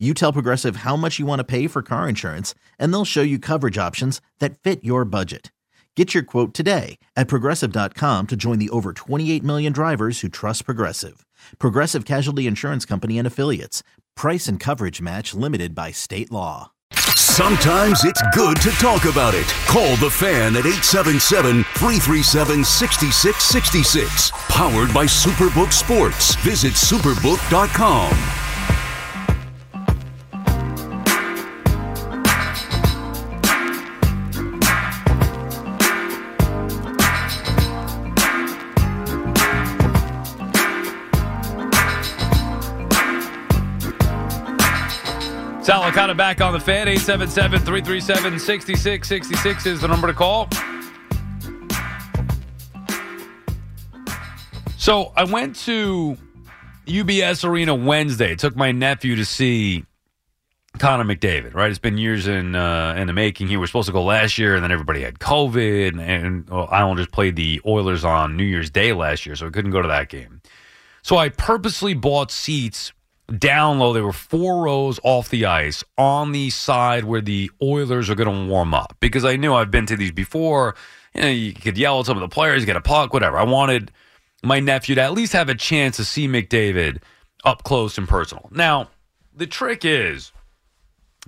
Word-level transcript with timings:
You 0.00 0.12
tell 0.12 0.32
Progressive 0.32 0.76
how 0.76 0.96
much 0.96 1.18
you 1.20 1.24
want 1.26 1.38
to 1.38 1.44
pay 1.44 1.68
for 1.68 1.80
car 1.80 2.08
insurance, 2.08 2.54
and 2.80 2.92
they'll 2.92 3.04
show 3.04 3.22
you 3.22 3.38
coverage 3.38 3.78
options 3.78 4.20
that 4.40 4.58
fit 4.58 4.82
your 4.82 5.04
budget. 5.04 5.52
Get 5.96 6.12
your 6.12 6.24
quote 6.24 6.52
today 6.52 6.98
at 7.14 7.28
progressive.com 7.28 8.26
to 8.26 8.36
join 8.36 8.58
the 8.58 8.70
over 8.70 8.92
28 8.92 9.44
million 9.44 9.72
drivers 9.72 10.20
who 10.20 10.28
trust 10.28 10.64
Progressive. 10.64 11.24
Progressive 11.60 12.04
Casualty 12.04 12.48
Insurance 12.48 12.84
Company 12.84 13.18
and 13.18 13.26
Affiliates. 13.26 13.84
Price 14.16 14.48
and 14.48 14.58
coverage 14.58 15.00
match 15.00 15.32
limited 15.34 15.72
by 15.74 15.92
state 15.92 16.32
law. 16.32 16.72
Sometimes 16.94 18.04
it's 18.04 18.22
good 18.34 18.56
to 18.62 18.70
talk 18.72 19.04
about 19.04 19.34
it. 19.34 19.46
Call 19.66 19.96
the 19.96 20.10
fan 20.10 20.56
at 20.56 20.66
877 20.66 21.64
337 21.64 22.64
6666. 22.64 24.32
Powered 24.48 24.92
by 24.92 25.06
Superbook 25.06 25.72
Sports. 25.72 26.34
Visit 26.36 26.72
superbook.com. 26.74 28.43
Licata 46.14 46.16
back 46.16 46.40
on 46.40 46.52
the 46.52 46.60
fan. 46.60 46.88
877 46.88 47.60
337 47.60 48.38
6666 48.38 49.66
is 49.66 49.80
the 49.80 49.88
number 49.88 50.06
to 50.06 50.14
call. 50.14 50.48
So 54.76 55.12
I 55.16 55.24
went 55.24 55.56
to 55.64 56.16
UBS 56.86 57.44
Arena 57.48 57.74
Wednesday. 57.74 58.34
Took 58.34 58.56
my 58.56 58.72
nephew 58.72 59.16
to 59.16 59.24
see 59.24 59.84
Connor 60.78 61.04
McDavid. 61.04 61.54
Right, 61.54 61.70
it's 61.70 61.78
been 61.78 61.98
years 61.98 62.26
in 62.26 62.54
uh, 62.54 62.94
in 62.96 63.06
the 63.06 63.12
making. 63.12 63.48
He 63.48 63.56
was 63.56 63.70
supposed 63.70 63.86
to 63.86 63.92
go 63.92 64.02
last 64.02 64.36
year, 64.38 64.54
and 64.54 64.62
then 64.62 64.72
everybody 64.72 65.02
had 65.02 65.18
COVID, 65.18 65.88
and, 65.88 66.00
and 66.00 66.50
well, 66.50 67.06
played 67.12 67.36
the 67.36 67.60
Oilers 67.66 68.04
on 68.04 68.36
New 68.36 68.44
Year's 68.44 68.70
Day 68.70 68.92
last 68.92 69.24
year, 69.24 69.36
so 69.36 69.46
I 69.46 69.50
couldn't 69.50 69.70
go 69.70 69.80
to 69.80 69.88
that 69.88 70.08
game. 70.08 70.42
So 71.02 71.16
I 71.16 71.28
purposely 71.30 71.94
bought 71.94 72.30
seats 72.30 72.92
down 73.38 73.78
low. 73.78 73.92
They 73.92 74.00
were 74.00 74.12
four 74.12 74.62
rows 74.62 75.00
off 75.02 75.28
the 75.28 75.46
ice 75.46 75.82
on 75.96 76.32
the 76.32 76.50
side 76.50 77.04
where 77.04 77.20
the 77.20 77.50
Oilers 77.62 78.10
are 78.10 78.14
going 78.14 78.28
to 78.28 78.50
warm 78.50 78.74
up 78.74 78.96
because 79.00 79.24
I 79.24 79.36
knew 79.36 79.54
I've 79.54 79.70
been 79.70 79.86
to 79.86 79.96
these 79.96 80.12
before. 80.12 80.74
You 81.14 81.22
know, 81.22 81.28
you 81.28 81.52
could 81.52 81.78
yell 81.78 82.00
at 82.00 82.06
some 82.06 82.16
of 82.16 82.20
the 82.22 82.34
players, 82.34 82.64
get 82.64 82.76
a 82.76 82.80
puck, 82.80 83.12
whatever. 83.12 83.38
I 83.38 83.44
wanted 83.44 83.92
my 84.42 84.60
nephew 84.60 84.94
to 84.96 85.02
at 85.02 85.12
least 85.12 85.32
have 85.32 85.48
a 85.48 85.54
chance 85.54 85.96
to 85.96 86.04
see 86.04 86.28
McDavid 86.28 87.02
up 87.44 87.62
close 87.64 87.98
and 87.98 88.08
personal. 88.08 88.48
Now, 88.50 88.90
the 89.34 89.46
trick 89.46 89.84
is 89.84 90.32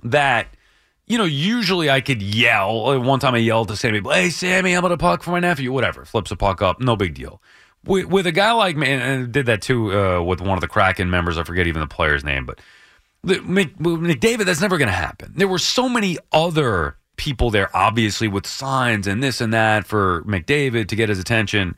that. 0.03 0.47
You 1.09 1.17
know, 1.17 1.23
usually 1.23 1.89
I 1.89 2.01
could 2.01 2.21
yell. 2.21 2.99
One 2.99 3.21
time 3.21 3.33
I 3.33 3.37
yelled 3.37 3.69
to 3.69 3.77
Sammy, 3.77 4.01
"Hey, 4.03 4.29
Sammy, 4.29 4.73
I'm 4.73 4.79
about 4.79 4.91
a 4.91 4.97
puck 4.97 5.23
for 5.23 5.31
my 5.31 5.39
nephew?" 5.39 5.71
Whatever, 5.71 6.03
flips 6.03 6.31
a 6.31 6.35
puck 6.35 6.61
up, 6.61 6.81
no 6.81 6.97
big 6.97 7.13
deal 7.13 7.41
with, 7.83 8.05
with 8.05 8.27
a 8.27 8.31
guy 8.31 8.51
like 8.51 8.75
me, 8.75 8.87
and 8.87 9.31
did 9.31 9.45
that 9.47 9.61
too 9.61 9.97
uh, 9.97 10.21
with 10.21 10.41
one 10.41 10.57
of 10.57 10.61
the 10.61 10.67
Kraken 10.67 11.09
members. 11.09 11.37
I 11.37 11.43
forget 11.43 11.67
even 11.67 11.79
the 11.81 11.87
player's 11.87 12.23
name, 12.23 12.45
but 12.45 12.59
McDavid, 13.25 14.45
that's 14.45 14.61
never 14.61 14.77
going 14.77 14.89
to 14.89 14.93
happen. 14.93 15.33
There 15.35 15.47
were 15.47 15.59
so 15.59 15.89
many 15.89 16.17
other 16.31 16.97
people 17.17 17.49
there, 17.49 17.75
obviously, 17.75 18.27
with 18.27 18.45
signs 18.45 19.07
and 19.07 19.21
this 19.21 19.41
and 19.41 19.53
that 19.53 19.85
for 19.85 20.23
McDavid 20.23 20.87
to 20.89 20.95
get 20.95 21.09
his 21.09 21.19
attention. 21.19 21.75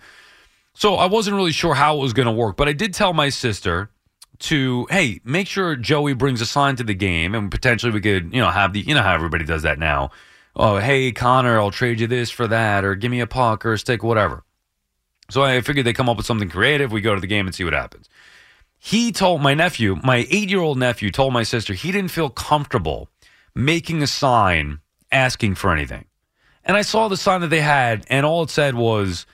So 0.74 0.96
I 0.96 1.07
wasn't 1.07 1.35
really 1.35 1.51
sure 1.51 1.74
how 1.74 1.97
it 1.97 2.01
was 2.01 2.13
going 2.13 2.28
to 2.28 2.31
work, 2.31 2.57
but 2.57 2.68
I 2.68 2.74
did 2.74 2.94
tell 2.94 3.13
my 3.13 3.29
sister 3.29 3.90
to 4.40 4.88
hey, 4.90 5.19
make 5.24 5.47
sure 5.47 5.75
Joey 5.75 6.13
brings 6.13 6.41
a 6.41 6.45
sign 6.45 6.75
to 6.78 6.84
the 6.84 6.94
game, 6.94 7.35
and 7.35 7.51
potentially 7.51 7.91
we 7.91 8.01
could 8.01 8.34
you 8.34 8.41
know 8.41 8.50
have 8.50 8.74
the 8.74 8.79
you 8.79 8.94
know 8.94 9.01
how 9.01 9.13
everybody 9.13 9.45
does 9.45 9.63
that 9.63 9.79
now. 9.79 10.12
Oh, 10.56 10.78
hey 10.78 11.12
Connor, 11.12 11.59
I'll 11.59 11.72
trade 11.72 12.00
you 12.00 12.07
this 12.07 12.29
for 12.29 12.47
that, 12.47 12.85
or 12.85 12.95
give 12.95 13.12
me 13.12 13.19
a 13.19 13.28
puck 13.28 13.66
or 13.66 13.74
a 13.74 13.78
stick, 13.78 14.03
whatever. 14.03 14.44
So 15.29 15.44
I 15.44 15.62
figured 15.62 15.85
they 15.85 15.94
come 15.94 16.09
up 16.09 16.17
with 16.17 16.25
something 16.25 16.50
creative. 16.50 16.91
We 16.91 17.01
go 17.01 17.16
to 17.16 17.22
the 17.22 17.28
game 17.28 17.45
and 17.45 17.56
see 17.56 17.63
what 17.63 17.73
happens. 17.73 18.09
He 18.78 19.12
told 19.12 19.41
my 19.41 19.53
nephew, 19.53 19.97
my 20.03 20.25
eight 20.29 20.50
year 20.50 20.62
old 20.62 20.78
nephew, 20.78 21.12
told 21.12 21.34
my 21.34 21.44
sister 21.44 21.73
he 21.73 21.91
didn't 21.91 22.12
feel 22.12 22.29
comfortable 22.29 23.09
making 23.53 24.01
a 24.01 24.07
sign 24.07 24.79
asking 25.12 25.56
for 25.56 25.72
anything. 25.73 26.06
And 26.63 26.78
I 26.78 26.81
saw 26.81 27.07
the 27.07 27.18
sign 27.18 27.41
that 27.41 27.47
they 27.47 27.62
had, 27.62 28.06
and 28.09 28.25
all 28.25 28.44
it 28.44 28.50
said 28.50 28.75
was 28.75 29.25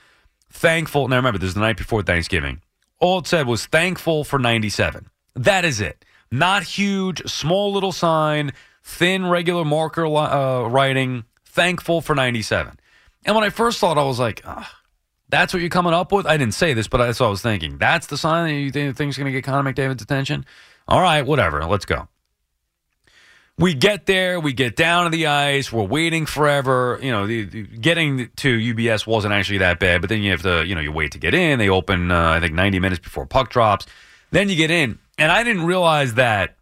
thankful. 0.52 1.08
Now 1.08 1.18
remember, 1.18 1.38
this 1.38 1.50
is 1.50 1.54
the 1.54 1.60
night 1.60 1.78
before 1.78 2.02
Thanksgiving. 2.02 2.62
All 3.00 3.20
it 3.20 3.28
said 3.28 3.46
was 3.46 3.66
thankful 3.66 4.24
for 4.24 4.40
97. 4.40 5.10
That 5.36 5.66
is 5.66 5.82
it. 5.82 6.06
Not 6.32 6.64
huge, 6.64 7.22
small 7.30 7.74
little 7.74 7.92
sign, 7.92 8.54
thin, 8.84 9.28
regular 9.28 9.66
marker 9.66 10.06
uh, 10.06 10.68
writing, 10.68 11.26
thankful 11.46 12.02
for 12.02 12.16
97. 12.16 12.80
And 13.26 13.36
when 13.36 13.44
I 13.44 13.50
first 13.50 13.80
saw 13.80 13.92
it, 13.92 13.98
I 13.98 14.04
was 14.04 14.20
like, 14.20 14.42
oh, 14.46 14.68
that's 15.30 15.54
what 15.54 15.62
you're 15.62 15.70
coming 15.70 15.94
up 15.94 16.12
with? 16.12 16.26
I 16.26 16.38
didn't 16.38 16.54
say 16.54 16.74
this, 16.74 16.88
but 16.88 16.98
that's 16.98 17.20
what 17.20 17.28
I 17.28 17.30
was 17.30 17.42
thinking. 17.42 17.78
That's 17.78 18.08
the 18.08 18.18
sign 18.18 18.72
that 18.72 18.80
you 18.80 18.94
think 18.94 19.10
is 19.10 19.18
going 19.18 19.26
to 19.26 19.32
get 19.32 19.44
Connor 19.44 19.72
McDavid's 19.72 20.02
attention? 20.02 20.46
All 20.88 21.02
right, 21.02 21.26
whatever. 21.26 21.66
Let's 21.66 21.86
go. 21.86 22.08
We 23.58 23.74
get 23.74 24.06
there, 24.06 24.38
we 24.40 24.52
get 24.52 24.76
down 24.76 25.06
to 25.06 25.10
the 25.10 25.28
ice, 25.28 25.72
we're 25.72 25.84
waiting 25.84 26.26
forever. 26.26 27.00
You 27.02 27.12
know, 27.12 27.26
the, 27.26 27.46
the, 27.46 27.64
getting 27.64 28.30
to 28.36 28.58
UBS 28.58 29.08
wasn't 29.08 29.34
actually 29.34 29.60
that 29.60 29.80
bad, 29.80 30.02
but 30.02 30.10
then 30.10 30.22
you 30.22 30.32
have 30.32 30.42
to, 30.42 30.66
you 30.66 30.76
know, 30.76 30.82
you 30.82 30.92
wait 30.92 31.14
to 31.14 31.20
get 31.20 31.34
in. 31.34 31.58
They 31.58 31.70
open, 31.70 32.12
uh, 32.12 32.32
I 32.32 32.42
think, 32.42 32.54
90 32.54 32.80
minutes 32.80 33.00
before 33.00 33.26
puck 33.26 33.50
drops. 33.50 33.86
Then 34.32 34.50
you 34.50 34.58
get 34.58 34.72
in. 34.72 35.00
And 35.18 35.32
I 35.32 35.44
didn't 35.44 35.66
realize 35.66 36.16
that 36.16 36.58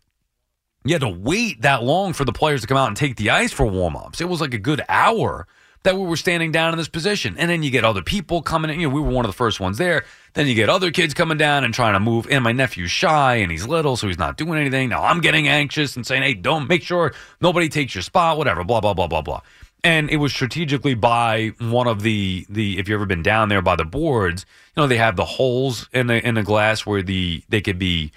you 0.86 0.94
had 0.94 1.02
to 1.02 1.10
wait 1.10 1.64
that 1.64 1.82
long 1.82 2.14
for 2.14 2.26
the 2.26 2.34
players 2.34 2.62
to 2.62 2.68
come 2.68 2.78
out 2.78 2.90
and 2.90 2.96
take 2.96 3.16
the 3.16 3.32
ice 3.32 3.52
for 3.52 3.66
warm 3.66 3.96
ups. 3.96 4.22
It 4.22 4.30
was 4.30 4.40
like 4.40 4.54
a 4.54 4.60
good 4.60 4.84
hour 4.88 5.48
that 5.84 5.98
we 5.98 6.06
were 6.06 6.16
standing 6.16 6.52
down 6.52 6.72
in 6.72 6.78
this 6.78 6.88
position. 6.88 7.36
And 7.38 7.50
then 7.50 7.62
you 7.62 7.70
get 7.70 7.84
other 7.84 8.02
people 8.02 8.42
coming 8.42 8.72
in. 8.72 8.80
You 8.80 8.88
know, 8.88 8.96
we 8.96 9.02
were 9.02 9.10
one 9.10 9.26
of 9.26 9.30
the 9.30 9.36
first 9.36 9.60
ones 9.60 9.78
there. 9.78 10.06
Then 10.34 10.48
you 10.48 10.56
get 10.56 10.70
other 10.70 10.92
kids 10.92 11.14
coming 11.14 11.38
down 11.38 11.64
and 11.64 11.74
trying 11.74 11.94
to 11.94 12.00
move. 12.00 12.28
And 12.32 12.44
my 12.44 12.54
nephew's 12.54 12.90
shy 12.90 13.36
and 13.36 13.52
he's 13.52 13.68
little, 13.68 13.98
so 13.98 14.08
he's 14.08 14.18
not 14.18 14.38
doing 14.38 14.60
anything. 14.60 14.90
Now 14.90 15.04
I'm 15.04 15.22
getting 15.22 15.48
anxious 15.48 15.96
and 15.96 16.08
saying, 16.08 16.24
hey, 16.24 16.34
don't 16.34 16.68
make 16.68 16.84
sure 16.84 17.14
nobody 17.42 17.70
takes 17.70 17.94
your 17.94 18.02
spot, 18.02 18.38
whatever, 18.38 18.64
blah, 18.64 18.80
blah, 18.80 18.94
blah, 18.94 19.08
blah, 19.08 19.22
blah. 19.22 19.42
And 19.84 20.10
it 20.10 20.18
was 20.18 20.32
strategically 20.32 20.94
by 20.94 21.52
one 21.60 21.88
of 21.88 22.04
the 22.04 22.46
the 22.48 22.80
if 22.80 22.88
you've 22.88 22.96
ever 22.96 23.06
been 23.06 23.22
down 23.22 23.50
there 23.50 23.62
by 23.62 23.76
the 23.76 23.84
boards, 23.84 24.46
you 24.76 24.82
know, 24.82 24.88
they 24.88 24.96
have 24.96 25.18
the 25.18 25.26
holes 25.26 25.90
in 25.92 26.08
the 26.08 26.26
in 26.26 26.36
the 26.36 26.44
glass 26.44 26.86
where 26.86 27.04
the 27.04 27.44
they 27.50 27.60
could 27.60 27.78
be 27.78 28.14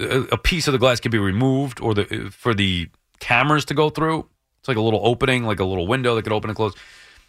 uh, 0.00 0.24
a 0.32 0.36
piece 0.36 0.66
of 0.66 0.72
the 0.72 0.78
glass 0.78 0.98
could 0.98 1.12
be 1.12 1.18
removed 1.18 1.80
or 1.80 1.94
the 1.94 2.26
uh, 2.26 2.30
for 2.30 2.52
the 2.52 2.88
cameras 3.20 3.64
to 3.66 3.74
go 3.74 3.90
through. 3.90 4.28
It's 4.58 4.66
like 4.66 4.76
a 4.76 4.80
little 4.80 5.06
opening, 5.06 5.44
like 5.44 5.60
a 5.60 5.64
little 5.64 5.86
window 5.86 6.16
that 6.16 6.22
could 6.22 6.32
open 6.32 6.50
and 6.50 6.56
close. 6.56 6.74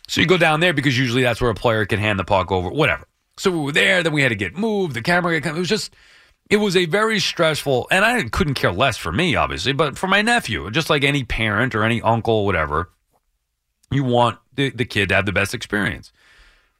So 0.08 0.22
you 0.22 0.28
go 0.28 0.38
down 0.38 0.60
there 0.60 0.74
because 0.74 0.98
usually 0.98 1.24
that's 1.24 1.42
where 1.42 1.52
a 1.52 1.56
player 1.56 1.86
can 1.86 2.00
hand 2.00 2.20
the 2.20 2.24
puck 2.24 2.52
over, 2.52 2.70
whatever. 2.70 3.06
So 3.38 3.52
we 3.52 3.60
were 3.60 3.72
there, 3.72 4.04
then 4.04 4.14
we 4.14 4.22
had 4.22 4.30
to 4.30 4.36
get 4.36 4.56
moved, 4.56 4.94
the 4.94 5.02
camera 5.02 5.40
got 5.40 5.56
It 5.56 5.60
was 5.60 5.68
just, 5.68 5.94
it 6.50 6.58
was 6.58 6.76
a 6.78 6.86
very 6.86 7.20
stressful, 7.20 7.88
and 7.92 8.06
I 8.06 8.24
couldn't 8.30 8.54
care 8.54 8.72
less 8.72 8.98
for 8.98 9.12
me, 9.12 9.36
obviously, 9.36 9.74
but 9.74 9.98
for 9.98 10.08
my 10.08 10.22
nephew, 10.22 10.70
just 10.72 10.90
like 10.90 11.04
any 11.04 11.24
parent 11.24 11.76
or 11.76 11.84
any 11.84 12.02
uncle, 12.02 12.46
whatever, 12.46 12.92
you 13.92 14.04
want 14.04 14.38
the, 14.54 14.69
the 14.69 14.86
kid 14.86 15.10
to 15.10 15.16
have 15.16 15.25
the 15.25 15.31
best 15.34 15.54
experience. 15.54 16.13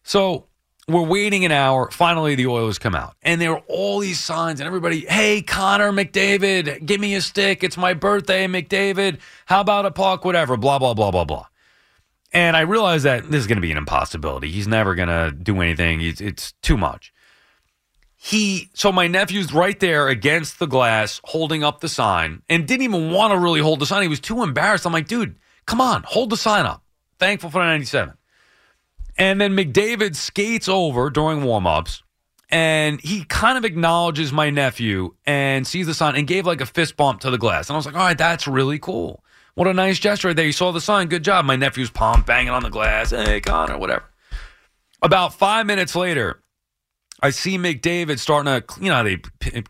So 0.04 0.46
we're 0.88 1.02
waiting 1.02 1.46
an 1.46 1.52
hour. 1.52 1.90
Finally, 1.90 2.36
the 2.36 2.46
Oilers 2.46 2.78
come 2.78 2.96
out, 2.96 3.16
and 3.24 3.42
there 3.42 3.54
are 3.54 3.64
all 3.68 4.00
these 4.00 4.24
signs, 4.24 4.60
and 4.60 4.68
everybody, 4.68 5.02
hey, 5.02 5.42
Connor 5.42 5.92
McDavid, 5.92 6.86
give 6.86 7.02
me 7.02 7.16
a 7.16 7.22
stick. 7.22 7.64
It's 7.64 7.76
my 7.76 7.94
birthday, 7.94 8.46
McDavid. 8.48 9.18
How 9.48 9.62
about 9.62 9.86
a 9.86 9.92
puck? 9.92 10.24
Whatever, 10.24 10.58
blah, 10.58 10.78
blah, 10.78 10.94
blah, 10.94 11.12
blah, 11.12 11.26
blah. 11.26 11.48
And 12.36 12.58
I 12.58 12.62
realize 12.62 13.04
that 13.04 13.32
this 13.32 13.40
is 13.40 13.48
going 13.48 13.56
to 13.56 13.62
be 13.62 13.72
an 13.72 13.78
impossibility. 13.78 14.52
He's 14.52 14.68
never 14.68 14.94
going 14.94 15.08
to 15.08 15.32
do 15.32 15.62
anything. 15.62 16.02
It's, 16.02 16.20
it's 16.20 16.52
too 16.62 16.76
much. 16.76 17.14
He, 18.18 18.70
so 18.74 18.92
my 18.92 19.08
nephew's 19.08 19.54
right 19.54 19.80
there 19.80 20.10
against 20.10 20.60
the 20.60 20.66
glass, 20.66 21.22
holding 21.24 21.64
up 21.64 21.80
the 21.80 21.88
sign, 21.88 22.42
and 22.50 22.68
didn't 22.68 22.84
even 22.84 23.12
want 23.12 23.32
to 23.32 23.38
really 23.38 23.62
hold 23.62 23.80
the 23.80 23.86
sign. 23.86 24.02
He 24.02 24.10
was 24.10 24.20
too 24.20 24.44
embarrassed. 24.44 24.86
I'm 24.86 24.92
like, 24.92 25.08
dude, 25.08 25.38
come 25.66 25.80
on, 25.80 26.04
hold 26.04 26.30
the 26.30 26.36
sign 26.36 26.66
up. 26.66 26.84
Thankful 27.20 27.50
for 27.52 27.60
97. 27.60 28.16
And 29.18 29.40
then 29.40 29.56
McDavid 29.56 30.18
skates 30.18 30.68
over 30.68 31.10
during 31.10 31.40
warmups, 31.40 32.02
and 32.50 33.00
he 33.00 33.24
kind 33.24 33.58
of 33.58 33.64
acknowledges 33.64 34.34
my 34.34 34.50
nephew 34.50 35.16
and 35.26 35.66
sees 35.66 35.88
the 35.88 35.94
sign 35.94 36.18
and 36.18 36.28
gave 36.28 36.46
like 36.46 36.60
a 36.60 36.66
fist 36.66 36.98
bump 36.98 37.22
to 37.22 37.32
the 37.32 37.38
glass. 37.38 37.70
And 37.70 37.76
I 37.76 37.78
was 37.78 37.86
like, 37.86 37.96
all 37.96 38.02
right, 38.02 38.18
that's 38.18 38.46
really 38.46 38.78
cool. 38.78 39.24
What 39.56 39.68
a 39.68 39.74
nice 39.74 40.00
gesture 40.00 40.34
there. 40.34 40.46
You 40.46 40.52
saw 40.52 40.72
the 40.72 40.82
sign. 40.82 41.08
Good 41.08 41.24
job. 41.24 41.46
My 41.46 41.56
nephew's 41.56 41.90
palm 41.90 42.24
banging 42.24 42.50
on 42.50 42.62
the 42.62 42.70
glass. 42.70 43.12
Hey, 43.12 43.40
Connor, 43.40 43.78
whatever. 43.78 44.04
About 45.02 45.34
five 45.34 45.66
minutes 45.66 45.96
later, 45.96 46.42
I 47.22 47.30
see 47.30 47.58
McDavid 47.58 48.20
starting 48.20 48.62
to, 48.62 48.82
you 48.82 48.90
know, 48.90 49.04
they 49.04 49.18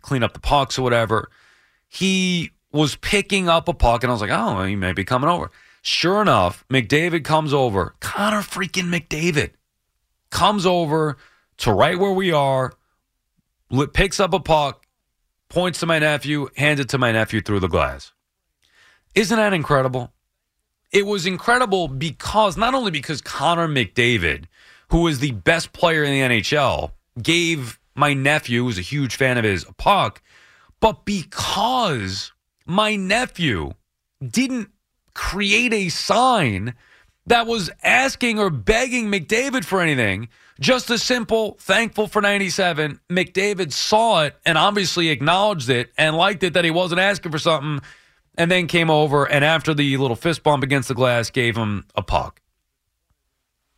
clean 0.02 0.24
up 0.24 0.34
the 0.34 0.40
pucks 0.40 0.80
or 0.80 0.82
whatever. 0.82 1.30
He 1.88 2.52
was 2.72 2.96
picking 2.96 3.48
up 3.48 3.68
a 3.68 3.74
puck, 3.74 4.04
and 4.04 4.10
I 4.10 4.14
was 4.14 4.22
like, 4.22 4.32
oh, 4.32 4.64
he 4.64 4.76
may 4.76 4.92
be 4.92 5.04
coming 5.04 5.30
over. 5.30 5.52
Sure 5.84 6.20
enough, 6.20 6.66
McDavid 6.68 7.24
comes 7.24 7.54
over. 7.54 7.96
Connor 8.00 8.42
freaking 8.42 8.90
McDavid 8.90 9.52
comes 10.32 10.66
over 10.66 11.18
to 11.58 11.72
right 11.72 12.00
where 12.00 12.12
we 12.12 12.32
are, 12.32 12.74
picks 13.94 14.20
up 14.20 14.34
a 14.34 14.40
puck, 14.40 14.88
points 15.48 15.80
to 15.82 15.86
my 15.86 16.00
nephew, 16.00 16.50
hands 16.58 16.80
it 16.80 16.90
to 16.90 16.98
my 16.98 17.12
nephew 17.12 17.40
through 17.40 17.60
the 17.60 17.68
glass. 17.68 18.14
Isn't 19.16 19.38
that 19.38 19.54
incredible? 19.54 20.12
It 20.92 21.06
was 21.06 21.26
incredible 21.26 21.88
because 21.88 22.58
not 22.58 22.74
only 22.74 22.92
because 22.92 23.22
Connor 23.22 23.68
McDavid, 23.68 24.46
who 24.90 25.02
was 25.02 25.20
the 25.20 25.32
best 25.32 25.74
player 25.74 26.04
in 26.04 26.12
the 26.12 26.42
NHL, 26.42 26.92
gave 27.22 27.80
my 27.96 28.14
nephew, 28.14 28.64
who's 28.64 28.78
a 28.78 28.82
huge 28.82 29.16
fan 29.16 29.38
of 29.38 29.46
his, 29.46 29.64
a 29.68 29.74
puck, 29.74 30.22
but 30.80 31.06
because 31.06 32.34
my 32.66 32.96
nephew 32.96 33.72
didn't 34.26 34.70
create 35.14 35.74
a 35.74 35.90
sign 35.90 36.76
that 37.28 37.48
was 37.48 37.72
asking 37.82 38.38
or 38.38 38.50
begging 38.50 39.08
McDavid 39.08 39.66
for 39.66 39.82
anything. 39.82 40.30
Just 40.60 40.90
a 40.90 40.98
simple 40.98 41.58
thankful 41.60 42.08
for 42.08 42.22
97. 42.22 43.00
McDavid 43.10 43.72
saw 43.72 44.24
it 44.24 44.36
and 44.46 44.58
obviously 44.58 45.10
acknowledged 45.10 45.70
it 45.70 45.92
and 45.98 46.16
liked 46.16 46.44
it 46.44 46.54
that 46.54 46.66
he 46.66 46.72
wasn't 46.72 47.00
asking 47.00 47.32
for 47.32 47.40
something 47.40 47.82
and 48.38 48.52
then 48.52 48.68
came 48.68 48.90
over 48.90 49.26
and 49.26 49.44
after 49.44 49.74
the 49.74 49.98
little 49.98 50.16
fist 50.16 50.44
bump 50.44 50.64
against 50.64 50.88
the 50.88 50.94
glass 50.94 51.30
gave 51.30 51.56
him 51.56 51.86
a 51.96 52.02
puck. 52.02 52.42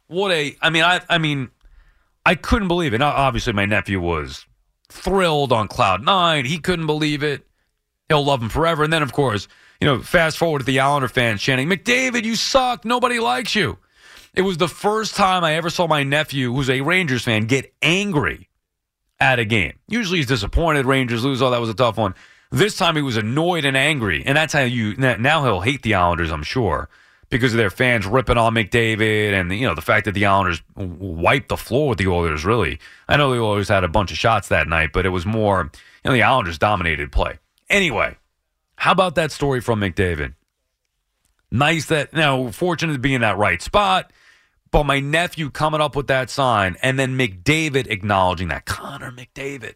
What 0.07 0.31
a 0.31 0.55
I 0.61 0.69
mean 0.69 0.83
I 0.83 1.01
I 1.09 1.17
mean 1.17 1.49
I 2.25 2.35
couldn't 2.35 2.67
believe 2.67 2.93
it. 2.93 2.99
Now, 2.99 3.09
obviously 3.09 3.53
my 3.53 3.65
nephew 3.65 3.99
was 3.99 4.45
thrilled 4.89 5.51
on 5.51 5.67
cloud 5.67 6.03
9. 6.03 6.45
He 6.45 6.59
couldn't 6.59 6.85
believe 6.85 7.23
it. 7.23 7.45
He'll 8.09 8.23
love 8.23 8.41
him 8.41 8.49
forever. 8.49 8.83
And 8.83 8.91
then 8.91 9.03
of 9.03 9.13
course, 9.13 9.47
you 9.81 9.87
know, 9.87 10.01
fast 10.01 10.37
forward 10.37 10.59
to 10.59 10.65
the 10.65 10.79
Islander 10.79 11.07
fans 11.07 11.41
chanting, 11.41 11.69
"McDavid, 11.69 12.23
you 12.23 12.35
suck. 12.35 12.85
Nobody 12.85 13.19
likes 13.19 13.55
you." 13.55 13.77
It 14.33 14.41
was 14.41 14.57
the 14.57 14.67
first 14.67 15.15
time 15.15 15.43
I 15.43 15.53
ever 15.53 15.69
saw 15.69 15.87
my 15.87 16.03
nephew, 16.03 16.53
who's 16.53 16.69
a 16.69 16.81
Rangers 16.81 17.23
fan, 17.23 17.45
get 17.45 17.73
angry 17.81 18.49
at 19.19 19.39
a 19.39 19.45
game. 19.45 19.73
Usually 19.87 20.19
he's 20.19 20.27
disappointed. 20.27 20.85
Rangers 20.85 21.23
lose. 21.23 21.41
Oh, 21.41 21.49
that 21.49 21.61
was 21.61 21.69
a 21.69 21.73
tough 21.73 21.97
one. 21.97 22.13
This 22.49 22.77
time 22.77 22.95
he 22.95 23.01
was 23.01 23.17
annoyed 23.17 23.65
and 23.65 23.75
angry, 23.75 24.23
and 24.25 24.37
that's 24.37 24.53
how 24.53 24.61
you. 24.61 24.95
Now 24.95 25.43
he'll 25.43 25.61
hate 25.61 25.83
the 25.83 25.95
Islanders, 25.95 26.31
I'm 26.31 26.43
sure, 26.43 26.89
because 27.29 27.53
of 27.53 27.57
their 27.57 27.69
fans 27.69 28.05
ripping 28.05 28.37
on 28.37 28.53
McDavid, 28.53 29.33
and 29.33 29.51
you 29.51 29.67
know 29.67 29.75
the 29.75 29.81
fact 29.81 30.05
that 30.05 30.13
the 30.13 30.25
Islanders 30.25 30.61
wiped 30.75 31.49
the 31.49 31.57
floor 31.57 31.89
with 31.89 31.97
the 31.97 32.07
Oilers. 32.07 32.45
Really, 32.45 32.79
I 33.07 33.17
know 33.17 33.33
the 33.33 33.41
Oilers 33.41 33.69
had 33.69 33.83
a 33.83 33.89
bunch 33.89 34.11
of 34.11 34.17
shots 34.17 34.47
that 34.47 34.67
night, 34.67 34.91
but 34.93 35.05
it 35.05 35.09
was 35.09 35.25
more. 35.25 35.71
You 36.03 36.11
know, 36.11 36.13
the 36.13 36.23
Islanders 36.23 36.57
dominated 36.57 37.11
play. 37.11 37.39
Anyway, 37.69 38.15
how 38.77 38.93
about 38.93 39.15
that 39.15 39.31
story 39.31 39.59
from 39.59 39.81
McDavid? 39.81 40.35
Nice 41.51 41.85
that 41.87 42.13
now 42.13 42.51
fortunate 42.51 42.93
to 42.93 42.99
be 42.99 43.13
in 43.13 43.21
that 43.21 43.37
right 43.37 43.61
spot. 43.61 44.11
But 44.69 44.83
my 44.83 44.99
nephew 44.99 45.49
coming 45.49 45.79
up 45.79 45.95
with 45.95 46.07
that 46.07 46.29
sign 46.29 46.75
and 46.81 46.99
then 46.99 47.17
McDavid 47.17 47.87
acknowledging 47.87 48.49
that. 48.49 48.65
Connor 48.65 49.11
McDavid. 49.11 49.75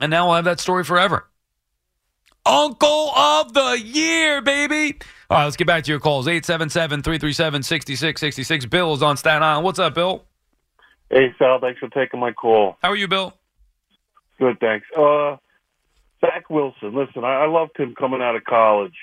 And 0.00 0.10
now 0.10 0.28
I'll 0.28 0.36
have 0.36 0.44
that 0.44 0.60
story 0.60 0.84
forever. 0.84 1.28
Uncle 2.46 3.10
of 3.10 3.54
the 3.54 3.80
year, 3.82 4.42
baby. 4.42 4.98
All 5.30 5.38
right, 5.38 5.44
let's 5.44 5.56
get 5.56 5.66
back 5.66 5.84
to 5.84 5.90
your 5.90 6.00
calls. 6.00 6.28
877 6.28 7.02
337 7.02 7.62
6666. 7.62 8.66
Bill 8.66 8.92
is 8.92 9.02
on 9.02 9.16
Staten 9.16 9.42
Island. 9.42 9.64
What's 9.64 9.78
up, 9.78 9.94
Bill? 9.94 10.24
Hey, 11.10 11.34
Sal. 11.38 11.60
Thanks 11.60 11.80
for 11.80 11.88
taking 11.88 12.20
my 12.20 12.32
call. 12.32 12.76
How 12.82 12.90
are 12.90 12.96
you, 12.96 13.08
Bill? 13.08 13.32
Good, 14.38 14.58
thanks. 14.60 14.86
Uh, 14.96 15.36
Zach 16.20 16.50
Wilson. 16.50 16.94
Listen, 16.94 17.24
I, 17.24 17.44
I 17.44 17.46
loved 17.46 17.78
him 17.78 17.94
coming 17.94 18.20
out 18.20 18.36
of 18.36 18.44
college, 18.44 18.96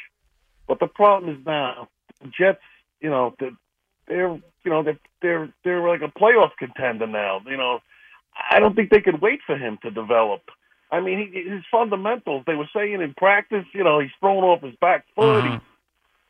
but 0.67 0.79
the 0.79 0.87
problem 0.87 1.35
is 1.35 1.45
now 1.45 1.87
the 2.21 2.27
Jets. 2.27 2.61
You 2.99 3.09
know, 3.09 3.33
they're, 3.39 3.51
they're 4.07 4.39
you 4.63 4.71
know 4.71 4.83
they're 4.83 4.99
they're 5.21 5.53
they're 5.63 5.87
like 5.87 6.01
a 6.01 6.19
playoff 6.19 6.51
contender 6.59 7.07
now. 7.07 7.41
You 7.45 7.57
know, 7.57 7.79
I 8.51 8.59
don't 8.59 8.75
think 8.75 8.89
they 8.89 9.01
could 9.01 9.21
wait 9.21 9.39
for 9.45 9.57
him 9.57 9.77
to 9.83 9.89
develop. 9.89 10.41
I 10.91 10.99
mean, 10.99 11.31
he, 11.31 11.49
his 11.49 11.63
fundamentals. 11.71 12.43
They 12.45 12.55
were 12.55 12.69
saying 12.75 13.01
in 13.01 13.13
practice, 13.15 13.65
you 13.73 13.83
know, 13.83 13.99
he's 13.99 14.11
thrown 14.19 14.43
off 14.43 14.61
his 14.61 14.75
back 14.81 15.05
foot. 15.15 15.43
Mhm. 15.43 15.53
He, 15.53 15.59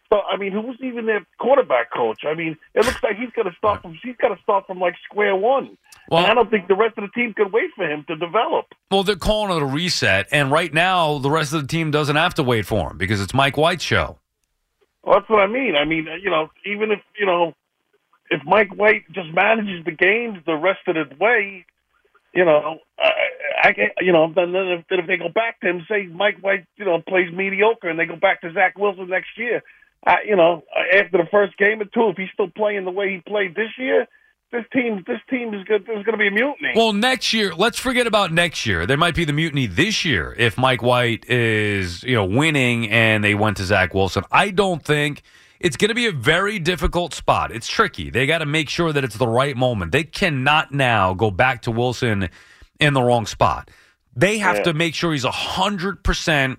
so 0.09 0.19
I 0.21 0.37
mean, 0.37 0.51
who's 0.51 0.77
even 0.81 1.05
their 1.05 1.25
quarterback 1.39 1.91
coach? 1.91 2.19
I 2.25 2.33
mean, 2.35 2.57
it 2.75 2.85
looks 2.85 3.01
like 3.01 3.17
he's 3.17 3.29
going 3.31 3.49
to 3.49 3.55
start 3.57 3.81
from 3.81 3.97
he's 4.03 4.15
got 4.17 4.27
to 4.35 4.41
start 4.43 4.67
from 4.67 4.79
like 4.79 4.95
square 5.09 5.35
one. 5.35 5.77
Well- 6.09 6.21
and 6.23 6.31
I 6.31 6.33
don't 6.35 6.49
think 6.51 6.67
the 6.67 6.75
rest 6.75 6.97
of 6.97 7.03
the 7.03 7.11
team 7.19 7.33
can 7.33 7.51
wait 7.51 7.69
for 7.75 7.89
him 7.89 8.03
to 8.07 8.15
develop. 8.15 8.65
Well, 8.91 9.03
they're 9.03 9.15
calling 9.15 9.55
it 9.55 9.63
a 9.63 9.65
reset. 9.65 10.27
And 10.31 10.51
right 10.51 10.73
now, 10.73 11.17
the 11.19 11.31
rest 11.31 11.53
of 11.53 11.61
the 11.61 11.67
team 11.67 11.89
doesn't 11.91 12.15
have 12.17 12.33
to 12.35 12.43
wait 12.43 12.65
for 12.65 12.91
him 12.91 12.97
because 12.97 13.21
it's 13.21 13.33
Mike 13.33 13.55
White's 13.57 13.83
show. 13.83 14.17
Well, 15.03 15.19
that's 15.19 15.29
what 15.29 15.39
I 15.41 15.47
mean. 15.47 15.75
I 15.75 15.85
mean, 15.85 16.07
you 16.21 16.29
know, 16.29 16.49
even 16.65 16.91
if 16.91 16.99
you 17.17 17.25
know, 17.25 17.53
if 18.29 18.41
Mike 18.45 18.75
White 18.75 19.03
just 19.13 19.29
manages 19.33 19.83
the 19.85 19.91
games 19.91 20.39
the 20.45 20.55
rest 20.55 20.81
of 20.87 20.95
the 20.95 21.15
way, 21.19 21.65
you 22.33 22.45
know, 22.45 22.79
I, 22.97 23.11
I 23.69 23.73
can- 23.73 23.91
you 23.99 24.11
know, 24.11 24.31
then 24.33 24.53
if, 24.55 24.85
if 24.89 25.07
they 25.07 25.17
go 25.17 25.29
back 25.29 25.59
to 25.61 25.69
him, 25.69 25.85
say 25.89 26.07
Mike 26.07 26.37
White, 26.41 26.65
you 26.77 26.85
know, 26.85 27.01
plays 27.07 27.31
mediocre, 27.33 27.89
and 27.89 27.99
they 27.99 28.05
go 28.05 28.15
back 28.15 28.41
to 28.41 28.53
Zach 28.53 28.77
Wilson 28.77 29.09
next 29.09 29.37
year, 29.37 29.61
I, 30.05 30.17
you 30.25 30.35
know, 30.35 30.63
uh, 30.75 30.97
after 30.97 31.17
the 31.17 31.27
first 31.29 31.57
game 31.57 31.81
or 31.81 31.85
two, 31.85 32.09
if 32.09 32.17
he's 32.17 32.29
still 32.33 32.49
playing 32.49 32.85
the 32.85 32.91
way 32.91 33.11
he 33.13 33.21
played 33.29 33.55
this 33.55 33.69
year, 33.77 34.07
this 34.51 34.65
team, 34.73 35.03
this 35.07 35.19
team 35.29 35.53
is 35.53 35.63
good. 35.63 35.85
There's 35.85 36.03
going 36.03 36.17
to 36.17 36.17
be 36.17 36.27
a 36.27 36.31
mutiny. 36.31 36.73
Well, 36.75 36.91
next 36.91 37.31
year, 37.31 37.53
let's 37.55 37.79
forget 37.79 38.05
about 38.05 38.33
next 38.33 38.65
year. 38.65 38.85
There 38.85 38.97
might 38.97 39.15
be 39.15 39.23
the 39.23 39.31
mutiny 39.31 39.65
this 39.65 40.03
year 40.03 40.35
if 40.37 40.57
Mike 40.57 40.81
White 40.81 41.29
is, 41.29 42.03
you 42.03 42.15
know, 42.15 42.25
winning 42.25 42.89
and 42.89 43.23
they 43.23 43.33
went 43.33 43.57
to 43.57 43.63
Zach 43.63 43.93
Wilson. 43.93 44.23
I 44.31 44.49
don't 44.49 44.83
think 44.83 45.21
it's 45.63 45.77
going 45.77 45.89
to 45.89 45.95
be 45.95 46.07
a 46.07 46.11
very 46.11 46.59
difficult 46.59 47.13
spot. 47.13 47.51
It's 47.51 47.67
tricky. 47.67 48.09
They 48.09 48.25
got 48.25 48.39
to 48.39 48.45
make 48.45 48.69
sure 48.69 48.91
that 48.93 49.03
it's 49.03 49.17
the 49.17 49.27
right 49.27 49.55
moment. 49.55 49.91
They 49.91 50.03
cannot 50.03 50.73
now 50.73 51.13
go 51.13 51.31
back 51.31 51.61
to 51.63 51.71
Wilson 51.71 52.29
in 52.79 52.93
the 52.93 53.01
wrong 53.01 53.25
spot. 53.25 53.69
They 54.15 54.39
have 54.39 54.57
Yeah. 54.57 54.63
to 54.63 54.73
make 54.73 54.95
sure 54.95 55.11
he's 55.13 55.23
100% 55.25 56.57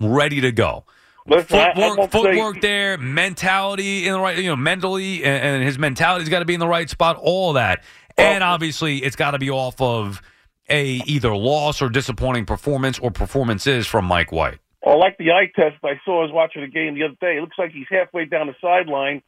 ready 0.00 0.40
to 0.40 0.52
go. 0.52 0.84
Listen, 1.26 1.58
I- 1.58 1.70
I 1.70 1.74
Footwork, 1.74 1.98
say- 2.12 2.18
footwork 2.22 2.60
there, 2.60 2.98
mentality 2.98 4.06
in 4.06 4.12
the 4.12 4.20
right, 4.20 4.36
you 4.36 4.48
know, 4.50 4.56
mentally, 4.56 5.24
and, 5.24 5.42
and 5.56 5.64
his 5.64 5.78
mentality's 5.78 6.28
got 6.28 6.40
to 6.40 6.44
be 6.44 6.54
in 6.54 6.60
the 6.60 6.68
right 6.68 6.88
spot. 6.88 7.16
All 7.20 7.54
that, 7.54 7.82
and 8.18 8.44
obviously, 8.44 8.98
it's 8.98 9.16
got 9.16 9.30
to 9.30 9.38
be 9.38 9.50
off 9.50 9.80
of 9.80 10.20
a 10.68 10.84
either 11.06 11.34
loss 11.34 11.80
or 11.82 11.88
disappointing 11.88 12.44
performance 12.44 12.98
or 12.98 13.10
performances 13.10 13.86
from 13.86 14.04
Mike 14.04 14.32
White. 14.32 14.58
Well, 14.84 14.98
like 15.00 15.16
the 15.18 15.32
eye 15.32 15.50
test 15.54 15.76
I 15.82 16.00
saw, 16.04 16.20
I 16.20 16.22
was 16.24 16.32
watching 16.32 16.62
the 16.62 16.68
game 16.68 16.94
the 16.94 17.04
other 17.04 17.16
day. 17.20 17.38
It 17.38 17.40
looks 17.40 17.56
like 17.58 17.72
he's 17.72 17.86
halfway 17.90 18.26
down 18.26 18.48
the 18.48 18.54
sideline, 18.60 19.22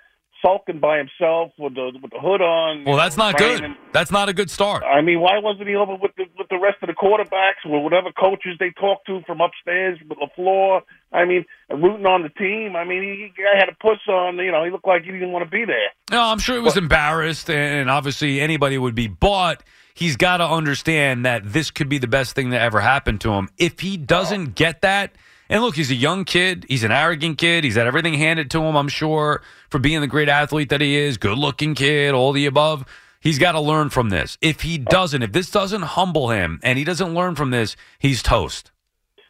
sulking 0.45 0.81
by 0.81 0.99
himself 0.99 1.53
with 1.59 1.75
the 1.75 1.93
with 2.03 2.11
the 2.13 2.21
hood 2.21 2.43
on. 2.43 2.85
Well, 2.85 2.97
that's 2.97 3.17
not 3.17 3.39
good. 3.39 3.65
and- 3.65 3.77
That's 3.93 4.11
not 4.11 4.29
a 4.29 4.35
good 4.35 4.51
start. 4.51 4.83
I 4.85 5.01
mean, 5.01 5.21
why 5.21 5.39
wasn't 5.39 5.69
he 5.69 5.75
over 5.75 5.95
with 5.97 6.11
the 6.17 6.25
with 6.39 6.49
the 6.51 6.59
rest 6.59 6.77
of 6.83 6.89
the 6.89 6.93
quarterbacks 6.93 7.65
or 7.65 7.83
whatever 7.83 8.13
coaches 8.13 8.57
they 8.61 8.71
talked 8.79 9.07
to 9.07 9.23
from 9.27 9.41
upstairs 9.41 9.99
with 10.07 10.19
the 10.19 10.29
floor? 10.37 10.83
I 11.13 11.25
mean, 11.25 11.47
rooting 11.71 12.05
on 12.07 12.23
the 12.23 12.29
team. 12.29 12.77
I 12.77 12.85
mean, 12.85 13.03
he, 13.03 13.33
he 13.35 13.43
had 13.59 13.71
a 13.71 13.77
push 13.81 14.07
on. 14.09 14.37
You 14.37 14.53
know, 14.53 14.63
he 14.65 14.71
looked 14.71 14.87
like 14.87 15.05
he 15.05 15.13
didn't 15.13 15.33
want 15.33 15.47
to 15.47 15.51
be 15.51 15.65
there. 15.65 15.89
No, 16.11 16.21
I'm 16.23 16.39
sure 16.39 16.57
he 16.57 16.61
was 16.61 16.77
embarrassed, 16.77 17.49
and 17.49 17.89
obviously 17.91 18.41
anybody 18.43 18.77
would 18.77 18.95
be. 18.95 19.09
But 19.09 19.63
he's 19.95 20.17
got 20.17 20.37
to 20.37 20.47
understand 20.47 21.25
that 21.25 21.51
this 21.51 21.71
could 21.71 21.89
be 21.89 21.97
the 21.97 22.07
best 22.09 22.35
thing 22.35 22.51
that 22.51 22.61
ever 22.61 22.81
happened 22.81 23.23
to 23.23 23.31
him. 23.33 23.49
If 23.57 23.81
he 23.81 23.97
doesn't 23.97 24.55
get 24.55 24.83
that, 24.83 25.13
and 25.49 25.63
look, 25.63 25.77
he's 25.77 25.91
a 25.91 25.95
young 25.95 26.25
kid, 26.25 26.67
he's 26.69 26.85
an 26.85 26.93
arrogant 26.93 27.39
kid, 27.39 27.65
he's 27.65 27.77
had 27.77 27.87
everything 27.87 28.15
handed 28.15 28.51
to 28.53 28.63
him. 28.63 28.77
I'm 28.77 28.89
sure 28.89 29.43
for 29.71 29.79
being 29.79 30.01
the 30.01 30.07
great 30.07 30.29
athlete 30.29 30.69
that 30.71 30.81
he 30.81 30.97
is, 30.97 31.17
good 31.17 31.39
looking 31.39 31.75
kid, 31.75 32.15
all 32.15 32.33
the 32.33 32.47
above. 32.47 32.85
He's 33.21 33.39
got 33.39 33.53
to 33.53 33.61
learn 33.61 33.91
from 33.91 34.11
this. 34.11 34.39
If 34.41 34.61
he 34.61 34.79
doesn't, 34.79 35.23
if 35.23 35.33
this 35.33 35.51
doesn't 35.51 35.83
humble 35.83 36.31
him, 36.31 36.61
and 36.63 36.79
he 36.79 36.85
doesn't 36.85 37.15
learn 37.15 37.35
from 37.35 37.51
this, 37.51 37.77
he's 37.99 38.23
toast. 38.23 38.71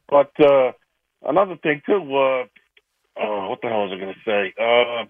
But 0.09 0.33
uh, 0.39 0.73
another 1.23 1.57
thing 1.57 1.83
too. 1.87 1.95
Uh, 1.95 2.45
oh, 3.21 3.49
what 3.49 3.61
the 3.63 3.69
hell 3.69 3.89
was 3.89 3.93
I 3.95 3.99
going 3.99 4.15
to 4.15 4.21
say? 4.25 4.55
Uh, 4.61 5.05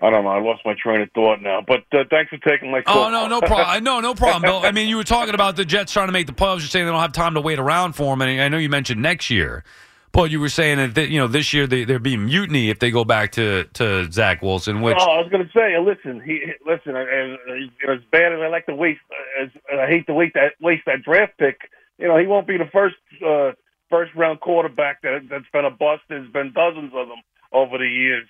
I 0.00 0.10
don't 0.10 0.24
know. 0.24 0.30
I 0.30 0.40
lost 0.40 0.62
my 0.64 0.74
train 0.80 1.00
of 1.00 1.10
thought 1.12 1.42
now. 1.42 1.60
But 1.66 1.84
uh, 1.92 2.04
thanks 2.10 2.30
for 2.30 2.38
taking 2.38 2.70
my 2.70 2.82
call. 2.82 3.06
Oh 3.06 3.10
no, 3.10 3.26
no 3.26 3.40
problem. 3.40 3.66
I 3.68 3.80
no, 3.80 4.00
no 4.00 4.14
problem, 4.14 4.42
Bill. 4.42 4.60
I 4.62 4.70
mean, 4.72 4.88
you 4.88 4.96
were 4.96 5.04
talking 5.04 5.34
about 5.34 5.56
the 5.56 5.64
Jets 5.64 5.92
trying 5.92 6.08
to 6.08 6.12
make 6.12 6.26
the 6.26 6.32
playoffs. 6.32 6.60
You're 6.60 6.68
saying 6.68 6.86
they 6.86 6.92
don't 6.92 7.00
have 7.00 7.12
time 7.12 7.34
to 7.34 7.40
wait 7.40 7.58
around 7.58 7.94
for 7.94 8.12
them. 8.12 8.22
and 8.22 8.40
I 8.40 8.48
know 8.48 8.58
you 8.58 8.68
mentioned 8.68 9.02
next 9.02 9.28
year, 9.28 9.64
but 10.12 10.30
you 10.30 10.38
were 10.38 10.48
saying 10.48 10.92
that 10.92 11.08
you 11.08 11.18
know 11.18 11.26
this 11.26 11.52
year 11.52 11.66
they, 11.66 11.84
there'd 11.84 12.02
be 12.02 12.16
mutiny 12.16 12.70
if 12.70 12.78
they 12.78 12.90
go 12.92 13.04
back 13.04 13.32
to 13.32 13.64
to 13.74 14.10
Zach 14.12 14.40
Wilson. 14.40 14.82
Which 14.82 14.96
Oh, 15.00 15.10
I 15.10 15.20
was 15.20 15.30
going 15.30 15.44
to 15.44 15.52
say, 15.52 15.76
listen, 15.80 16.20
he 16.24 16.42
listen. 16.64 16.94
As, 16.94 17.38
as 17.88 18.00
bad 18.12 18.32
as 18.32 18.38
I 18.40 18.48
like 18.48 18.66
to 18.66 18.74
waste, 18.74 19.00
as 19.42 19.48
I 19.72 19.86
hate 19.88 20.06
to 20.06 20.14
waste 20.14 20.34
that 20.34 20.52
waste 20.60 20.82
that 20.86 21.02
draft 21.02 21.38
pick. 21.38 21.58
You 21.98 22.06
know, 22.06 22.16
he 22.16 22.28
won't 22.28 22.46
be 22.46 22.56
the 22.56 22.70
first 22.72 22.94
uh, 23.26 23.52
first 23.90 24.14
round 24.14 24.40
quarterback 24.40 25.02
that 25.02 25.22
that's 25.28 25.50
been 25.52 25.64
a 25.64 25.70
bust. 25.70 26.02
There's 26.08 26.30
been 26.30 26.52
dozens 26.52 26.92
of 26.94 27.08
them 27.08 27.18
over 27.52 27.78
the 27.78 27.88
years. 27.88 28.28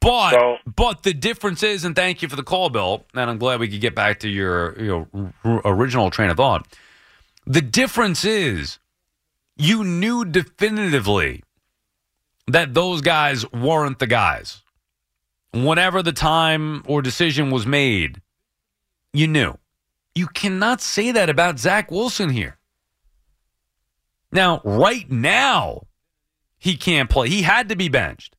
But 0.00 0.30
So- 0.30 0.58
but 0.66 1.02
the 1.02 1.12
difference 1.14 1.62
is, 1.62 1.84
and 1.84 1.94
thank 1.94 2.22
you 2.22 2.28
for 2.28 2.36
the 2.36 2.42
call, 2.42 2.70
Bill. 2.70 3.04
And 3.14 3.28
I'm 3.30 3.38
glad 3.38 3.60
we 3.60 3.68
could 3.68 3.80
get 3.80 3.94
back 3.94 4.20
to 4.20 4.28
your 4.28 4.78
your 4.80 5.08
r- 5.44 5.60
original 5.64 6.10
train 6.10 6.30
of 6.30 6.36
thought. 6.36 6.66
The 7.46 7.60
difference 7.60 8.24
is, 8.24 8.78
you 9.56 9.82
knew 9.84 10.24
definitively 10.24 11.42
that 12.46 12.74
those 12.74 13.00
guys 13.00 13.50
weren't 13.52 13.98
the 13.98 14.06
guys. 14.06 14.62
Whenever 15.52 16.02
the 16.02 16.12
time 16.12 16.82
or 16.86 17.02
decision 17.02 17.50
was 17.50 17.66
made, 17.66 18.20
you 19.12 19.26
knew. 19.26 19.58
You 20.14 20.26
cannot 20.28 20.80
say 20.80 21.10
that 21.12 21.28
about 21.28 21.58
Zach 21.58 21.90
Wilson 21.90 22.30
here. 22.30 22.56
Now, 24.30 24.60
right 24.64 25.10
now, 25.10 25.86
he 26.58 26.76
can't 26.76 27.10
play. 27.10 27.28
He 27.28 27.42
had 27.42 27.68
to 27.68 27.76
be 27.76 27.88
benched. 27.88 28.34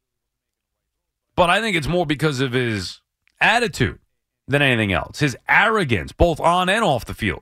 But 1.35 1.49
I 1.49 1.61
think 1.61 1.75
it's 1.75 1.87
more 1.87 2.05
because 2.05 2.39
of 2.39 2.53
his 2.53 3.01
attitude 3.41 3.99
than 4.47 4.61
anything 4.61 4.93
else. 4.93 5.19
His 5.19 5.35
arrogance, 5.47 6.11
both 6.11 6.39
on 6.39 6.69
and 6.69 6.83
off 6.83 7.05
the 7.05 7.13
field. 7.13 7.41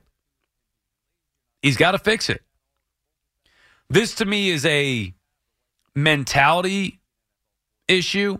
He's 1.60 1.76
got 1.76 1.92
to 1.92 1.98
fix 1.98 2.30
it. 2.30 2.42
This 3.88 4.14
to 4.16 4.24
me 4.24 4.50
is 4.50 4.64
a 4.64 5.14
mentality 5.94 7.00
issue 7.86 8.38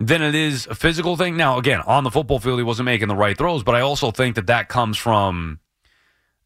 than 0.00 0.20
it 0.22 0.34
is 0.34 0.66
a 0.66 0.74
physical 0.74 1.16
thing. 1.16 1.36
Now, 1.36 1.58
again, 1.58 1.80
on 1.82 2.02
the 2.02 2.10
football 2.10 2.40
field, 2.40 2.58
he 2.58 2.64
wasn't 2.64 2.86
making 2.86 3.08
the 3.08 3.14
right 3.14 3.38
throws, 3.38 3.62
but 3.62 3.76
I 3.76 3.80
also 3.80 4.10
think 4.10 4.34
that 4.34 4.48
that 4.48 4.68
comes 4.68 4.98
from 4.98 5.60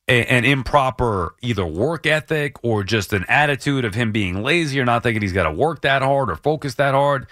an 0.08 0.44
improper 0.44 1.34
either 1.42 1.66
work 1.66 2.06
ethic 2.06 2.62
or 2.62 2.84
just 2.84 3.12
an 3.12 3.24
attitude 3.28 3.84
of 3.84 3.94
him 3.94 4.12
being 4.12 4.42
lazy 4.42 4.78
or 4.78 4.84
not 4.84 5.02
thinking 5.02 5.20
he's 5.20 5.32
got 5.32 5.44
to 5.44 5.52
work 5.52 5.82
that 5.82 6.02
hard 6.02 6.30
or 6.30 6.36
focus 6.36 6.74
that 6.76 6.94
hard. 6.94 7.26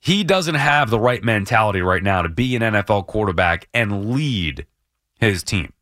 He 0.00 0.24
doesn't 0.24 0.56
have 0.56 0.90
the 0.90 0.98
right 0.98 1.22
mentality 1.22 1.82
right 1.82 2.02
now 2.02 2.22
to 2.22 2.28
be 2.28 2.56
an 2.56 2.62
NFL 2.62 3.06
quarterback 3.06 3.68
and 3.72 4.12
lead 4.12 4.66
his 5.20 5.42
team. 5.42 5.72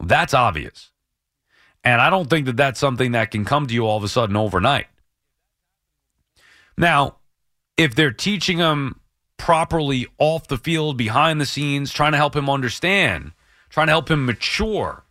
That's 0.00 0.34
obvious. 0.34 0.90
And 1.84 2.00
I 2.00 2.10
don't 2.10 2.28
think 2.28 2.46
that 2.46 2.56
that's 2.56 2.80
something 2.80 3.12
that 3.12 3.30
can 3.30 3.44
come 3.44 3.66
to 3.66 3.72
you 3.72 3.86
all 3.86 3.96
of 3.96 4.04
a 4.04 4.08
sudden 4.08 4.36
overnight. 4.36 4.88
Now, 6.76 7.16
if 7.76 7.94
they're 7.94 8.12
teaching 8.12 8.58
him 8.58 9.00
properly 9.36 10.06
off 10.18 10.48
the 10.48 10.58
field, 10.58 10.98
behind 10.98 11.40
the 11.40 11.46
scenes, 11.46 11.92
trying 11.92 12.12
to 12.12 12.18
help 12.18 12.36
him 12.36 12.50
understand, 12.50 13.32
trying 13.70 13.86
to 13.86 13.92
help 13.92 14.10
him 14.10 14.26
mature 14.26 15.04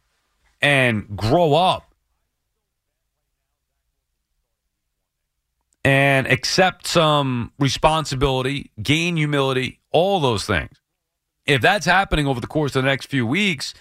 and 0.61 1.15
grow 1.15 1.53
up 1.53 1.93
and 5.83 6.27
accept 6.27 6.85
some 6.85 7.51
responsibility, 7.59 8.71
gain 8.81 9.15
humility, 9.15 9.79
all 9.91 10.19
those 10.19 10.45
things. 10.45 10.81
If 11.45 11.61
that's 11.61 11.85
happening 11.85 12.27
over 12.27 12.41
the 12.41 12.47
course 12.47 12.75
of 12.75 12.83
the 12.83 12.89
next 12.89 13.05
few 13.05 13.25
weeks, 13.25 13.73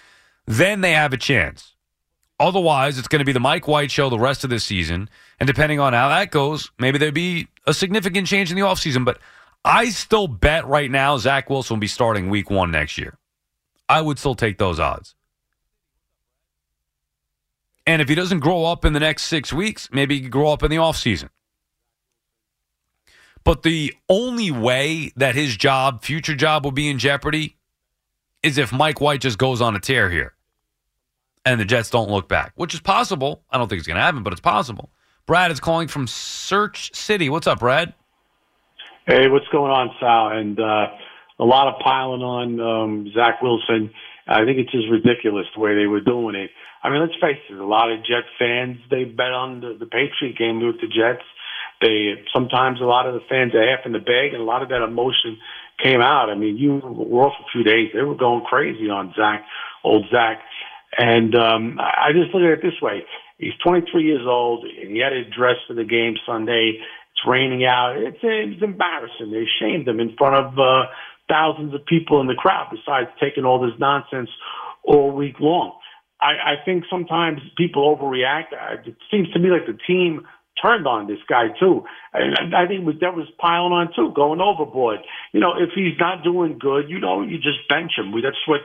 then 0.45 0.79
they 0.81 0.93
have 0.93 1.11
a 1.11 1.17
chance. 1.17 1.75
Otherwise, 2.39 2.97
it's 2.97 3.09
going 3.09 3.19
to 3.19 3.25
be 3.25 3.33
the 3.33 3.41
Mike 3.41 3.67
White 3.67 3.91
show 3.91 4.09
the 4.09 4.17
rest 4.17 4.43
of 4.43 4.49
this 4.49 4.63
season. 4.63 5.09
And 5.39 5.47
depending 5.47 5.79
on 5.79 5.93
how 5.93 6.07
that 6.07 6.31
goes, 6.31 6.71
maybe 6.79 6.97
there'd 6.97 7.13
be 7.13 7.49
a 7.65 7.73
significant 7.73 8.27
change 8.27 8.51
in 8.51 8.55
the 8.55 8.63
offseason. 8.63 9.03
But 9.03 9.19
I 9.65 9.89
still 9.89 10.27
bet 10.27 10.65
right 10.65 10.89
now 10.89 11.17
Zach 11.17 11.49
Wilson 11.49 11.75
will 11.75 11.81
be 11.81 11.87
starting 11.87 12.29
week 12.29 12.49
one 12.49 12.71
next 12.71 12.97
year. 12.97 13.17
I 13.89 14.01
would 14.01 14.17
still 14.17 14.35
take 14.35 14.59
those 14.59 14.79
odds. 14.79 15.16
And 17.87 18.01
if 18.01 18.09
he 18.09 18.15
doesn't 18.15 18.41
grow 18.41 18.65
up 18.65 18.83
in 18.83 18.91
the 18.91 18.99
next 18.99 19.23
six 19.23 19.53
weeks, 19.53 19.89
maybe 19.93 20.15
he 20.15 20.21
could 20.21 20.31
grow 20.31 20.51
up 20.51 20.61
in 20.61 20.69
the 20.69 20.75
offseason. 20.75 21.29
But 23.45 23.63
the 23.63 23.95
only 24.09 24.51
way 24.51 25.13
that 25.15 25.35
his 25.35 25.55
job, 25.55 26.03
future 26.03 26.35
job, 26.35 26.65
will 26.65 26.73
be 26.73 26.89
in 26.89 26.99
jeopardy 26.99 27.55
is 28.43 28.57
if 28.57 28.73
Mike 28.73 28.99
White 28.99 29.21
just 29.21 29.37
goes 29.37 29.61
on 29.61 29.73
a 29.73 29.79
tear 29.79 30.09
here 30.09 30.33
and 31.45 31.61
the 31.61 31.65
Jets 31.65 31.89
don't 31.89 32.11
look 32.11 32.27
back, 32.27 32.51
which 32.55 32.73
is 32.73 32.81
possible. 32.81 33.41
I 33.49 33.57
don't 33.57 33.69
think 33.69 33.79
it's 33.79 33.87
going 33.87 33.95
to 33.95 34.03
happen, 34.03 34.21
but 34.21 34.33
it's 34.33 34.41
possible. 34.41 34.89
Brad 35.25 35.49
is 35.49 35.61
calling 35.61 35.87
from 35.87 36.07
Search 36.07 36.93
City. 36.93 37.29
What's 37.29 37.47
up, 37.47 37.59
Brad? 37.59 37.93
Hey, 39.05 39.29
what's 39.29 39.47
going 39.47 39.71
on, 39.71 39.91
Sal? 40.01 40.37
And 40.37 40.59
uh, 40.59 40.87
a 41.39 41.45
lot 41.45 41.73
of 41.73 41.79
piling 41.79 42.21
on 42.21 42.59
um, 42.59 43.11
Zach 43.13 43.41
Wilson. 43.41 43.91
I 44.27 44.43
think 44.43 44.57
it's 44.57 44.71
just 44.71 44.89
ridiculous 44.89 45.45
the 45.55 45.61
way 45.61 45.73
they 45.73 45.87
were 45.87 46.01
doing 46.01 46.35
it. 46.35 46.49
I 46.83 46.89
mean, 46.89 47.01
let's 47.01 47.19
face 47.19 47.41
it. 47.49 47.57
A 47.57 47.65
lot 47.65 47.91
of 47.91 47.99
Jet 47.99 48.25
fans 48.37 48.77
they 48.89 49.03
bet 49.03 49.31
on 49.31 49.61
the, 49.61 49.77
the 49.79 49.85
Patriot 49.85 50.37
game 50.37 50.65
with 50.65 50.79
the 50.81 50.87
Jets. 50.87 51.25
They 51.81 52.23
sometimes 52.33 52.81
a 52.81 52.85
lot 52.85 53.07
of 53.07 53.13
the 53.13 53.25
fans 53.29 53.53
are 53.53 53.61
half 53.61 53.85
in 53.85 53.91
the 53.91 53.99
bag, 53.99 54.33
and 54.33 54.41
a 54.41 54.45
lot 54.45 54.63
of 54.63 54.69
that 54.69 54.81
emotion 54.81 55.37
came 55.81 56.01
out. 56.01 56.29
I 56.29 56.35
mean, 56.35 56.57
you 56.57 56.77
were 56.77 57.27
off 57.27 57.33
a 57.39 57.51
few 57.51 57.63
days; 57.63 57.91
they 57.93 58.01
were 58.01 58.15
going 58.15 58.43
crazy 58.45 58.89
on 58.89 59.13
Zach, 59.15 59.45
old 59.83 60.05
Zach. 60.11 60.41
And 60.97 61.35
um, 61.35 61.79
I 61.79 62.11
just 62.13 62.33
look 62.33 62.43
at 62.43 62.57
it 62.57 62.61
this 62.63 62.81
way: 62.81 63.03
he's 63.37 63.53
23 63.63 64.03
years 64.03 64.25
old, 64.25 64.65
and 64.65 64.91
he 64.91 64.99
had 64.99 65.09
to 65.09 65.23
dress 65.29 65.57
for 65.67 65.73
the 65.73 65.83
game 65.83 66.15
Sunday. 66.25 66.79
It's 66.79 67.27
raining 67.27 67.65
out. 67.65 67.95
It's 67.97 68.17
it's 68.21 68.63
embarrassing. 68.63 69.31
They 69.31 69.45
shamed 69.59 69.87
him 69.87 69.99
in 69.99 70.15
front 70.17 70.35
of 70.35 70.57
uh, 70.57 70.89
thousands 71.29 71.73
of 71.73 71.85
people 71.85 72.21
in 72.21 72.27
the 72.27 72.35
crowd. 72.35 72.69
Besides 72.71 73.09
taking 73.19 73.45
all 73.45 73.59
this 73.59 73.77
nonsense 73.79 74.29
all 74.83 75.11
week 75.11 75.39
long, 75.39 75.73
I, 76.19 76.53
I 76.53 76.65
think 76.65 76.83
sometimes 76.89 77.39
people 77.57 77.95
overreact. 77.95 78.53
It 78.85 78.95
seems 79.11 79.31
to 79.33 79.39
me 79.39 79.49
like 79.49 79.67
the 79.67 79.77
team 79.87 80.25
turned 80.61 80.87
on 80.87 81.07
this 81.07 81.19
guy 81.29 81.49
too, 81.59 81.83
and 82.13 82.55
I 82.55 82.65
think 82.65 82.83
that 83.01 83.15
was 83.15 83.29
piling 83.37 83.73
on 83.73 83.93
too, 83.95 84.11
going 84.15 84.41
overboard. 84.41 84.99
You 85.31 85.39
know, 85.39 85.53
if 85.53 85.69
he's 85.75 85.93
not 85.99 86.23
doing 86.23 86.57
good, 86.57 86.89
you 86.89 86.99
know, 86.99 87.21
you 87.21 87.37
just 87.37 87.67
bench 87.69 87.91
him. 87.95 88.11
That's 88.23 88.41
what 88.47 88.61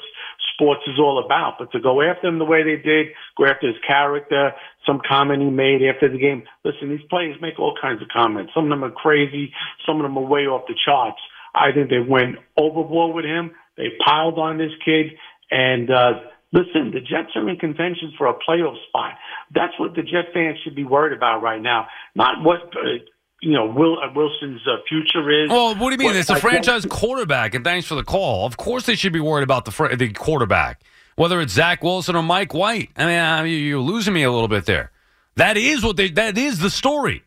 sports 0.54 0.82
is 0.86 0.98
all 0.98 1.22
about. 1.22 1.56
But 1.58 1.72
to 1.72 1.80
go 1.80 2.00
after 2.00 2.28
him 2.28 2.38
the 2.38 2.46
way 2.46 2.62
they 2.62 2.80
did, 2.82 3.08
go 3.36 3.44
after 3.44 3.66
his 3.68 3.76
character, 3.86 4.52
some 4.86 5.00
comment 5.06 5.42
he 5.42 5.50
made 5.50 5.82
after 5.82 6.10
the 6.10 6.18
game. 6.18 6.44
Listen, 6.64 6.88
these 6.88 7.06
players 7.10 7.36
make 7.40 7.58
all 7.58 7.74
kinds 7.80 8.00
of 8.00 8.08
comments. 8.08 8.52
Some 8.54 8.64
of 8.64 8.70
them 8.70 8.84
are 8.84 8.90
crazy. 8.90 9.52
Some 9.86 9.96
of 9.96 10.02
them 10.02 10.16
are 10.16 10.24
way 10.24 10.46
off 10.46 10.66
the 10.66 10.74
charts. 10.84 11.20
I 11.54 11.72
think 11.72 11.90
they 11.90 12.00
went 12.00 12.36
overboard 12.56 13.14
with 13.14 13.26
him. 13.26 13.52
They 13.76 13.88
piled 14.04 14.38
on 14.38 14.58
this 14.58 14.72
kid, 14.84 15.12
and 15.50 15.90
uh, 15.90 16.12
Listen, 16.52 16.90
the 16.92 17.00
Jets 17.00 17.30
are 17.34 17.48
in 17.48 17.56
contention 17.56 18.12
for 18.18 18.26
a 18.26 18.34
playoff 18.34 18.76
spot. 18.88 19.14
That's 19.54 19.72
what 19.80 19.94
the 19.94 20.02
Jet 20.02 20.26
fans 20.34 20.58
should 20.62 20.74
be 20.74 20.84
worried 20.84 21.16
about 21.16 21.42
right 21.42 21.60
now. 21.60 21.86
Not 22.14 22.42
what 22.44 22.60
uh, 22.76 23.02
you 23.40 23.52
know 23.52 23.66
Will 23.66 23.98
uh, 23.98 24.12
Wilson's 24.14 24.60
uh, 24.66 24.76
future 24.88 25.44
is. 25.44 25.48
Well, 25.50 25.74
what 25.76 25.88
do 25.88 25.92
you 25.92 25.98
mean? 25.98 26.08
What- 26.08 26.16
It's 26.16 26.28
a 26.28 26.34
like, 26.34 26.42
franchise 26.42 26.84
quarterback, 26.84 27.54
and 27.54 27.64
thanks 27.64 27.86
for 27.88 27.94
the 27.94 28.04
call. 28.04 28.44
Of 28.46 28.56
course, 28.58 28.84
they 28.84 28.96
should 28.96 29.14
be 29.14 29.20
worried 29.20 29.44
about 29.44 29.64
the 29.64 29.70
fr- 29.70 29.94
the 29.94 30.12
quarterback, 30.12 30.82
whether 31.16 31.40
it's 31.40 31.54
Zach 31.54 31.82
Wilson 31.82 32.16
or 32.16 32.22
Mike 32.22 32.52
White. 32.52 32.90
I 32.96 33.06
mean, 33.06 33.18
I 33.18 33.42
mean, 33.42 33.64
you're 33.66 33.80
losing 33.80 34.12
me 34.12 34.22
a 34.22 34.30
little 34.30 34.48
bit 34.48 34.66
there. 34.66 34.90
That 35.36 35.56
is 35.56 35.82
what 35.82 35.96
they. 35.96 36.10
That 36.10 36.36
is 36.36 36.58
the 36.58 36.68
story. 36.68 37.22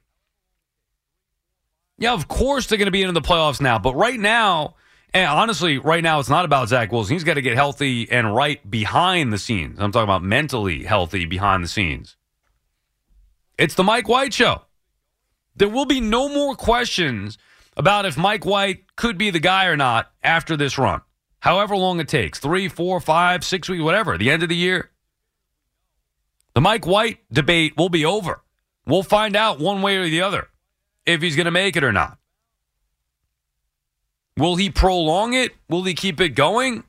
Yeah, 1.98 2.13
of 2.13 2.27
course 2.27 2.67
they're 2.67 2.77
going 2.77 2.88
to 2.88 2.91
be 2.91 3.01
in 3.01 3.13
the 3.13 3.22
playoffs 3.22 3.62
now, 3.62 3.79
but 3.79 3.96
right 3.96 4.20
now, 4.20 4.75
and 5.15 5.31
honestly, 5.31 5.77
right 5.77 6.03
now 6.03 6.19
it's 6.19 6.29
not 6.29 6.43
about 6.43 6.67
Zach 6.67 6.91
Wilson. 6.91 7.13
He's 7.13 7.24
got 7.24 7.36
to 7.36 7.41
get 7.41 7.55
healthy 7.55 8.12
and 8.12 8.36
right 8.36 8.69
behind 8.69 9.31
the 9.31 9.38
scenes. 9.38 9.79
I'm 9.79 9.93
talking 9.93 10.03
about 10.03 10.24
mentally 10.24 10.84
healthy 10.84 11.24
behind 11.24 11.63
the 11.63 11.69
scenes. 11.69 12.17
It's 13.57 13.75
the 13.75 13.84
Mike 13.84 14.10
White 14.10 14.34
show. 14.34 14.63
There 15.55 15.69
will 15.69 15.86
be 15.86 16.01
no 16.01 16.27
more 16.27 16.53
questions 16.53 17.38
about 17.77 18.05
if 18.05 18.17
Mike 18.17 18.45
White 18.45 18.93
could 18.98 19.17
be 19.17 19.29
the 19.29 19.39
guy 19.39 19.67
or 19.67 19.77
not 19.77 20.12
after 20.22 20.57
this 20.57 20.77
run. 20.77 21.00
However 21.39 21.77
long 21.77 22.01
it 22.01 22.10
takes 22.10 22.39
three, 22.39 22.67
four, 22.67 23.00
five, 23.00 23.45
six 23.45 23.69
weeks, 23.69 23.84
whatever, 23.84 24.17
the 24.17 24.29
end 24.29 24.43
of 24.43 24.50
the 24.50 24.55
year. 24.55 24.91
The 26.55 26.62
Mike 26.62 26.86
White 26.86 27.19
debate 27.31 27.77
will 27.77 27.88
be 27.88 28.03
over. 28.03 28.43
We'll 28.86 29.03
find 29.03 29.38
out 29.38 29.60
one 29.60 29.81
way 29.81 29.95
or 29.95 30.10
the 30.10 30.24
other 30.24 30.50
if 31.05 31.22
he's 31.22 31.38
going 31.38 31.45
to 31.45 31.51
make 31.51 31.77
it 31.77 31.86
or 31.86 31.93
not. 31.93 32.17
Will 34.38 34.56
he 34.56 34.70
prolong 34.70 35.34
it? 35.34 35.54
Will 35.70 35.84
he 35.84 35.94
keep 35.94 36.20
it 36.20 36.30
going? 36.30 36.84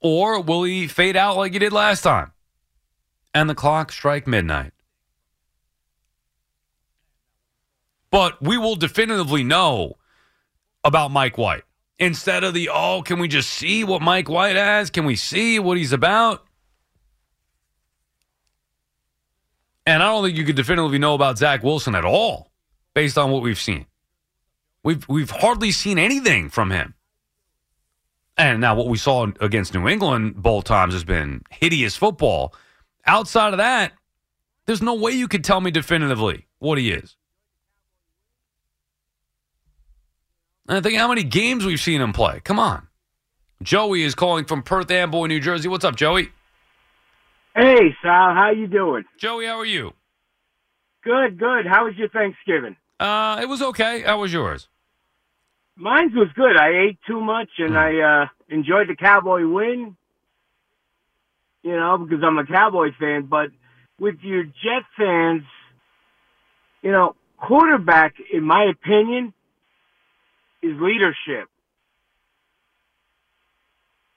Or 0.00 0.40
will 0.40 0.64
he 0.64 0.86
fade 0.88 1.16
out 1.16 1.36
like 1.36 1.52
he 1.52 1.58
did 1.58 1.72
last 1.72 2.02
time? 2.02 2.32
And 3.32 3.48
the 3.48 3.54
clock 3.54 3.92
strike 3.92 4.26
midnight. 4.26 4.72
But 8.10 8.40
we 8.42 8.58
will 8.58 8.76
definitively 8.76 9.42
know 9.42 9.94
about 10.84 11.10
Mike 11.10 11.38
White. 11.38 11.64
Instead 11.98 12.44
of 12.44 12.54
the, 12.54 12.70
oh, 12.72 13.02
can 13.02 13.18
we 13.18 13.28
just 13.28 13.50
see 13.50 13.84
what 13.84 14.02
Mike 14.02 14.28
White 14.28 14.56
has? 14.56 14.90
Can 14.90 15.04
we 15.04 15.16
see 15.16 15.58
what 15.58 15.78
he's 15.78 15.92
about? 15.92 16.44
And 19.86 20.02
I 20.02 20.06
don't 20.06 20.24
think 20.24 20.36
you 20.36 20.44
could 20.44 20.56
definitively 20.56 20.98
know 20.98 21.14
about 21.14 21.38
Zach 21.38 21.62
Wilson 21.62 21.94
at 21.94 22.04
all 22.04 22.50
based 22.94 23.18
on 23.18 23.30
what 23.30 23.42
we've 23.42 23.60
seen. 23.60 23.86
We've 24.84 25.08
we've 25.08 25.30
hardly 25.30 25.72
seen 25.72 25.98
anything 25.98 26.50
from 26.50 26.70
him. 26.70 26.94
And 28.36 28.60
now 28.60 28.74
what 28.74 28.88
we 28.88 28.98
saw 28.98 29.26
against 29.40 29.74
New 29.74 29.88
England 29.88 30.36
both 30.36 30.64
times 30.64 30.92
has 30.94 31.04
been 31.04 31.42
hideous 31.50 31.96
football. 31.96 32.54
Outside 33.06 33.52
of 33.54 33.58
that, 33.58 33.92
There's 34.66 34.82
no 34.82 34.94
way 34.94 35.12
you 35.12 35.28
could 35.28 35.44
tell 35.44 35.60
me 35.60 35.70
definitively 35.70 36.46
what 36.58 36.78
he 36.78 36.90
is. 36.90 37.16
And 40.68 40.78
I 40.78 40.80
think 40.80 40.96
how 40.98 41.08
many 41.08 41.22
games 41.22 41.64
we've 41.66 41.80
seen 41.80 42.00
him 42.00 42.12
play. 42.12 42.40
Come 42.42 42.58
on. 42.58 42.88
Joey 43.62 44.02
is 44.02 44.14
calling 44.14 44.46
from 44.46 44.62
Perth 44.62 44.90
Amboy, 44.90 45.26
New 45.26 45.40
Jersey. 45.40 45.68
What's 45.68 45.84
up, 45.84 45.96
Joey? 45.96 46.30
Hey, 47.54 47.94
Sal, 48.02 48.34
how 48.34 48.50
you 48.50 48.66
doing? 48.66 49.04
Joey, 49.18 49.46
how 49.46 49.58
are 49.58 49.66
you? 49.66 49.92
Good, 51.02 51.38
good. 51.38 51.66
How 51.66 51.84
was 51.84 51.94
your 51.96 52.08
Thanksgiving? 52.08 52.76
Uh, 52.98 53.38
it 53.42 53.48
was 53.48 53.60
okay. 53.60 54.00
How 54.02 54.20
was 54.20 54.32
yours? 54.32 54.68
Mine 55.76 56.12
was 56.14 56.28
good. 56.34 56.56
I 56.56 56.86
ate 56.88 56.98
too 57.06 57.20
much 57.20 57.48
and 57.58 57.76
I 57.76 57.98
uh 57.98 58.26
enjoyed 58.48 58.88
the 58.88 58.96
Cowboy 58.96 59.46
win. 59.46 59.96
You 61.62 61.76
know, 61.76 61.98
because 61.98 62.22
I'm 62.22 62.38
a 62.38 62.46
Cowboy 62.46 62.90
fan, 62.98 63.26
but 63.26 63.48
with 63.98 64.16
your 64.22 64.44
Jet 64.44 64.84
fans, 64.98 65.42
you 66.82 66.92
know, 66.92 67.16
quarterback, 67.38 68.14
in 68.32 68.44
my 68.44 68.64
opinion, 68.64 69.32
is 70.62 70.78
leadership. 70.80 71.48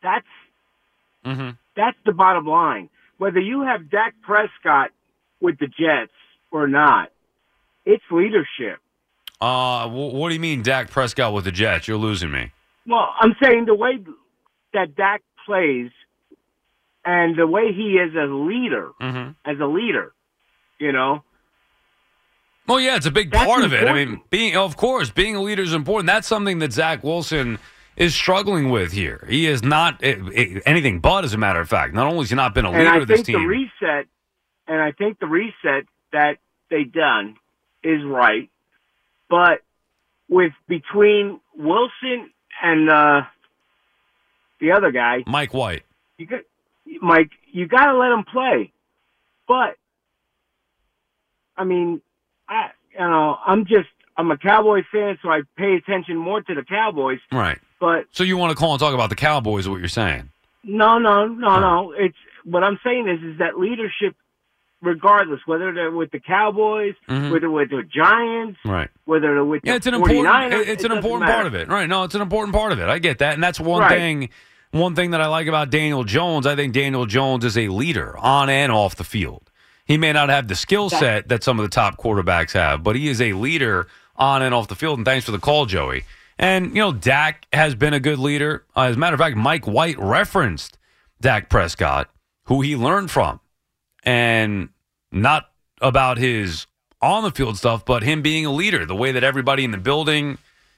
That's 0.04 0.26
Mm-hmm. 1.26 1.50
that's 1.76 1.98
the 2.06 2.14
bottom 2.14 2.46
line. 2.46 2.90
Whether 3.18 3.40
you 3.40 3.64
have 3.64 3.90
Dak 3.90 4.14
Prescott 4.22 4.92
with 5.42 5.60
the 5.60 5.68
Jets 5.68 6.14
or 6.52 6.68
not, 6.68 7.10
it's 7.86 8.04
leadership. 8.12 8.80
Uh, 9.40 9.88
wh- 9.88 10.14
what 10.14 10.30
do 10.30 10.34
you 10.34 10.40
mean, 10.40 10.62
Dak 10.64 10.90
Prescott 10.90 11.34
with 11.34 11.46
the 11.46 11.52
Jets? 11.52 11.88
You're 11.88 11.98
losing 11.98 12.32
me. 12.32 12.52
Well, 12.86 13.10
I'm 13.20 13.36
saying 13.44 13.66
the 13.66 13.76
way 13.76 14.00
that 14.74 14.96
Dak 14.96 15.22
plays 15.46 15.92
and 17.06 17.38
the 17.38 17.48
way 17.48 17.72
he 17.74 17.94
is 17.98 18.12
as 18.12 18.30
a 18.30 18.34
leader, 18.34 18.92
Mm-hmm. 19.02 19.32
as 19.50 19.60
a 19.60 19.66
leader, 19.66 20.14
you 20.80 20.92
know, 20.92 21.24
Well, 22.68 22.80
yeah, 22.80 22.96
it's 22.98 23.06
a 23.06 23.12
big 23.12 23.32
part 23.32 23.64
of 23.64 23.74
it. 23.74 23.88
I 23.88 23.94
mean, 23.94 24.22
being 24.30 24.56
of 24.58 24.76
course, 24.78 25.10
being 25.10 25.36
a 25.36 25.42
leader 25.42 25.62
is 25.64 25.74
important. 25.74 26.08
That's 26.08 26.28
something 26.28 26.60
that 26.60 26.74
Zach 26.74 27.04
Wilson 27.04 27.60
is 27.96 28.14
struggling 28.14 28.70
with 28.70 28.92
here. 28.92 29.26
He 29.30 29.48
is 29.48 29.64
not 29.64 30.04
eh, 30.04 30.18
eh, 30.36 30.60
anything 30.66 31.00
but, 31.00 31.24
as 31.24 31.34
a 31.34 31.38
matter 31.38 31.60
of 31.62 31.70
fact. 31.70 31.94
Not 31.94 32.08
only 32.08 32.20
has 32.20 32.30
he 32.30 32.36
not 32.36 32.54
been 32.54 32.66
a 32.66 32.70
and 32.70 32.78
leader 32.78 32.90
I 32.92 32.98
of 32.98 33.08
this 33.08 33.22
think 33.22 33.28
the 33.28 33.34
team. 33.34 33.48
reset, 33.48 34.06
and 34.68 34.82
I 34.82 34.92
think 34.92 35.20
the 35.20 35.28
reset 35.28 35.86
that 36.12 36.38
they 36.70 36.84
done 36.84 37.38
is 37.84 38.04
right, 38.04 38.50
but 39.30 39.62
with 40.30 40.54
between 40.68 41.40
Wilson 41.56 42.32
and 42.62 42.90
uh, 42.90 43.22
the 44.60 44.72
other 44.72 44.92
guy, 44.92 45.24
Mike 45.28 45.54
White. 45.54 45.84
you 46.18 46.26
got 46.26 46.42
Mike, 47.02 47.32
you 47.52 47.68
got 47.68 47.92
to 47.92 47.98
let 47.98 48.12
him 48.12 48.24
play. 48.24 48.72
But 49.48 49.76
I 51.56 51.64
mean, 51.64 52.02
I 52.48 52.70
you 52.94 53.00
know, 53.00 53.38
I'm 53.46 53.66
just 53.66 53.90
I'm 54.16 54.32
a 54.32 54.38
Cowboy 54.38 54.82
fan, 54.92 55.18
so 55.22 55.30
I 55.30 55.42
pay 55.58 55.76
attention 55.76 56.18
more 56.18 56.42
to 56.42 56.56
the 56.56 56.64
Cowboys. 56.64 57.20
Right. 57.32 57.60
But 57.80 58.06
So 58.12 58.24
you 58.24 58.38
want 58.38 58.52
to 58.52 58.56
call 58.56 58.72
and 58.72 58.80
talk 58.80 58.94
about 58.94 59.10
the 59.10 59.16
Cowboys? 59.16 59.68
What 59.70 59.80
you're 59.80 59.88
saying? 59.88 60.32
no, 60.64 60.98
no, 60.98 61.28
no, 61.28 61.60
no. 61.60 61.94
It's 61.98 62.18
what 62.44 62.64
I'm 62.64 62.80
saying 62.84 63.08
is 63.08 63.24
is 63.24 63.40
that 63.40 63.58
leadership, 63.58 64.16
regardless 64.88 65.40
whether 65.46 65.74
they're 65.74 65.92
with 65.92 66.12
the 66.12 66.20
Cowboys, 66.20 66.96
Mhm. 67.10 67.32
whether 67.32 67.50
with 67.52 67.70
the 67.70 67.84
Giants, 67.84 68.58
Right. 68.66 68.90
whether 69.06 69.34
they're 69.34 69.44
with 69.46 69.62
Yeah, 69.64 69.74
the 69.74 69.78
it's 69.78 69.88
an 69.88 69.94
49ers, 69.96 70.44
important. 70.46 70.70
It's 70.70 70.84
it 70.84 70.92
an 70.92 70.98
important 70.98 71.32
part 71.32 71.46
of 71.46 71.54
it, 71.56 71.68
right? 71.68 71.88
No, 71.90 72.04
it's 72.04 72.16
an 72.16 72.22
important 72.22 72.56
part 72.56 72.72
of 72.72 72.80
it. 72.80 72.88
I 72.90 73.00
get 73.00 73.20
that, 73.20 73.34
and 73.34 73.44
that's 73.44 73.60
one 73.60 73.82
Right. 73.82 73.92
thing. 73.92 74.30
One 74.72 74.96
thing 74.96 75.12
that 75.12 75.22
I 75.22 75.28
like 75.28 75.48
about 75.48 75.70
Daniel 75.70 76.04
Jones, 76.04 76.46
I 76.48 76.56
think 76.56 76.74
Daniel 76.74 77.06
Jones 77.06 77.46
is 77.46 77.58
a 77.58 77.68
leader 77.70 78.16
on 78.18 78.50
and 78.50 78.72
off 78.72 78.96
the 78.96 79.04
field. 79.04 79.50
He 79.86 79.98
may 79.98 80.12
not 80.12 80.30
have 80.30 80.48
the 80.50 80.56
skill 80.56 80.90
set 80.90 81.30
that 81.30 81.44
some 81.44 81.58
of 81.60 81.64
the 81.64 81.70
top 81.74 81.98
quarterbacks 81.98 82.52
have, 82.54 82.84
but 82.84 82.96
he 82.98 83.08
is 83.08 83.22
a 83.22 83.34
leader 83.34 83.88
on 84.18 84.42
and 84.42 84.54
off 84.54 84.68
the 84.68 84.76
field. 84.76 85.00
And 85.00 85.06
thanks 85.06 85.26
for 85.26 85.32
the 85.32 85.40
call, 85.40 85.66
Joey. 85.66 86.04
And 86.38 86.68
you 86.76 86.82
know, 86.82 86.92
Dak 86.92 87.48
has 87.54 87.74
been 87.76 87.94
a 87.94 88.00
good 88.00 88.20
leader. 88.20 88.66
Uh, 88.76 88.82
as 88.82 88.96
a 88.98 89.00
matter 89.00 89.14
of 89.16 89.20
fact, 89.20 89.38
Mike 89.38 89.66
White 89.66 89.98
referenced 89.98 90.78
Dak 91.22 91.50
Prescott, 91.50 92.10
who 92.46 92.62
he 92.62 92.76
learned 92.76 93.10
from, 93.10 93.40
and 94.04 94.70
not 95.22 95.50
about 95.82 96.18
his 96.18 96.68
on 97.02 97.24
the 97.24 97.32
field 97.32 97.58
stuff, 97.58 97.86
but 97.86 98.04
him 98.04 98.22
being 98.22 98.46
a 98.46 98.52
leader, 98.52 98.86
the 98.86 98.96
way 98.96 99.12
that 99.12 99.24
everybody 99.24 99.64
in 99.64 99.72
the 99.72 99.78
building, 99.78 100.38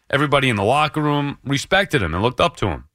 everybody 0.10 0.50
in 0.50 0.56
the 0.56 0.64
locker 0.64 1.02
room 1.02 1.38
respected 1.44 2.02
him 2.02 2.14
and 2.14 2.22
looked 2.24 2.42
up 2.42 2.58
to 2.58 2.68
him. 2.68 2.86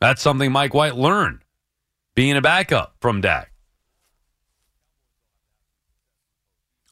That's 0.00 0.22
something 0.22 0.52
Mike 0.52 0.74
White 0.74 0.96
learned 0.96 1.40
being 2.14 2.36
a 2.36 2.42
backup 2.42 2.96
from 3.00 3.20
Dak. 3.20 3.52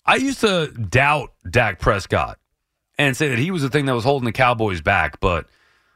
I 0.06 0.16
used 0.16 0.40
to 0.40 0.68
doubt 0.68 1.32
Dak 1.48 1.80
Prescott 1.80 2.38
and 2.98 3.16
say 3.16 3.28
that 3.28 3.38
he 3.38 3.50
was 3.50 3.62
the 3.62 3.70
thing 3.70 3.86
that 3.86 3.94
was 3.94 4.04
holding 4.04 4.26
the 4.26 4.32
Cowboys 4.32 4.80
back, 4.80 5.18
but 5.20 5.46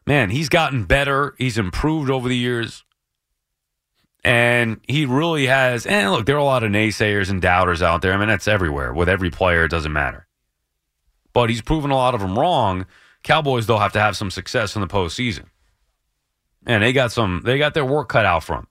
man, 0.06 0.30
he's 0.30 0.48
gotten 0.48 0.84
better. 0.84 1.34
He's 1.38 1.58
improved 1.58 2.11
over 2.11 2.28
the 2.28 2.37
years. 2.37 2.84
And 4.28 4.78
he 4.86 5.06
really 5.06 5.46
has. 5.46 5.86
And 5.86 6.10
look, 6.10 6.26
there 6.26 6.36
are 6.36 6.38
a 6.38 6.44
lot 6.44 6.62
of 6.62 6.70
naysayers 6.70 7.30
and 7.30 7.40
doubters 7.40 7.80
out 7.80 8.02
there. 8.02 8.12
I 8.12 8.18
mean, 8.18 8.28
that's 8.28 8.46
everywhere. 8.46 8.92
With 8.92 9.08
every 9.08 9.30
player, 9.30 9.64
it 9.64 9.70
doesn't 9.70 9.92
matter. 9.92 10.26
But 11.32 11.48
he's 11.48 11.62
proven 11.62 11.90
a 11.90 11.96
lot 11.96 12.14
of 12.14 12.20
them 12.20 12.38
wrong. 12.38 12.84
Cowboys, 13.22 13.66
though, 13.66 13.78
have 13.78 13.94
to 13.94 14.00
have 14.00 14.18
some 14.18 14.30
success 14.30 14.74
in 14.74 14.82
the 14.82 14.86
postseason. 14.86 15.44
And 16.66 16.82
they 16.82 16.92
got 16.92 17.10
some, 17.10 17.40
they 17.42 17.56
got 17.56 17.72
their 17.72 17.86
work 17.86 18.10
cut 18.10 18.26
out 18.26 18.46
them. 18.46 18.66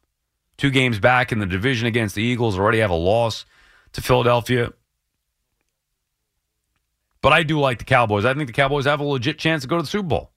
Two 0.57 0.69
games 0.69 0.99
back 0.99 1.31
in 1.31 1.39
the 1.39 1.47
division 1.47 1.87
against 1.87 2.13
the 2.13 2.21
Eagles, 2.21 2.59
already 2.59 2.77
have 2.77 2.91
a 2.91 2.95
loss 2.95 3.43
to 3.93 4.01
Philadelphia. 4.01 4.73
But 7.21 7.33
I 7.33 7.41
do 7.41 7.59
like 7.59 7.79
the 7.79 7.85
Cowboys. 7.85 8.25
I 8.25 8.35
think 8.35 8.45
the 8.45 8.53
Cowboys 8.53 8.85
have 8.85 8.99
a 8.99 9.03
legit 9.03 9.39
chance 9.39 9.63
to 9.63 9.67
go 9.67 9.77
to 9.77 9.81
the 9.81 9.89
Super 9.89 10.07
Bowl. 10.07 10.31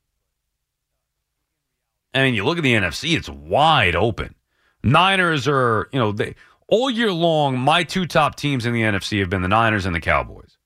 I 2.14 2.22
mean, 2.22 2.35
you 2.35 2.46
look 2.46 2.56
at 2.56 2.64
the 2.64 2.72
NFC, 2.72 3.18
it's 3.18 3.28
wide 3.28 3.94
open. 3.94 4.35
Niners 4.83 5.47
are, 5.47 5.88
you 5.93 5.99
know, 5.99 6.12
they 6.12 6.35
all 6.69 6.88
year 6.88 7.12
long, 7.12 7.59
my 7.59 7.83
two 7.83 8.07
top 8.07 8.37
teams 8.37 8.64
in 8.64 8.73
the 8.73 8.83
NFC 8.83 9.19
have 9.19 9.29
been 9.29 9.43
the 9.43 9.49
Niners 9.49 9.87
and 9.87 9.95
the 9.95 10.01
Cowboys. 10.01 10.57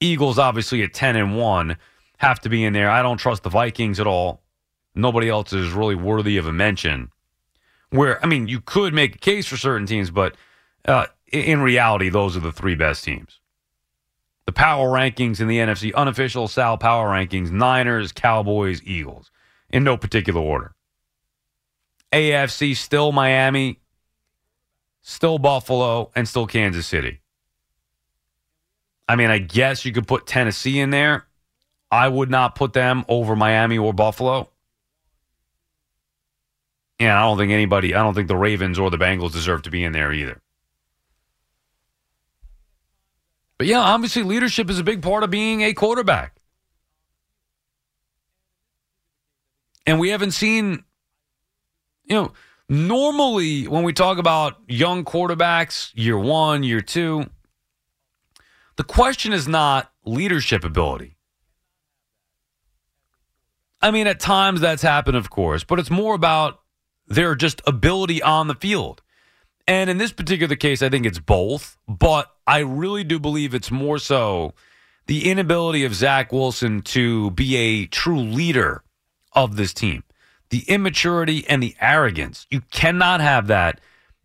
Eagles, 0.00 0.38
obviously 0.38 0.82
at 0.82 0.92
10 0.92 1.16
and 1.16 1.36
1, 1.36 1.76
have 2.18 2.40
to 2.40 2.48
be 2.48 2.64
in 2.64 2.72
there. 2.72 2.90
I 2.90 3.02
don't 3.02 3.16
trust 3.18 3.44
the 3.44 3.50
Vikings 3.50 4.00
at 4.00 4.06
all. 4.06 4.42
Nobody 4.94 5.28
else 5.28 5.52
is 5.52 5.72
really 5.72 5.94
worthy 5.94 6.36
of 6.36 6.46
a 6.46 6.52
mention. 6.52 7.10
Where, 7.90 8.22
I 8.24 8.26
mean, 8.26 8.48
you 8.48 8.60
could 8.60 8.92
make 8.92 9.16
a 9.16 9.18
case 9.18 9.46
for 9.46 9.56
certain 9.56 9.86
teams, 9.86 10.10
but 10.10 10.36
uh, 10.84 11.06
in 11.32 11.60
reality, 11.60 12.08
those 12.08 12.36
are 12.36 12.40
the 12.40 12.52
three 12.52 12.74
best 12.74 13.04
teams. 13.04 13.40
The 14.46 14.52
power 14.52 14.88
rankings 14.88 15.40
in 15.40 15.46
the 15.46 15.58
NFC, 15.58 15.94
unofficial 15.94 16.48
Sal 16.48 16.76
power 16.76 17.08
rankings 17.08 17.50
Niners, 17.50 18.10
Cowboys, 18.10 18.82
Eagles, 18.84 19.30
in 19.68 19.84
no 19.84 19.96
particular 19.96 20.40
order. 20.40 20.74
AFC, 22.12 22.76
still 22.76 23.12
Miami, 23.12 23.80
still 25.02 25.38
Buffalo, 25.38 26.10
and 26.14 26.28
still 26.28 26.46
Kansas 26.46 26.86
City. 26.86 27.20
I 29.08 29.16
mean, 29.16 29.30
I 29.30 29.38
guess 29.38 29.84
you 29.84 29.92
could 29.92 30.06
put 30.06 30.26
Tennessee 30.26 30.78
in 30.78 30.90
there. 30.90 31.26
I 31.90 32.08
would 32.08 32.30
not 32.30 32.54
put 32.54 32.72
them 32.72 33.04
over 33.08 33.34
Miami 33.34 33.76
or 33.76 33.92
Buffalo. 33.92 34.48
And 37.00 37.10
I 37.10 37.22
don't 37.22 37.38
think 37.38 37.50
anybody, 37.50 37.94
I 37.94 38.02
don't 38.02 38.14
think 38.14 38.28
the 38.28 38.36
Ravens 38.36 38.78
or 38.78 38.90
the 38.90 38.98
Bengals 38.98 39.32
deserve 39.32 39.62
to 39.62 39.70
be 39.70 39.82
in 39.82 39.92
there 39.92 40.12
either. 40.12 40.40
But 43.58 43.66
yeah, 43.66 43.80
obviously, 43.80 44.22
leadership 44.22 44.70
is 44.70 44.78
a 44.78 44.84
big 44.84 45.02
part 45.02 45.22
of 45.22 45.30
being 45.30 45.62
a 45.62 45.72
quarterback. 45.74 46.36
And 49.86 49.98
we 49.98 50.10
haven't 50.10 50.32
seen, 50.32 50.84
you 52.10 52.16
know, 52.16 52.32
normally 52.68 53.68
when 53.68 53.84
we 53.84 53.92
talk 53.92 54.18
about 54.18 54.56
young 54.66 55.04
quarterbacks, 55.04 55.92
year 55.94 56.18
one, 56.18 56.64
year 56.64 56.80
two, 56.80 57.24
the 58.76 58.84
question 58.84 59.32
is 59.32 59.46
not 59.46 59.92
leadership 60.04 60.64
ability. 60.64 61.16
I 63.80 63.92
mean, 63.92 64.08
at 64.08 64.18
times 64.20 64.60
that's 64.60 64.82
happened, 64.82 65.16
of 65.16 65.30
course, 65.30 65.64
but 65.64 65.78
it's 65.78 65.90
more 65.90 66.14
about 66.14 66.60
their 67.06 67.34
just 67.34 67.62
ability 67.66 68.20
on 68.22 68.48
the 68.48 68.54
field. 68.54 69.02
And 69.68 69.88
in 69.88 69.98
this 69.98 70.12
particular 70.12 70.56
case, 70.56 70.82
I 70.82 70.88
think 70.88 71.06
it's 71.06 71.20
both, 71.20 71.78
but 71.86 72.28
I 72.46 72.58
really 72.58 73.04
do 73.04 73.20
believe 73.20 73.54
it's 73.54 73.70
more 73.70 73.98
so 73.98 74.52
the 75.06 75.30
inability 75.30 75.84
of 75.84 75.94
Zach 75.94 76.32
Wilson 76.32 76.82
to 76.82 77.30
be 77.30 77.56
a 77.56 77.86
true 77.86 78.20
leader 78.20 78.82
of 79.32 79.56
this 79.56 79.72
team. 79.72 80.02
The 80.50 80.64
immaturity 80.68 81.46
and 81.48 81.62
the 81.62 81.74
arrogance. 81.80 82.46
You 82.50 82.60
cannot 82.70 83.20
have 83.20 83.46
that 83.48 83.80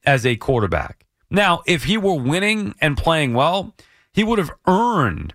as 0.06 0.26
a 0.26 0.36
quarterback. 0.36 1.06
Now, 1.30 1.62
if 1.66 1.86
he 1.86 1.98
were 1.98 2.16
winning 2.16 2.76
and 2.82 2.98
playing 2.98 3.34
well, 3.34 3.76
he 4.14 4.24
would 4.24 4.40
have 4.40 4.52
earned 4.68 5.34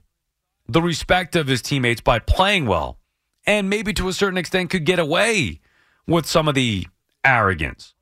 the 0.68 0.82
respect 0.82 1.34
of 1.36 1.46
his 1.48 1.62
teammates 1.62 2.00
by 2.00 2.18
playing 2.18 2.66
well 2.66 2.98
and 3.46 3.68
maybe 3.68 3.92
to 3.94 4.08
a 4.08 4.12
certain 4.12 4.38
extent 4.38 4.70
could 4.70 4.84
get 4.84 4.98
away 4.98 5.60
with 6.06 6.26
some 6.26 6.48
of 6.48 6.54
the 6.54 6.86
arrogance. 7.24 7.94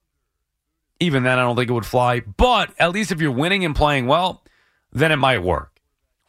Even 1.01 1.23
then, 1.23 1.39
I 1.39 1.43
don't 1.43 1.57
think 1.57 1.71
it 1.71 1.75
would 1.75 1.87
fly. 1.87 2.21
But 2.21 2.75
at 2.79 2.93
least 2.93 3.13
if 3.13 3.21
you're 3.21 3.31
winning 3.31 3.65
and 3.65 3.75
playing 3.75 4.07
well, 4.07 4.45
then 4.93 5.13
it 5.13 5.17
might 5.17 5.43
work. 5.43 5.81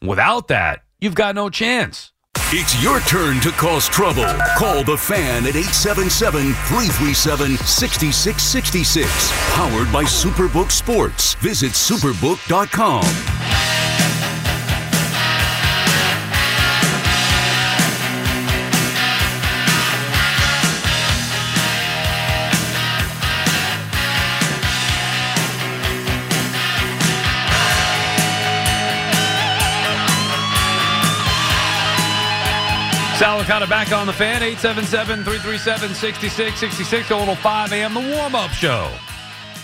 Without 0.01 0.47
that, 0.49 0.83
you've 0.99 1.15
got 1.15 1.35
no 1.35 1.49
chance. 1.49 2.11
It's 2.51 2.81
your 2.81 2.99
turn 3.01 3.39
to 3.41 3.51
cause 3.51 3.87
trouble. 3.87 4.25
Call 4.57 4.83
the 4.83 4.97
fan 4.97 5.45
at 5.45 5.55
877 5.55 6.53
337 6.65 7.57
6666. 7.57 9.31
Powered 9.53 9.93
by 9.93 10.03
Superbook 10.03 10.71
Sports. 10.71 11.35
Visit 11.35 11.73
superbook.com. 11.73 13.68
Licata 33.49 33.67
back 33.67 33.91
on 33.91 34.05
the 34.05 34.13
fan, 34.13 34.43
877-337-6666, 34.43 37.09
a 37.09 37.15
little 37.15 37.35
5 37.35 37.73
a.m. 37.73 37.95
The 37.95 38.15
warm-up 38.15 38.51
show 38.51 38.91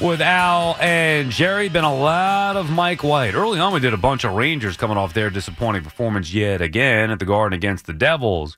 with 0.01 0.21
Al 0.21 0.75
and 0.79 1.29
Jerry. 1.29 1.69
Been 1.69 1.83
a 1.83 1.93
lot 1.93 2.57
of 2.57 2.71
Mike 2.71 3.03
White. 3.03 3.35
Early 3.35 3.59
on, 3.59 3.73
we 3.73 3.79
did 3.79 3.93
a 3.93 3.97
bunch 3.97 4.23
of 4.23 4.33
Rangers 4.33 4.75
coming 4.75 4.97
off 4.97 5.13
their 5.13 5.29
disappointing 5.29 5.83
performance 5.83 6.33
yet 6.33 6.63
again 6.63 7.11
at 7.11 7.19
the 7.19 7.25
Garden 7.25 7.55
against 7.55 7.85
the 7.85 7.93
Devils. 7.93 8.57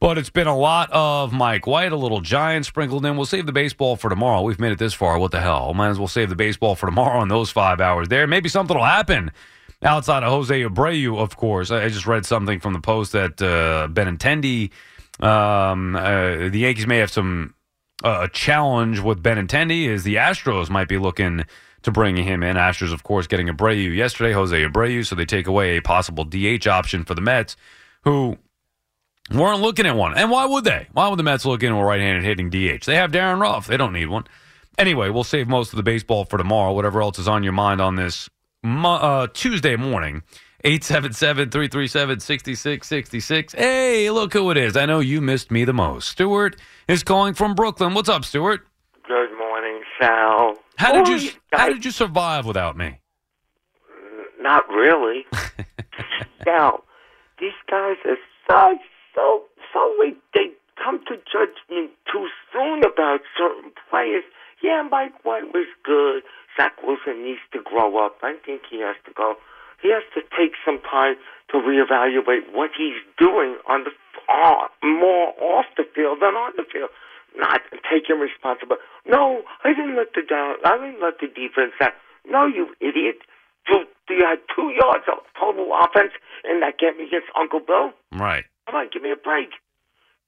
But 0.00 0.18
it's 0.18 0.28
been 0.28 0.46
a 0.46 0.54
lot 0.54 0.92
of 0.92 1.32
Mike 1.32 1.66
White, 1.66 1.92
a 1.92 1.96
little 1.96 2.20
giant 2.20 2.66
sprinkled 2.66 3.06
in. 3.06 3.16
We'll 3.16 3.24
save 3.24 3.46
the 3.46 3.52
baseball 3.52 3.96
for 3.96 4.10
tomorrow. 4.10 4.42
We've 4.42 4.60
made 4.60 4.72
it 4.72 4.78
this 4.78 4.92
far. 4.92 5.18
What 5.18 5.30
the 5.30 5.40
hell? 5.40 5.72
Might 5.72 5.88
as 5.88 5.98
well 5.98 6.08
save 6.08 6.28
the 6.28 6.36
baseball 6.36 6.74
for 6.74 6.84
tomorrow 6.84 7.22
in 7.22 7.28
those 7.28 7.50
five 7.50 7.80
hours 7.80 8.08
there. 8.08 8.26
Maybe 8.26 8.50
something 8.50 8.76
will 8.76 8.84
happen 8.84 9.30
outside 9.82 10.22
of 10.22 10.30
Jose 10.30 10.62
Abreu, 10.62 11.18
of 11.18 11.36
course. 11.36 11.70
I 11.70 11.88
just 11.88 12.06
read 12.06 12.26
something 12.26 12.60
from 12.60 12.72
the 12.72 12.80
post 12.80 13.12
that 13.12 13.40
uh, 13.40 13.88
Benintendi, 13.88 14.70
um, 15.20 15.96
uh, 15.96 16.48
the 16.48 16.58
Yankees 16.58 16.86
may 16.86 16.98
have 16.98 17.10
some 17.10 17.54
uh, 18.04 18.20
a 18.22 18.28
challenge 18.28 19.00
with 19.00 19.22
Benintendi 19.22 19.86
is 19.88 20.04
the 20.04 20.16
Astros 20.16 20.70
might 20.70 20.88
be 20.88 20.98
looking 20.98 21.44
to 21.82 21.90
bring 21.90 22.16
him 22.16 22.42
in. 22.42 22.56
Astros, 22.56 22.92
of 22.92 23.02
course, 23.02 23.26
getting 23.26 23.48
Abreu 23.48 23.94
yesterday, 23.94 24.32
Jose 24.32 24.56
Abreu, 24.56 25.04
so 25.04 25.14
they 25.14 25.24
take 25.24 25.46
away 25.46 25.76
a 25.76 25.82
possible 25.82 26.24
DH 26.24 26.66
option 26.66 27.04
for 27.04 27.14
the 27.14 27.20
Mets, 27.20 27.56
who 28.04 28.36
weren't 29.32 29.60
looking 29.60 29.86
at 29.86 29.96
one. 29.96 30.16
And 30.16 30.30
why 30.30 30.46
would 30.46 30.64
they? 30.64 30.88
Why 30.92 31.08
would 31.08 31.18
the 31.18 31.24
Mets 31.24 31.44
look 31.44 31.62
into 31.62 31.76
a 31.76 31.84
right-handed 31.84 32.24
hitting 32.24 32.50
DH? 32.50 32.84
They 32.84 32.96
have 32.96 33.12
Darin 33.12 33.40
Ruf. 33.40 33.66
They 33.66 33.76
don't 33.76 33.92
need 33.92 34.06
one. 34.06 34.24
Anyway, 34.76 35.10
we'll 35.10 35.24
save 35.24 35.48
most 35.48 35.72
of 35.72 35.76
the 35.76 35.82
baseball 35.82 36.24
for 36.24 36.38
tomorrow. 36.38 36.72
Whatever 36.72 37.02
else 37.02 37.18
is 37.18 37.26
on 37.26 37.42
your 37.42 37.52
mind 37.52 37.80
on 37.80 37.96
this 37.96 38.28
mo- 38.62 38.94
uh, 38.96 39.26
Tuesday 39.32 39.76
morning. 39.76 40.22
877-337-6666. 40.64 43.54
Hey, 43.56 44.10
look 44.10 44.32
who 44.32 44.50
it 44.50 44.56
is. 44.56 44.76
I 44.76 44.86
know 44.86 44.98
you 45.00 45.20
missed 45.20 45.50
me 45.52 45.64
the 45.64 45.72
most. 45.72 46.08
Stuart 46.08 46.56
is 46.88 47.02
calling 47.04 47.34
from 47.34 47.54
Brooklyn. 47.54 47.94
What's 47.94 48.08
up, 48.08 48.24
Stuart? 48.24 48.66
Good 49.06 49.30
morning, 49.38 49.82
Sal. 50.00 50.56
How 50.76 50.92
did 50.92 51.08
you 51.22 51.30
how 51.52 51.68
did 51.68 51.84
you 51.84 51.90
survive 51.90 52.44
without 52.44 52.76
me? 52.76 52.98
Not 54.40 54.68
really. 54.68 55.24
Sal, 56.44 56.84
these 57.40 57.52
guys 57.70 57.96
are 58.04 58.16
so, 58.48 58.78
so, 59.14 59.42
so 59.72 59.94
weak. 60.00 60.16
They 60.34 60.50
come 60.82 60.98
to 61.06 61.16
judgment 61.30 61.90
too 62.12 62.26
soon 62.52 62.80
about 62.84 63.20
certain 63.36 63.70
players. 63.90 64.24
Yeah, 64.62 64.82
Mike 64.82 65.24
White 65.24 65.54
was 65.54 65.68
good. 65.84 66.22
Zach 66.56 66.74
Wilson 66.82 67.22
needs 67.22 67.40
to 67.52 67.60
grow 67.62 68.04
up. 68.04 68.18
I 68.22 68.34
think 68.44 68.62
he 68.70 68.80
has 68.80 68.96
to 69.06 69.12
go. 69.14 69.34
He 69.80 69.90
has 69.94 70.02
to 70.14 70.22
take 70.34 70.58
some 70.66 70.80
time 70.82 71.14
to 71.50 71.58
reevaluate 71.58 72.50
what 72.52 72.70
he's 72.76 72.98
doing 73.18 73.56
on 73.68 73.84
the 73.84 73.92
uh, 74.28 74.66
more 74.82 75.32
off 75.40 75.66
the 75.76 75.84
field 75.94 76.18
than 76.20 76.34
on 76.34 76.52
the 76.56 76.64
field. 76.70 76.90
Not 77.36 77.60
taking 77.86 78.18
responsibility. 78.18 78.82
No, 79.06 79.42
I 79.62 79.70
didn't 79.70 79.96
let 79.96 80.12
the 80.14 80.22
down. 80.22 80.56
I 80.64 80.76
didn't 80.76 81.00
let 81.00 81.20
the 81.20 81.28
defense 81.28 81.72
down. 81.78 81.94
No, 82.26 82.46
you 82.46 82.74
idiot. 82.80 83.22
You, 83.68 83.84
you 84.10 84.24
had 84.26 84.40
two 84.54 84.74
yards 84.74 85.04
of 85.12 85.22
total 85.38 85.70
offense 85.78 86.12
in 86.44 86.60
that 86.60 86.78
game 86.78 86.98
against 86.98 87.28
Uncle 87.38 87.60
Bill. 87.60 87.92
Right. 88.12 88.44
Come 88.66 88.74
on, 88.74 88.88
give 88.92 89.02
me 89.02 89.12
a 89.12 89.16
break. 89.16 89.50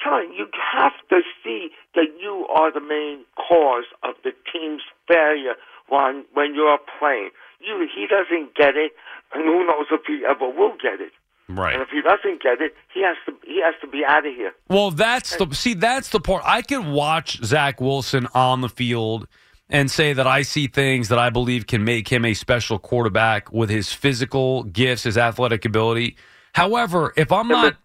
You 0.04 0.46
have 0.72 0.92
to 1.10 1.20
see 1.44 1.68
that 1.94 2.06
you 2.20 2.46
are 2.54 2.72
the 2.72 2.80
main 2.80 3.24
cause 3.36 3.84
of 4.02 4.14
the 4.24 4.32
team's 4.52 4.82
failure 5.06 5.54
when 5.88 6.24
when 6.32 6.54
you're 6.54 6.78
playing. 6.98 7.30
You, 7.60 7.86
he 7.94 8.06
doesn't 8.06 8.54
get 8.54 8.76
it, 8.76 8.92
and 9.34 9.44
who 9.44 9.66
knows 9.66 9.86
if 9.90 10.00
he 10.06 10.24
ever 10.28 10.48
will 10.48 10.72
get 10.82 11.00
it. 11.00 11.12
Right. 11.48 11.74
And 11.74 11.82
if 11.82 11.88
he 11.90 12.00
doesn't 12.00 12.42
get 12.42 12.60
it, 12.60 12.74
he 12.94 13.02
has 13.02 13.16
to 13.26 13.34
he 13.46 13.60
has 13.62 13.74
to 13.80 13.86
be 13.86 14.04
out 14.06 14.26
of 14.26 14.34
here. 14.34 14.52
Well, 14.68 14.90
that's 14.90 15.36
the 15.36 15.52
see. 15.52 15.74
That's 15.74 16.08
the 16.10 16.20
part. 16.20 16.42
I 16.46 16.62
can 16.62 16.92
watch 16.92 17.42
Zach 17.44 17.80
Wilson 17.80 18.28
on 18.34 18.60
the 18.60 18.68
field 18.68 19.26
and 19.68 19.90
say 19.90 20.12
that 20.12 20.26
I 20.26 20.42
see 20.42 20.66
things 20.66 21.08
that 21.08 21.18
I 21.18 21.30
believe 21.30 21.66
can 21.66 21.84
make 21.84 22.08
him 22.08 22.24
a 22.24 22.34
special 22.34 22.78
quarterback 22.78 23.52
with 23.52 23.68
his 23.68 23.92
physical 23.92 24.64
gifts, 24.64 25.04
his 25.04 25.18
athletic 25.18 25.64
ability. 25.64 26.16
However, 26.54 27.12
if 27.16 27.30
I'm 27.32 27.48
not. 27.48 27.76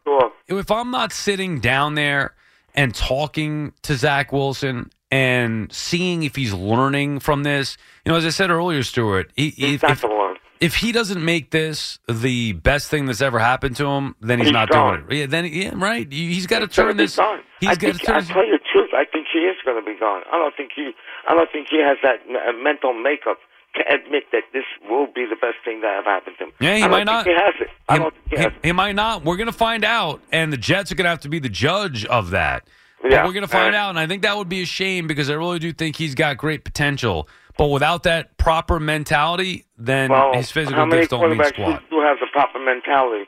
If 0.47 0.71
I'm 0.71 0.91
not 0.91 1.11
sitting 1.11 1.59
down 1.59 1.95
there 1.95 2.35
and 2.73 2.93
talking 2.93 3.73
to 3.83 3.95
Zach 3.95 4.31
Wilson 4.31 4.89
and 5.11 5.71
seeing 5.71 6.23
if 6.23 6.35
he's 6.35 6.53
learning 6.53 7.19
from 7.19 7.43
this, 7.43 7.77
you 8.05 8.11
know, 8.11 8.17
as 8.17 8.25
I 8.25 8.29
said 8.29 8.49
earlier, 8.49 8.83
Stuart, 8.83 9.31
he, 9.35 9.49
He's 9.51 9.75
if, 9.75 9.81
not 9.83 9.91
if, 9.91 10.01
the 10.01 10.07
one. 10.09 10.35
if 10.59 10.75
he 10.75 10.91
doesn't 10.91 11.23
make 11.23 11.51
this 11.51 11.99
the 12.09 12.53
best 12.53 12.89
thing 12.89 13.05
that's 13.05 13.21
ever 13.21 13.39
happened 13.39 13.75
to 13.77 13.85
him, 13.87 14.15
then 14.21 14.39
he's, 14.39 14.47
He's 14.47 14.53
not 14.53 14.69
gone. 14.69 15.05
doing 15.07 15.11
it. 15.11 15.17
Yeah, 15.21 15.25
then 15.27 15.45
yeah, 15.45 15.71
right. 15.75 16.11
He's 16.11 16.47
got 16.47 16.59
to 16.59 16.67
turn 16.67 16.97
this. 16.97 17.15
gone. 17.15 17.39
He's 17.61 17.77
got 17.77 17.93
to 17.93 17.99
turn. 17.99 18.15
I 18.17 18.21
tell 18.21 18.45
you 18.45 18.53
the 18.53 18.63
truth. 18.71 18.89
I 18.93 19.05
think 19.11 19.27
he 19.31 19.39
is 19.39 19.55
going 19.65 19.81
to 19.81 19.85
be 19.85 19.97
gone. 19.99 20.21
I 20.31 20.37
don't 20.37 20.55
think 20.55 20.71
he. 20.75 20.91
I 21.27 21.33
don't 21.33 21.49
think 21.51 21.67
he 21.69 21.79
has 21.81 21.97
that 22.03 22.19
mental 22.61 22.93
makeup 22.93 23.37
to 23.75 23.93
admit 23.93 24.23
that 24.31 24.43
this 24.53 24.63
will 24.89 25.07
be 25.07 25.25
the 25.25 25.35
best 25.35 25.57
thing 25.63 25.81
that 25.81 25.95
ever 25.99 26.09
happened 26.09 26.35
to 26.39 26.45
him. 26.45 26.51
Yeah, 26.59 26.75
he 26.77 26.87
might 26.87 27.03
not. 27.05 27.25
He 27.25 27.33
has 27.33 27.53
it. 27.59 27.67
I 27.89 27.93
he, 27.93 27.99
don't 27.99 28.13
he 28.29 28.35
he- 28.37 28.41
has 28.43 28.51
he 28.63 28.71
might 28.71 28.95
not. 28.95 29.23
We're 29.23 29.37
going 29.37 29.47
to 29.47 29.53
find 29.53 29.83
out, 29.85 30.21
and 30.31 30.51
the 30.51 30.57
Jets 30.57 30.91
are 30.91 30.95
going 30.95 31.05
to 31.05 31.09
have 31.09 31.19
to 31.21 31.29
be 31.29 31.39
the 31.39 31.49
judge 31.49 32.05
of 32.05 32.31
that. 32.31 32.67
But 33.01 33.11
Yeah. 33.11 33.25
we're 33.25 33.33
going 33.33 33.43
to 33.43 33.47
find 33.47 33.75
out, 33.75 33.89
and 33.89 33.99
I 33.99 34.07
think 34.07 34.23
that 34.23 34.35
would 34.37 34.49
be 34.49 34.61
a 34.63 34.65
shame 34.65 35.05
because 35.07 35.29
I 35.29 35.33
really 35.33 35.59
do 35.59 35.71
think 35.73 35.95
he's 35.95 36.15
got 36.15 36.37
great 36.37 36.63
potential. 36.63 37.29
But 37.57 37.67
without 37.67 38.03
that 38.03 38.37
proper 38.37 38.79
mentality, 38.79 39.65
then 39.77 40.09
Well, 40.09 40.33
his 40.33 40.51
physical 40.51 40.87
gifts 40.87 41.09
don't 41.09 41.29
mean 41.29 41.43
squat. 41.45 41.83
do 41.89 41.99
have 42.01 42.17
the 42.19 42.27
proper 42.33 42.59
mentality? 42.59 43.25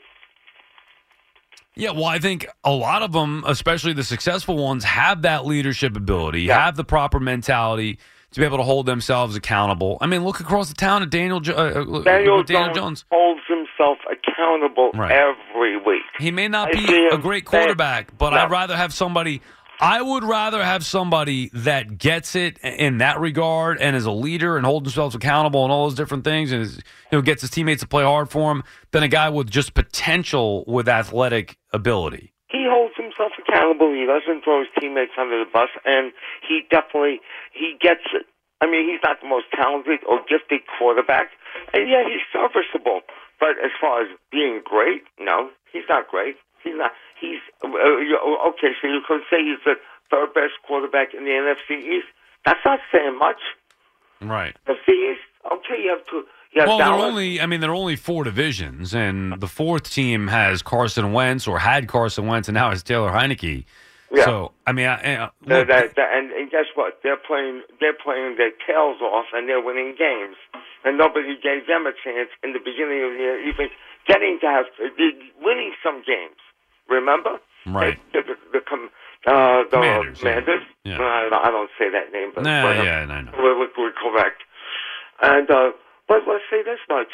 Yeah, 1.75 1.91
well, 1.91 2.05
I 2.05 2.17
think 2.17 2.47
a 2.63 2.71
lot 2.71 3.03
of 3.03 3.11
them, 3.11 3.43
especially 3.45 3.93
the 3.93 4.03
successful 4.03 4.57
ones, 4.57 4.83
have 4.83 5.21
that 5.21 5.45
leadership 5.45 5.95
ability, 5.95 6.41
Yeah. 6.41 6.65
have 6.65 6.75
the 6.75 6.83
proper 6.83 7.19
mentality 7.19 7.99
to 8.31 8.39
be 8.39 8.45
able 8.45 8.57
to 8.57 8.63
hold 8.63 8.85
themselves 8.85 9.35
accountable. 9.35 9.97
I 10.01 10.05
mean, 10.07 10.23
look 10.23 10.39
across 10.39 10.67
the 10.69 10.75
town 10.75 11.01
at 11.01 11.09
Daniel, 11.09 11.37
uh, 11.47 11.51
uh, 11.53 11.73
Daniel, 12.03 12.43
Daniel 12.43 12.43
Jones, 12.43 12.75
Jones. 12.75 13.05
holds 13.11 13.41
himself 13.47 13.97
accountable 14.11 14.91
Right. 14.93 15.11
every 15.11 15.77
week. 15.77 16.03
He 16.19 16.31
may 16.31 16.47
not 16.47 16.69
I 16.69 16.71
be 16.85 17.07
a 17.11 17.17
great 17.17 17.45
quarterback, 17.45 18.17
but 18.17 18.31
No. 18.31 18.37
I'd 18.37 18.51
rather 18.51 18.75
have 18.75 18.93
somebody. 18.93 19.41
I 19.79 20.01
would 20.01 20.23
rather 20.23 20.63
have 20.63 20.83
somebody 20.83 21.51
that 21.53 21.99
gets 21.99 22.35
it 22.35 22.57
in 22.63 22.97
that 22.97 23.19
regard 23.19 23.79
and 23.79 23.95
is 23.95 24.05
a 24.05 24.11
leader 24.11 24.57
and 24.57 24.65
holds 24.65 24.85
themselves 24.85 25.13
accountable 25.13 25.63
and 25.63 25.71
all 25.71 25.83
those 25.85 25.93
different 25.95 26.23
things, 26.23 26.51
and 26.51 26.63
is, 26.63 26.77
you 26.77 27.17
know 27.17 27.21
gets 27.21 27.41
his 27.41 27.51
teammates 27.51 27.81
to 27.83 27.87
play 27.87 28.03
hard 28.03 28.29
for 28.29 28.51
him 28.51 28.63
than 28.91 29.03
a 29.03 29.07
guy 29.07 29.29
with 29.29 29.49
just 29.51 29.73
potential 29.75 30.63
with 30.67 30.89
athletic 30.89 31.57
ability. 31.73 32.33
Himself 33.17 33.33
accountable. 33.41 33.93
He 33.93 34.05
doesn't 34.05 34.43
throw 34.43 34.59
his 34.59 34.69
teammates 34.79 35.17
under 35.17 35.43
the 35.43 35.49
bus, 35.49 35.69
and 35.85 36.13
he 36.47 36.61
definitely 36.69 37.19
he 37.53 37.75
gets 37.81 38.05
it. 38.13 38.25
I 38.61 38.65
mean, 38.65 38.89
he's 38.89 39.01
not 39.03 39.21
the 39.21 39.29
most 39.29 39.45
talented 39.53 40.01
or 40.09 40.21
gifted 40.29 40.61
quarterback, 40.77 41.29
and 41.73 41.89
yeah, 41.89 42.03
he's 42.05 42.21
serviceable. 42.33 43.01
But 43.39 43.61
as 43.61 43.69
far 43.79 44.01
as 44.01 44.09
being 44.31 44.61
great, 44.65 45.03
no, 45.19 45.49
he's 45.71 45.85
not 45.89 46.07
great. 46.07 46.37
He's 46.63 46.73
not. 46.75 46.91
He's 47.19 47.41
uh, 47.63 48.49
okay. 48.49 48.73
So 48.81 48.87
you 48.87 49.01
could 49.07 49.21
say 49.29 49.41
he's 49.45 49.61
the 49.65 49.75
third 50.09 50.33
best 50.33 50.57
quarterback 50.65 51.13
in 51.13 51.25
the 51.25 51.31
NFC 51.31 51.77
East. 51.77 52.09
That's 52.45 52.63
not 52.65 52.79
saying 52.91 53.17
much. 53.17 53.41
Right. 54.21 54.55
The 54.65 54.73
East, 54.73 55.21
okay, 55.45 55.83
you 55.83 55.89
have 55.93 56.05
to. 56.09 56.25
Well, 56.55 56.77
there 56.77 56.87
are 56.87 56.99
only 56.99 57.39
I 57.41 57.45
mean 57.45 57.59
there 57.61 57.69
are 57.71 57.75
only 57.75 57.95
four 57.95 58.23
divisions, 58.23 58.93
and 58.95 59.39
the 59.39 59.47
fourth 59.47 59.91
team 59.91 60.27
has 60.27 60.61
Carson 60.61 61.13
Wentz 61.13 61.47
or 61.47 61.59
had 61.59 61.87
Carson 61.87 62.25
Wentz, 62.27 62.47
and 62.47 62.55
now 62.55 62.69
has 62.71 62.81
Taylor 62.83 63.11
Heinicke. 63.11 63.65
Yeah. 64.11 64.23
So 64.25 64.51
I 64.65 64.71
mean, 64.71 64.87
I, 64.87 64.95
I, 64.95 65.23
look, 65.45 65.67
the- 65.67 65.91
the- 65.95 66.01
and, 66.13 66.31
and 66.31 66.49
guess 66.49 66.65
what? 66.75 66.99
They're 67.03 67.17
playing. 67.17 67.61
They're 67.79 67.93
playing 68.01 68.37
their 68.37 68.51
tails 68.65 69.01
off, 69.01 69.25
and 69.33 69.47
they're 69.49 69.61
winning 69.61 69.95
games. 69.99 70.37
And 70.85 70.97
nobody 70.97 71.35
gave 71.35 71.67
them 71.67 71.85
a 71.85 71.91
chance 71.91 72.29
in 72.43 72.53
the 72.53 72.59
beginning 72.59 73.03
of 73.03 73.11
the 73.11 73.17
year, 73.19 73.41
even 73.49 73.67
getting 74.07 74.39
to 74.41 74.47
have 74.47 74.65
winning 75.41 75.73
some 75.83 75.97
games. 76.07 76.37
Remember? 76.87 77.39
Right. 77.65 77.99
The, 78.13 78.21
the, 78.21 78.35
the, 78.53 78.61
com- 78.63 78.89
Uh, 79.27 79.63
the 79.63 79.69
Commanders. 79.71 80.19
Commanders. 80.19 80.63
Yeah. 80.85 81.01
I, 81.01 81.27
don't- 81.29 81.45
I 81.45 81.51
don't 81.51 81.69
say 81.77 81.89
that 81.91 82.13
name, 82.13 82.31
but 82.33 82.43
Nah, 82.45 82.63
but, 82.63 82.79
uh, 82.79 82.83
yeah, 82.83 82.99
I 83.09 83.21
know. 83.23 83.31
politically 83.31 83.91
correct. 84.01 84.43
And 85.21 85.51
uh, 85.51 85.71
but 86.07 86.19
let's 86.27 86.43
say 86.49 86.63
this 86.63 86.79
much: 86.89 87.07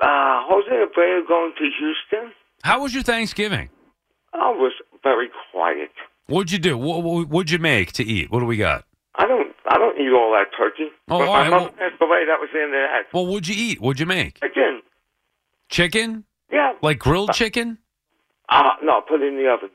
uh, 0.00 0.42
Jose 0.48 0.68
Abreu 0.70 1.26
going 1.26 1.52
to 1.58 1.64
Houston. 1.78 2.32
How 2.62 2.82
was 2.82 2.92
your 2.94 3.02
Thanksgiving? 3.02 3.70
I 4.32 4.50
was 4.50 4.72
very 5.02 5.28
quiet. 5.52 5.90
What'd 6.26 6.52
you 6.52 6.58
do? 6.58 6.76
What, 6.76 7.28
what'd 7.28 7.50
you 7.50 7.58
make 7.58 7.92
to 7.92 8.04
eat? 8.04 8.30
What 8.30 8.40
do 8.40 8.46
we 8.46 8.56
got? 8.56 8.84
I 9.14 9.26
don't. 9.26 9.54
I 9.70 9.78
don't 9.78 9.96
eat 9.98 10.12
all 10.12 10.32
that 10.32 10.48
turkey. 10.56 10.90
Oh, 11.08 11.18
but 11.18 11.28
all 11.28 11.32
my 11.34 11.40
right, 11.42 11.50
mother 11.50 11.64
well- 11.64 11.72
passed 11.90 12.00
away. 12.02 12.24
That 12.26 12.38
was 12.40 12.48
the 12.52 12.60
end 12.60 12.74
of 12.74 12.80
that. 12.80 13.02
Well, 13.12 13.26
what'd 13.26 13.48
you 13.48 13.54
eat? 13.56 13.80
What'd 13.80 14.00
you 14.00 14.06
make? 14.06 14.40
Chicken. 14.40 14.82
Chicken? 15.70 16.24
yeah. 16.52 16.72
Like 16.82 16.98
grilled 16.98 17.32
chicken? 17.32 17.78
Uh, 18.48 18.70
no, 18.82 19.00
put 19.02 19.20
it 19.20 19.26
in 19.28 19.36
the 19.36 19.48
oven. 19.50 19.70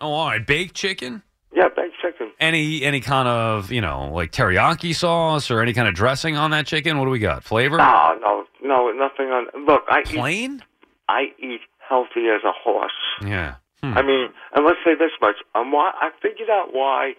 Oh, 0.00 0.12
all 0.12 0.28
right. 0.28 0.46
Baked 0.46 0.74
chicken? 0.74 1.22
Yeah, 1.52 1.68
baked 1.74 1.96
chicken. 2.02 2.30
Any 2.38 2.82
any 2.82 3.00
kind 3.00 3.26
of 3.26 3.72
you 3.72 3.80
know 3.80 4.10
like 4.12 4.32
teriyaki 4.32 4.94
sauce 4.94 5.50
or 5.50 5.62
any 5.62 5.72
kind 5.72 5.88
of 5.88 5.94
dressing 5.94 6.36
on 6.36 6.50
that 6.50 6.66
chicken? 6.66 6.98
What 6.98 7.06
do 7.06 7.10
we 7.10 7.18
got? 7.18 7.42
Flavor? 7.42 7.78
No, 7.78 8.18
no, 8.20 8.44
no, 8.62 8.92
nothing 8.92 9.26
on. 9.26 9.46
Look, 9.66 9.82
I 9.88 10.00
eat. 10.00 10.06
Plain? 10.06 10.62
I 11.08 11.32
eat 11.38 11.60
healthy 11.88 12.28
as 12.28 12.44
a 12.44 12.52
horse. 12.52 12.92
Yeah. 13.24 13.54
Hmm. 13.82 13.96
I 13.96 14.02
mean, 14.02 14.28
and 14.54 14.64
let's 14.66 14.78
say 14.84 14.94
this 14.94 15.12
much: 15.20 15.36
um, 15.54 15.72
why 15.72 15.92
I 15.94 16.10
figured 16.20 16.50
out 16.50 16.74
why 16.74 17.14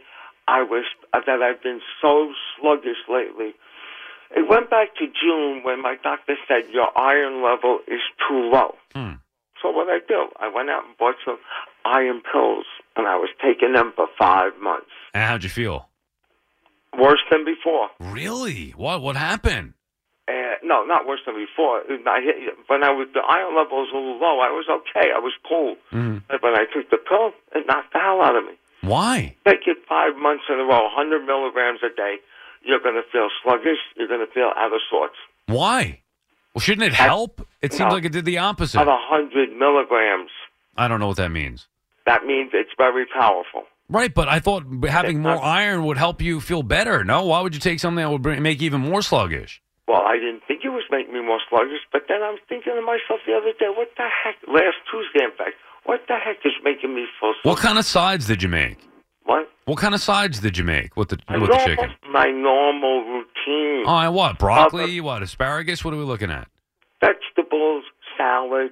I 0.48 0.64
was 0.64 0.86
uh, 1.14 1.20
that 1.26 1.42
I've 1.42 1.62
been 1.64 1.82
so 2.02 2.32
sluggish 2.60 2.98
lately. 3.10 3.54
It 4.36 4.48
went 4.48 4.70
back 4.70 4.96
to 4.98 5.06
June 5.08 5.64
when 5.64 5.82
my 5.82 5.96
doctor 6.04 6.36
said 6.48 6.72
your 6.72 6.96
iron 6.96 7.44
level 7.44 7.80
is 7.88 8.02
too 8.28 8.52
low. 8.54 8.76
Hmm. 8.94 9.14
So 9.62 9.70
what 9.72 9.88
I 9.90 10.00
do, 10.08 10.28
I 10.40 10.48
went 10.48 10.70
out 10.70 10.86
and 10.86 10.98
bought 10.98 11.16
some 11.26 11.38
iron 11.86 12.22
pills, 12.32 12.66
and 12.96 13.08
I 13.08 13.16
was 13.16 13.30
taking 13.42 13.74
them 13.74 13.94
for 13.96 14.08
five 14.18 14.54
months. 14.62 14.88
And 15.14 15.24
how'd 15.24 15.44
you 15.44 15.50
feel? 15.50 15.90
Worse 16.98 17.22
than 17.32 17.46
before. 17.46 17.90
Really? 18.00 18.72
What 18.76 19.02
what 19.02 19.16
happened? 19.16 19.74
Uh, 20.28 20.34
no, 20.64 20.84
not 20.86 21.08
worse 21.08 21.22
than 21.26 21.36
before. 21.36 21.82
I, 21.90 22.22
hit- 22.22 22.54
when 22.68 22.84
I 22.84 22.92
was 22.92 23.08
the 23.14 23.22
iron 23.22 23.56
level 23.56 23.78
was 23.82 23.90
a 23.94 23.96
little 23.98 24.20
low, 24.20 24.40
I 24.40 24.50
was 24.50 24.66
okay. 24.70 25.10
I 25.16 25.20
was 25.20 25.34
cool. 25.48 25.76
Mhm. 25.92 26.24
But 26.28 26.42
when 26.44 26.54
I 26.56 26.66
took 26.74 26.90
the 26.90 26.98
pill, 26.98 27.32
it 27.56 27.66
knocked 27.68 27.94
the 27.94 28.00
hell 28.00 28.22
out 28.22 28.36
of 28.36 28.46
me. 28.46 28.54
Why? 28.82 29.36
Take 29.46 29.68
it 29.68 29.78
five 29.88 30.16
months 30.18 30.44
in 30.50 30.56
a 30.60 30.64
row, 30.64 30.84
100 30.96 31.26
milligrams 31.26 31.80
a 31.84 31.94
day. 31.96 32.18
You're 32.64 32.80
going 32.80 32.96
to 32.96 33.04
feel 33.12 33.30
sluggish. 33.44 33.80
You're 33.96 34.08
going 34.08 34.26
to 34.26 34.32
feel 34.32 34.52
out 34.56 34.74
of 34.74 34.80
sorts. 34.90 35.16
Why? 35.48 36.02
Well, 36.54 36.62
shouldn't 36.62 36.88
it 36.88 36.94
help? 36.94 37.46
It 37.62 37.74
seems 37.74 37.90
No. 37.90 37.96
like 37.96 38.06
it 38.06 38.12
did 38.12 38.26
the 38.26 38.38
opposite. 38.38 38.80
At 38.80 38.88
100 38.88 39.52
milligrams, 39.58 40.32
I 40.78 40.88
don't 40.88 41.00
know 41.00 41.08
what 41.08 41.18
that 41.18 41.32
means. 41.32 41.68
that 42.06 42.26
means 42.26 42.52
it's 42.54 42.72
very 42.78 43.06
powerful. 43.06 43.64
Right, 43.90 44.14
but 44.14 44.28
I 44.28 44.40
thought 44.40 44.64
having 44.88 45.22
more 45.22 45.44
iron 45.44 45.84
would 45.86 45.98
help 45.98 46.22
you 46.22 46.40
feel 46.42 46.62
better. 46.64 47.04
No, 47.04 47.26
why 47.26 47.42
would 47.42 47.54
you 47.54 47.60
take 47.60 47.80
something 47.80 48.04
that 48.04 48.12
would 48.12 48.22
bring, 48.22 48.42
make 48.42 48.62
you 48.62 48.66
even 48.68 48.82
more 48.82 49.02
sluggish? 49.02 49.62
Well, 49.88 50.04
I 50.06 50.16
didn't 50.18 50.44
think 50.48 50.62
it 50.64 50.70
was 50.70 50.84
making 50.92 51.14
me 51.14 51.22
more 51.22 51.40
sluggish, 51.50 51.82
but 51.92 52.04
then 52.08 52.22
I'm 52.22 52.38
thinking 52.48 52.74
to 52.76 52.82
myself 52.82 53.20
the 53.26 53.34
other 53.34 53.52
day, 53.60 53.70
what 53.76 53.90
the 53.98 54.04
heck? 54.24 54.36
Last 54.48 54.78
Tuesday, 54.92 55.26
in 55.26 55.32
fact, 55.38 55.56
what 55.86 56.02
the 56.08 56.16
heck 56.16 56.38
is 56.46 56.54
making 56.64 56.94
me 56.94 57.06
feel 57.20 57.34
sluggish? 57.42 57.46
What 57.46 57.58
kind 57.58 57.78
of 57.80 57.86
sides 57.86 58.28
did 58.28 58.44
you 58.44 58.50
make? 58.50 58.78
What? 59.26 59.50
What 59.66 59.80
kind 59.80 59.94
of 59.96 60.02
sides 60.02 60.40
did 60.40 60.58
you 60.58 60.64
make 60.64 60.96
with 60.96 61.10
the 61.10 61.18
My 61.28 61.38
with 61.40 61.50
the 61.50 61.58
chicken? 61.58 61.92
my 62.12 62.28
normal 62.32 63.04
routine. 63.06 63.84
Oh, 63.88 64.12
what? 64.12 64.38
Broccoli? 64.40 65.02
What? 65.02 65.22
Asparagus? 65.24 65.84
What 65.84 65.94
are 65.94 65.98
we 65.98 66.04
looking 66.04 66.30
at? 66.32 66.48
Vegetables, 67.02 67.84
salad, 68.18 68.72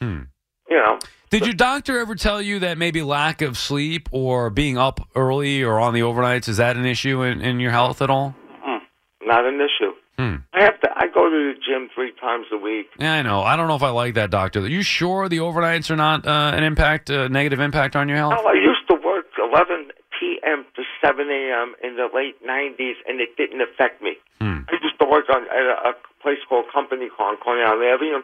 Hmm. 0.00 0.22
you 0.68 0.76
know. 0.76 0.98
Did 1.30 1.44
your 1.44 1.54
doctor 1.54 1.98
ever 1.98 2.14
tell 2.14 2.40
you 2.40 2.60
that 2.60 2.78
maybe 2.78 3.02
lack 3.02 3.42
of 3.42 3.58
sleep 3.58 4.08
or 4.12 4.48
being 4.50 4.78
up 4.78 5.00
early 5.14 5.62
or 5.62 5.78
on 5.80 5.92
the 5.92 6.00
overnights 6.00 6.48
is 6.48 6.56
that 6.58 6.76
an 6.76 6.86
issue 6.86 7.22
in, 7.22 7.40
in 7.40 7.60
your 7.60 7.72
health 7.72 8.00
at 8.00 8.08
all? 8.10 8.34
Mm, 8.66 8.80
not 9.22 9.44
an 9.44 9.56
issue. 9.60 9.92
Hmm. 10.18 10.36
I 10.54 10.62
have 10.62 10.80
to. 10.80 10.88
I 10.96 11.08
go 11.08 11.28
to 11.28 11.52
the 11.54 11.60
gym 11.60 11.90
three 11.94 12.12
times 12.20 12.46
a 12.52 12.56
week. 12.56 12.86
Yeah, 12.98 13.14
I 13.14 13.22
know. 13.22 13.42
I 13.42 13.56
don't 13.56 13.68
know 13.68 13.74
if 13.76 13.82
I 13.82 13.90
like 13.90 14.14
that 14.14 14.30
doctor. 14.30 14.60
Are 14.60 14.66
you 14.66 14.80
sure 14.82 15.28
the 15.28 15.38
overnights 15.38 15.90
are 15.90 15.96
not 15.96 16.26
uh, 16.26 16.52
an 16.54 16.62
impact, 16.64 17.10
uh, 17.10 17.28
negative 17.28 17.60
impact 17.60 17.96
on 17.96 18.08
your 18.08 18.16
health? 18.16 18.32
Well, 18.38 18.48
I 18.48 18.54
used 18.54 18.88
to 18.88 18.94
work 18.94 19.26
11 19.38 19.90
p.m. 20.18 20.64
to 20.74 20.82
7 21.04 21.28
a.m. 21.28 21.74
in 21.82 21.96
the 21.96 22.08
late 22.14 22.40
90s, 22.42 22.94
and 23.06 23.20
it 23.20 23.36
didn't 23.36 23.60
affect 23.60 24.00
me. 24.00 24.16
Hmm. 24.40 24.60
I 24.70 24.72
used 24.82 24.98
to 25.00 25.04
work 25.06 25.26
on 25.28 25.42
at 25.42 25.66
a, 25.84 25.88
a 25.90 25.92
place 26.26 26.42
called 26.48 26.64
Company 26.74 27.06
Car 27.16 27.30
on 27.30 27.36
Coney 27.38 27.62
Island 27.62 27.86
Avenue, 27.86 28.22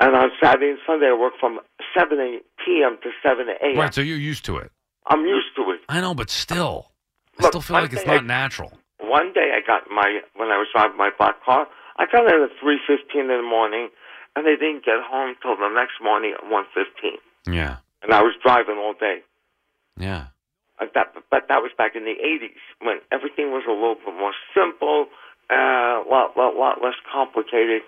and 0.00 0.16
on 0.16 0.30
Saturday 0.42 0.70
and 0.70 0.78
Sunday 0.86 1.08
I 1.12 1.16
work 1.18 1.34
from 1.38 1.60
7 1.92 2.16
p.m. 2.64 2.96
to 3.04 3.08
7 3.22 3.44
a.m. 3.46 3.76
Right, 3.76 3.92
so 3.92 4.00
you're 4.00 4.16
used 4.16 4.46
to 4.46 4.56
it. 4.56 4.72
I'm 5.06 5.26
used 5.26 5.52
to 5.56 5.62
it. 5.72 5.80
I 5.90 6.00
know, 6.00 6.14
but 6.14 6.30
still, 6.30 6.92
I 7.38 7.42
Look, 7.42 7.52
still 7.52 7.60
feel 7.60 7.76
like 7.76 7.92
it's 7.92 8.06
not 8.06 8.24
I- 8.24 8.26
natural. 8.40 8.72
One 9.02 9.32
day 9.34 9.52
I 9.52 9.60
got 9.66 9.90
my 9.90 10.20
when 10.36 10.48
I 10.48 10.56
was 10.56 10.68
driving 10.72 10.96
my 10.96 11.10
black 11.18 11.44
car, 11.44 11.66
I 11.98 12.06
got 12.10 12.24
in 12.24 12.40
at 12.42 12.52
3:15 12.62 13.20
in 13.20 13.26
the 13.28 13.42
morning, 13.42 13.88
and 14.36 14.46
they 14.46 14.56
didn't 14.56 14.84
get 14.84 14.96
home 15.04 15.34
till 15.42 15.56
the 15.56 15.68
next 15.68 16.00
morning 16.02 16.32
at 16.32 16.44
1:15, 16.48 17.20
Yeah, 17.46 17.76
and 18.02 18.12
I 18.14 18.22
was 18.22 18.32
driving 18.42 18.78
all 18.78 18.94
day. 18.94 19.20
yeah. 19.98 20.26
That, 20.94 21.12
but 21.30 21.42
that 21.48 21.60
was 21.60 21.72
back 21.76 21.92
in 21.94 22.04
the 22.04 22.16
80s 22.16 22.56
when 22.80 23.00
everything 23.12 23.52
was 23.52 23.64
a 23.68 23.72
little 23.72 23.96
bit 24.00 24.14
more 24.16 24.32
simple, 24.56 25.08
a 25.50 25.54
uh, 25.54 26.10
lot, 26.10 26.36
lot, 26.36 26.54
lot 26.56 26.78
less 26.82 26.94
complicated, 27.12 27.82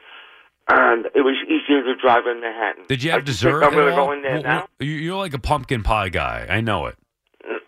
and 0.68 1.07
it 1.14 1.20
was 1.22 1.37
easier 1.46 1.83
to 1.83 1.94
drive 2.01 2.27
in 2.27 2.40
Manhattan. 2.40 2.85
Did 2.88 3.03
you 3.03 3.11
have 3.12 3.25
just 3.25 3.40
dessert? 3.40 3.62
I'm 3.62 3.72
going 3.72 3.87
to 3.90 3.94
go 3.96 4.12
in 4.12 4.22
there 4.22 4.35
Well, 4.35 4.42
now. 4.42 4.68
you- 4.81 4.92
You're 4.92 5.16
like 5.18 5.35
a 5.35 5.38
pumpkin 5.38 5.83
pie 5.83 6.09
guy. 6.09 6.46
I 6.48 6.61
know 6.61 6.87
it. 6.87 6.96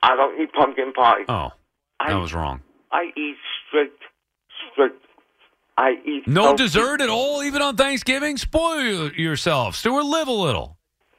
I 0.02 0.16
don't 0.16 0.40
eat 0.40 0.52
pumpkin 0.52 0.92
pie. 0.92 1.22
Oh, 1.28 1.50
I, 2.00 2.11
that 2.12 2.18
was 2.20 2.33
wrong. 2.35 2.62
I 2.92 3.11
eat 3.16 3.37
strict, 3.68 4.02
strict. 4.72 5.00
I 5.76 5.94
eat 6.07 6.28
No 6.28 6.42
healthy. 6.44 6.64
dessert 6.64 7.00
at 7.00 7.09
all, 7.09 7.42
even 7.42 7.61
on 7.62 7.76
Thanksgiving. 7.76 8.37
Spoil 8.37 9.11
yourself, 9.12 9.74
Stuart. 9.74 10.04
Live 10.04 10.28
a 10.28 10.33
little. 10.33 10.76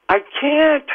I 0.08 0.20
can't. 0.40 0.86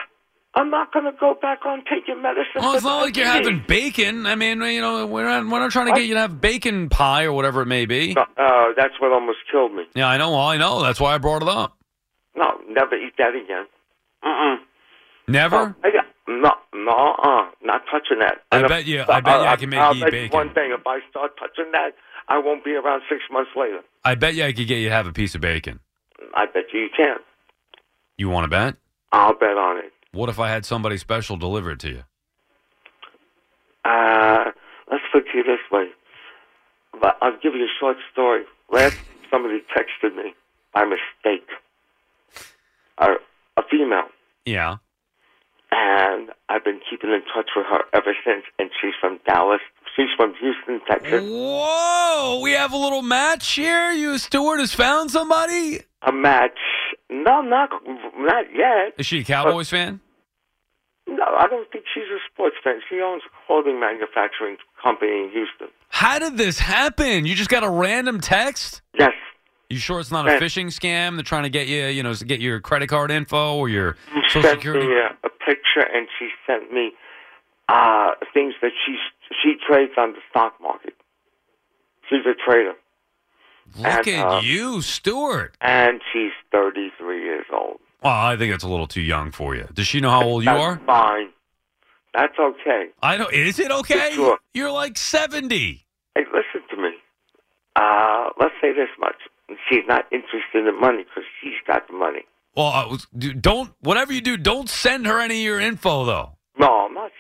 I'm 0.54 0.68
not 0.70 0.92
going 0.92 1.04
to 1.04 1.12
go 1.18 1.34
back 1.40 1.64
on 1.64 1.84
taking 1.84 2.20
medicine. 2.22 2.56
Well, 2.56 2.74
it's 2.74 2.82
not 2.84 3.02
like 3.02 3.16
you're 3.16 3.26
having 3.26 3.62
bacon. 3.68 4.26
I 4.26 4.34
mean, 4.34 4.60
you 4.62 4.80
know, 4.80 5.06
we're 5.06 5.24
not, 5.24 5.44
we're 5.46 5.60
not 5.60 5.70
trying 5.70 5.86
to 5.86 5.92
get 5.92 6.06
you 6.06 6.14
to 6.14 6.20
have 6.20 6.40
bacon 6.40 6.88
pie 6.88 7.22
or 7.24 7.32
whatever 7.32 7.62
it 7.62 7.66
may 7.66 7.86
be. 7.86 8.14
No, 8.14 8.22
uh, 8.36 8.66
that's 8.76 8.94
what 9.00 9.12
almost 9.12 9.38
killed 9.50 9.72
me. 9.72 9.84
Yeah, 9.94 10.08
I 10.08 10.16
know. 10.18 10.30
Well, 10.30 10.40
I 10.40 10.56
know. 10.56 10.82
That's 10.82 10.98
why 10.98 11.14
I 11.14 11.18
brought 11.18 11.42
it 11.42 11.48
up. 11.48 11.76
No, 12.34 12.58
never 12.68 12.96
eat 12.96 13.12
that 13.18 13.30
again. 13.36 13.66
Mm-mm. 14.24 14.56
Never. 15.28 15.76
I, 15.84 15.90
no, 16.26 16.50
no, 16.74 17.14
uh, 17.22 17.50
not 17.62 17.82
touching 17.90 18.18
that. 18.20 18.38
I 18.50 18.66
bet 18.66 18.86
you- 18.86 19.04
I 19.08 19.20
bet 19.20 19.40
you 19.40 19.46
I 19.46 19.56
can 19.56 19.70
make 19.70 19.78
I'll 19.80 19.94
you 19.94 20.06
eat 20.06 20.10
bacon. 20.10 20.36
One 20.36 20.52
thing, 20.54 20.72
if 20.72 20.84
I 20.86 20.98
start 21.10 21.32
touching 21.38 21.70
that, 21.72 21.90
I 22.28 22.38
won't 22.38 22.64
be 22.64 22.72
around 22.72 23.02
six 23.08 23.22
months 23.30 23.50
later. 23.56 23.80
I 24.04 24.16
bet 24.16 24.34
you 24.34 24.44
I 24.44 24.52
could 24.52 24.66
get 24.66 24.78
you 24.78 24.88
to 24.88 24.94
have 24.94 25.06
a 25.06 25.12
piece 25.12 25.34
of 25.36 25.40
bacon. 25.40 25.78
I 26.34 26.46
bet 26.46 26.64
you 26.72 26.80
you 26.80 26.88
can. 26.96 27.16
You 28.18 28.28
want 28.28 28.44
to 28.44 28.48
bet? 28.48 28.74
I'll 29.12 29.34
bet 29.34 29.56
on 29.56 29.78
it. 29.78 29.92
What 30.12 30.28
if 30.28 30.40
I 30.40 30.48
had 30.48 30.66
somebody 30.66 30.96
special 30.96 31.36
deliver 31.36 31.70
it 31.72 31.78
to 31.80 31.88
you? 31.88 32.02
Uh, 33.84 34.50
let's 34.90 35.04
put 35.12 35.24
it 35.32 35.46
this 35.46 35.60
way. 35.70 35.88
But 37.00 37.16
I'll 37.22 37.38
give 37.40 37.54
you 37.54 37.64
a 37.64 37.74
short 37.78 37.96
story. 38.12 38.44
Last 38.72 38.96
somebody 39.30 39.60
texted 39.76 40.16
me 40.16 40.34
by 40.74 40.84
mistake. 40.84 41.48
A, 42.98 43.12
a 43.56 43.62
female. 43.70 44.08
Yeah. 44.44 44.76
And 45.72 46.30
I've 46.48 46.64
been 46.64 46.80
keeping 46.88 47.10
in 47.10 47.22
touch 47.34 47.50
with 47.56 47.66
her 47.66 47.84
ever 47.92 48.14
since. 48.24 48.44
And 48.58 48.70
she's 48.80 48.94
from 49.00 49.20
Dallas. 49.26 49.60
She's 49.96 50.08
from 50.16 50.34
Houston, 50.40 50.80
Texas. 50.88 51.22
Whoa! 51.28 52.40
We 52.42 52.52
have 52.52 52.72
a 52.72 52.76
little 52.76 53.02
match 53.02 53.52
here. 53.52 53.90
You, 53.90 54.18
Stuart, 54.18 54.60
has 54.60 54.72
found 54.72 55.10
somebody. 55.10 55.80
A 56.02 56.12
match? 56.12 56.58
No, 57.10 57.40
not 57.42 57.70
not 58.16 58.46
yet. 58.54 58.94
Is 58.98 59.06
she 59.06 59.20
a 59.20 59.24
Cowboys 59.24 59.68
fan? 59.68 60.00
No, 61.08 61.24
I 61.24 61.48
don't 61.48 61.68
think 61.72 61.84
she's 61.92 62.04
a 62.04 62.18
sports 62.32 62.54
fan. 62.62 62.80
She 62.88 63.00
owns 63.00 63.22
a 63.26 63.46
clothing 63.46 63.80
manufacturing 63.80 64.56
company 64.80 65.10
in 65.10 65.30
Houston. 65.32 65.68
How 65.88 66.20
did 66.20 66.36
this 66.36 66.60
happen? 66.60 67.26
You 67.26 67.34
just 67.34 67.50
got 67.50 67.64
a 67.64 67.68
random 67.68 68.20
text? 68.20 68.80
Yes, 68.96 69.12
You 69.70 69.78
sure 69.78 70.00
it's 70.00 70.10
not 70.10 70.26
a 70.28 70.32
phishing 70.32 70.66
scam? 70.66 71.14
They're 71.14 71.22
trying 71.22 71.44
to 71.44 71.48
get 71.48 71.68
you, 71.68 71.86
you 71.86 72.02
know, 72.02 72.12
to 72.12 72.24
get 72.24 72.40
your 72.40 72.60
credit 72.60 72.88
card 72.88 73.10
info 73.12 73.54
or 73.56 73.68
your 73.68 73.96
she 74.12 74.20
social 74.28 74.42
sent 74.42 74.58
security. 74.58 74.88
me 74.88 74.94
a, 74.94 75.06
a 75.24 75.30
picture, 75.30 75.86
and 75.94 76.08
she 76.18 76.28
sent 76.44 76.72
me 76.72 76.90
uh, 77.68 78.10
things 78.34 78.54
that 78.62 78.72
she 78.84 78.96
she 79.42 79.54
trades 79.66 79.92
on 79.96 80.12
the 80.12 80.18
stock 80.28 80.54
market. 80.60 80.94
She's 82.08 82.26
a 82.26 82.34
trader, 82.44 82.72
Look 83.78 84.08
and, 84.08 84.08
at 84.08 84.26
uh, 84.26 84.40
you, 84.42 84.82
Stuart. 84.82 85.56
and 85.60 86.00
she's 86.12 86.32
33 86.50 87.22
years 87.22 87.46
old. 87.52 87.78
Well, 88.02 88.12
I 88.12 88.36
think 88.36 88.50
that's 88.52 88.64
a 88.64 88.68
little 88.68 88.88
too 88.88 89.02
young 89.02 89.30
for 89.30 89.54
you. 89.54 89.68
Does 89.72 89.86
she 89.86 90.00
know 90.00 90.10
how 90.10 90.24
old 90.24 90.42
you 90.42 90.46
That's 90.50 90.60
are? 90.60 90.80
Fine. 90.84 91.28
That's 92.12 92.34
okay. 92.40 92.86
I 93.00 93.16
know. 93.18 93.28
Is 93.28 93.60
it 93.60 93.70
okay? 93.70 94.10
Sure. 94.14 94.38
You're 94.52 94.72
like 94.72 94.98
70. 94.98 95.84
Hey, 96.16 96.22
listen 96.32 96.66
to 96.70 96.76
me. 96.82 96.90
Uh, 97.76 98.30
let's 98.40 98.54
say 98.60 98.72
this 98.72 98.88
much. 98.98 99.14
She's 99.68 99.84
not 99.88 100.04
interested 100.12 100.54
in 100.60 100.64
the 100.66 100.72
money 100.72 101.04
because 101.04 101.24
she's 101.42 101.54
got 101.66 101.86
the 101.88 101.94
money. 101.94 102.22
Well, 102.56 102.98
do- 103.16 103.32
don't, 103.32 103.72
whatever 103.80 104.12
you 104.12 104.20
do, 104.20 104.36
don't 104.36 104.68
send 104.68 105.06
her 105.06 105.20
any 105.20 105.38
of 105.38 105.44
your 105.44 105.60
info, 105.60 106.04
though. 106.04 106.36
No, 106.58 106.86
I'm 106.86 106.94
not 106.94 107.10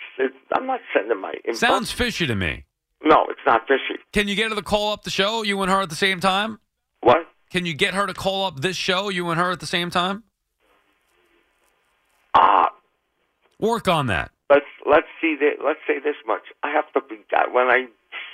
I'm 0.54 0.66
not 0.66 0.80
sending 0.94 1.20
my 1.20 1.32
info. 1.44 1.58
Sounds 1.58 1.90
fishy 1.92 2.26
to 2.26 2.34
me. 2.34 2.64
No, 3.02 3.24
it's 3.30 3.40
not 3.46 3.62
fishy. 3.66 3.98
Can 4.12 4.28
you 4.28 4.34
get 4.34 4.50
her 4.50 4.56
to 4.56 4.62
call 4.62 4.92
up 4.92 5.04
the 5.04 5.10
show, 5.10 5.42
you 5.42 5.60
and 5.62 5.70
her 5.70 5.80
at 5.80 5.88
the 5.88 5.96
same 5.96 6.20
time? 6.20 6.58
What? 7.02 7.26
Can 7.50 7.64
you 7.64 7.72
get 7.74 7.94
her 7.94 8.06
to 8.06 8.12
call 8.14 8.44
up 8.44 8.60
this 8.60 8.76
show, 8.76 9.08
you 9.08 9.28
and 9.30 9.40
her 9.40 9.50
at 9.50 9.60
the 9.60 9.66
same 9.66 9.90
time? 9.90 10.24
Ah, 12.34 12.68
Work 13.58 13.88
on 13.88 14.06
that. 14.06 14.30
let's 14.48 14.64
let's 14.90 15.06
see 15.20 15.36
that. 15.40 15.64
Let's 15.64 15.80
say 15.86 15.98
this 15.98 16.16
much. 16.26 16.42
I 16.62 16.70
have 16.72 16.90
to 16.92 17.00
be 17.08 17.16
when 17.52 17.66
I 17.68 17.86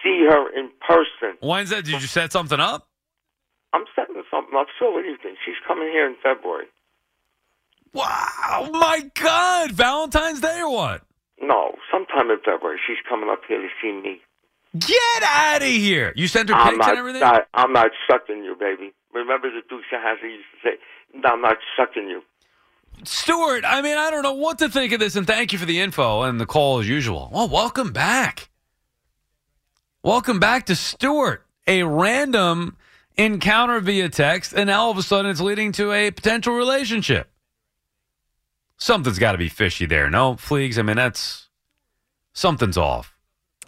see 0.03 0.27
her 0.29 0.49
in 0.59 0.71
person. 0.87 1.37
When's 1.41 1.71
that? 1.71 1.85
Did 1.85 2.01
you 2.03 2.09
set 2.09 2.33
something 2.33 2.61
up? 2.61 2.89
I'm 3.77 3.85
setting 3.95 4.17
something 4.31 4.57
up. 4.57 4.69
So 4.81 4.91
what 4.91 5.03
do 5.03 5.09
you 5.09 5.19
think? 5.23 5.37
She's 5.45 5.61
coming 5.69 5.89
here 5.93 6.07
in 6.07 6.17
February. 6.23 6.65
Wow, 7.93 8.71
my 8.73 9.11
God. 9.15 9.73
Valentine's 9.73 10.41
Day 10.41 10.61
or 10.61 10.73
what? 10.73 11.03
No, 11.43 11.73
sometime 11.93 12.31
in 12.31 12.39
February. 12.43 12.79
She's 12.87 12.97
coming 13.07 13.29
up 13.29 13.41
here 13.47 13.61
to 13.61 13.69
see 13.83 13.93
me. 13.93 14.21
Get 14.79 15.23
out 15.23 15.61
of 15.61 15.69
here. 15.69 16.15
You 16.17 16.27
sent 16.27 16.49
her 16.49 16.55
I'm 16.55 16.75
pics 16.75 16.79
not, 16.79 16.89
and 16.91 16.99
everything? 16.99 17.21
not. 17.21 17.49
I'm 17.53 17.73
not 17.73 17.91
sucking 18.11 18.45
you, 18.45 18.57
baby. 18.59 18.93
Remember 19.13 19.51
the 19.51 19.61
Dukes 19.69 19.85
of 19.93 20.01
Hazzard 20.01 20.31
used 20.31 20.45
to 20.63 20.69
say, 20.71 21.21
"I'm 21.25 21.43
not 21.43 21.59
sucking 21.79 22.09
you." 22.09 22.23
Stuart, 23.05 23.65
I 23.67 23.83
mean, 23.83 23.99
I 23.99 24.11
don't 24.11 24.23
know 24.23 24.33
what 24.33 24.59
to 24.59 24.71
think 24.71 24.93
of 24.93 25.01
this, 25.01 25.17
and 25.17 25.27
thank 25.27 25.53
you 25.53 25.59
for 25.59 25.67
the 25.67 25.81
info 25.81 26.23
and 26.23 26.41
the 26.41 26.47
call 26.47 26.79
as 26.79 26.89
usual. 26.89 27.31
Well, 27.33 27.49
welcome 27.49 27.93
back. 27.93 28.49
Welcome 30.03 30.39
back 30.39 30.67
to 30.67 30.77
Stuart, 30.77 31.45
a 31.67 31.83
random 31.83 32.77
encounter 33.17 33.81
via 33.81 34.09
text, 34.09 34.53
and 34.53 34.69
now 34.69 34.83
all 34.85 34.91
of 34.91 34.99
a 34.99 35.03
sudden 35.03 35.31
it's 35.31 35.41
leading 35.41 35.73
to 35.73 35.93
a 35.93 36.11
potential 36.11 36.55
relationship. 36.55 37.29
Something's 38.79 39.19
got 39.19 39.33
to 39.33 39.39
be 39.39 39.49
fishy 39.49 39.87
there. 39.87 40.11
No, 40.11 40.35
Fleegs, 40.35 40.79
I 40.79 40.83
mean, 40.83 40.97
that's 40.97 41.49
something's 42.35 42.77
off. 42.77 43.15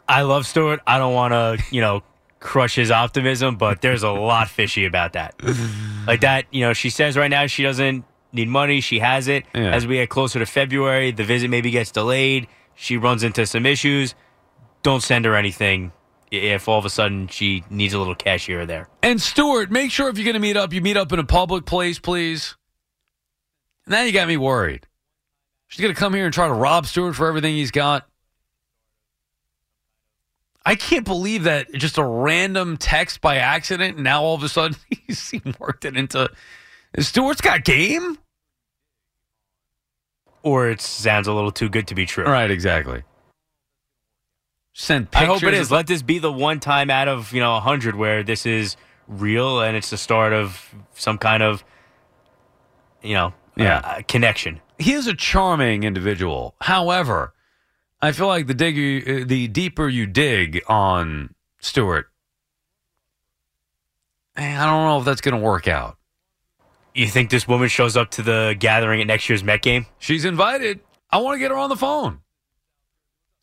I 0.07 0.23
love 0.23 0.47
Stewart. 0.47 0.81
I 0.87 0.99
don't 0.99 1.15
want 1.15 1.33
to, 1.33 1.65
you 1.71 1.81
know, 1.81 2.03
crush 2.41 2.75
his 2.75 2.91
optimism, 2.91 3.57
but 3.57 3.81
there's 3.81 4.03
a 4.03 4.11
lot 4.11 4.49
fishy 4.49 4.85
about 4.85 5.15
that. 5.15 5.35
like 6.07 6.21
that, 6.21 6.45
you 6.51 6.61
know, 6.61 6.73
she 6.73 6.91
says 6.91 7.17
right 7.17 7.31
now 7.31 7.47
she 7.47 7.63
doesn't 7.63 8.05
need 8.33 8.49
money. 8.49 8.81
She 8.81 8.99
has 8.99 9.29
it. 9.29 9.45
Yeah. 9.55 9.75
As 9.75 9.87
we 9.87 9.97
get 9.97 10.11
closer 10.11 10.39
to 10.39 10.47
February, 10.47 11.11
the 11.11 11.25
visit 11.25 11.49
maybe 11.51 11.71
gets 11.71 11.91
delayed. 11.91 12.47
She 12.75 12.97
runs 12.97 13.23
into 13.23 13.47
some 13.47 13.67
issues. 13.67 14.15
Don't 14.83 15.03
send 15.03 15.25
her 15.25 15.35
anything 15.35 15.93
if 16.31 16.69
all 16.69 16.79
of 16.79 16.85
a 16.85 16.91
sudden 16.91 17.29
she 17.29 17.65
needs 17.71 17.95
a 17.95 17.99
little 17.99 18.15
cash 18.15 18.47
here 18.47 18.63
or 18.63 18.67
there. 18.67 18.89
And 19.03 19.21
Stuart, 19.21 19.71
make 19.71 19.91
sure 19.91 20.09
if 20.09 20.19
you're 20.19 20.25
going 20.25 20.35
to 20.35 20.41
meet 20.41 20.57
up, 20.57 20.73
you 20.73 20.81
meet 20.81 20.97
up 20.97 21.13
in 21.13 21.19
a 21.19 21.25
public 21.25 21.65
place, 21.65 21.99
please. 21.99 22.57
Now 23.87 24.03
you 24.03 24.13
got 24.13 24.29
me 24.29 24.37
worried. 24.37 24.87
She's 25.69 25.81
going 25.83 25.95
to 25.95 25.99
come 25.99 26.15
here 26.15 26.25
and 26.25 26.35
try 26.35 26.47
to 26.47 26.53
rob 26.53 26.87
Stuart 26.87 27.15
for 27.15 27.27
everything 27.27 27.55
he's 27.55 27.71
got. 27.71 28.09
I 30.65 30.75
can't 30.75 31.05
believe 31.05 31.45
that 31.45 31.73
just 31.73 31.97
a 31.97 32.05
random 32.05 32.77
text 32.77 33.23
by 33.23 33.37
accident. 33.37 33.97
And 33.97 34.05
now 34.05 34.23
all 34.23 34.35
of 34.35 34.43
a 34.43 34.49
sudden 34.49 34.77
he's 35.07 35.31
he 35.31 35.41
worked 35.59 35.85
it 35.85 35.97
into. 35.97 36.31
Stuart's 36.99 37.41
got 37.41 37.65
game? 37.65 38.19
Or 40.43 40.69
it 40.69 40.81
sounds 40.81 41.27
a 41.27 41.33
little 41.33 41.51
too 41.51 41.69
good 41.69 41.87
to 41.89 41.95
be 41.95 42.07
true. 42.07 42.25
Right, 42.25 42.51
exactly. 42.51 43.03
Send 44.81 45.09
I 45.13 45.25
hope 45.25 45.43
it 45.43 45.55
is. 45.55 45.73
Let 45.73 45.89
this 45.89 46.03
be 46.03 46.21
the 46.21 46.33
one 46.33 46.61
time 46.61 46.89
out 46.89 47.09
of 47.09 47.33
you 47.33 47.41
know 47.41 47.57
a 47.57 47.61
hundred 47.61 47.97
where 47.97 48.23
this 48.23 48.47
is 48.47 48.77
real 49.09 49.61
and 49.61 49.77
it's 49.77 49.91
the 49.91 49.97
start 49.97 50.33
of 50.33 50.73
some 50.95 51.19
kind 51.19 51.43
of 51.43 51.65
you 53.03 53.15
know 53.15 53.35
Yeah. 53.57 53.79
uh, 53.85 54.03
connection. 54.07 54.61
he 54.79 54.93
is 54.93 55.09
a 55.09 55.15
charming 55.15 55.83
individual. 55.83 56.55
However, 56.61 57.35
I 58.01 58.13
feel 58.13 58.29
like 58.29 58.47
the 58.47 58.55
digger, 58.55 59.23
uh, 59.23 59.25
the 59.27 59.49
deeper 59.49 59.89
you 59.89 60.07
dig 60.07 60.63
on 60.69 61.35
Stewart, 61.59 62.07
eh, 64.37 64.57
I 64.63 64.65
don't 64.65 64.85
know 64.87 65.01
if 65.01 65.05
that's 65.05 65.21
going 65.21 65.35
to 65.35 65.41
work 65.45 65.67
out. 65.67 65.97
You 66.95 67.09
think 67.09 67.31
this 67.31 67.49
woman 67.49 67.69
shows 67.69 67.97
up 67.97 68.13
to 68.13 68.23
the 68.23 68.55
gathering 68.57 69.01
at 69.01 69.09
next 69.09 69.29
year's 69.29 69.43
Met 69.43 69.63
game? 69.63 69.87
She's 69.99 70.25
invited. 70.25 70.79
I 71.11 71.19
want 71.19 71.35
to 71.35 71.41
get 71.41 71.51
her 71.51 71.57
on 71.57 71.69
the 71.69 71.77
phone. 71.77 72.21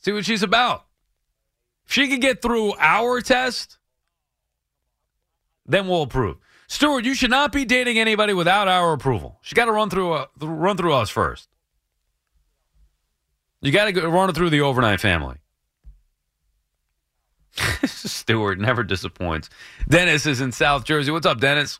See 0.02 0.13
what 0.13 0.24
she's 0.24 0.43
about. 0.43 0.86
If 1.86 1.93
she 1.93 2.08
can 2.08 2.19
get 2.19 2.41
through 2.41 2.74
our 2.80 3.21
test, 3.21 3.78
then 5.65 5.88
we'll 5.88 6.02
approve. 6.04 6.38
Stewart, 6.67 7.06
you 7.06 7.13
should 7.13 7.30
not 7.30 7.52
be 7.52 7.63
dating 7.65 8.00
anybody 8.00 8.34
without 8.34 8.67
our 8.67 8.93
approval. 8.93 9.38
She 9.41 9.54
got 9.56 9.65
to 9.65 9.71
run 9.71 9.89
through 9.89 10.13
uh, 10.13 10.26
run 10.41 10.78
through 10.78 10.93
us 10.93 11.10
first. 11.10 11.48
You 13.62 13.71
got 13.71 13.86
to 13.93 14.08
run 14.08 14.30
it 14.30 14.34
through 14.36 14.50
the 14.50 14.62
overnight 14.62 15.00
family. 15.00 15.38
Stewart 17.86 18.60
never 18.60 18.84
disappoints. 18.84 19.50
Dennis 19.88 20.26
is 20.26 20.41
in 20.41 20.52
South 20.52 20.86
Jersey. 20.86 21.12
What's 21.12 21.26
up, 21.26 21.39
Dennis? 21.39 21.80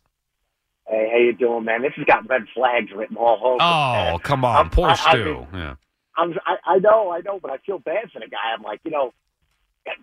Hey, 0.88 1.10
how 1.12 1.18
you 1.18 1.34
doing, 1.34 1.66
man? 1.66 1.82
This 1.82 1.94
has 1.96 2.06
got 2.06 2.30
red 2.30 2.44
flags 2.54 2.92
written 2.96 3.18
all 3.18 3.40
over. 3.44 3.58
Oh, 3.60 4.16
it. 4.16 4.24
come 4.24 4.46
on, 4.46 4.56
I'm- 4.56 4.70
poor 4.70 4.88
I- 4.88 4.92
I 4.92 4.96
Stu. 4.96 5.26
mean, 5.26 5.48
yeah. 5.54 5.76
I'm, 6.18 6.34
I, 6.46 6.56
I 6.76 6.78
know, 6.80 7.12
I 7.12 7.20
know, 7.22 7.40
but 7.42 7.52
I 7.52 7.58
feel 7.58 7.80
bad 7.80 8.10
for 8.14 8.20
the 8.20 8.28
guy. 8.28 8.38
I'm 8.56 8.62
like, 8.62 8.80
you 8.86 8.92
know, 8.92 9.14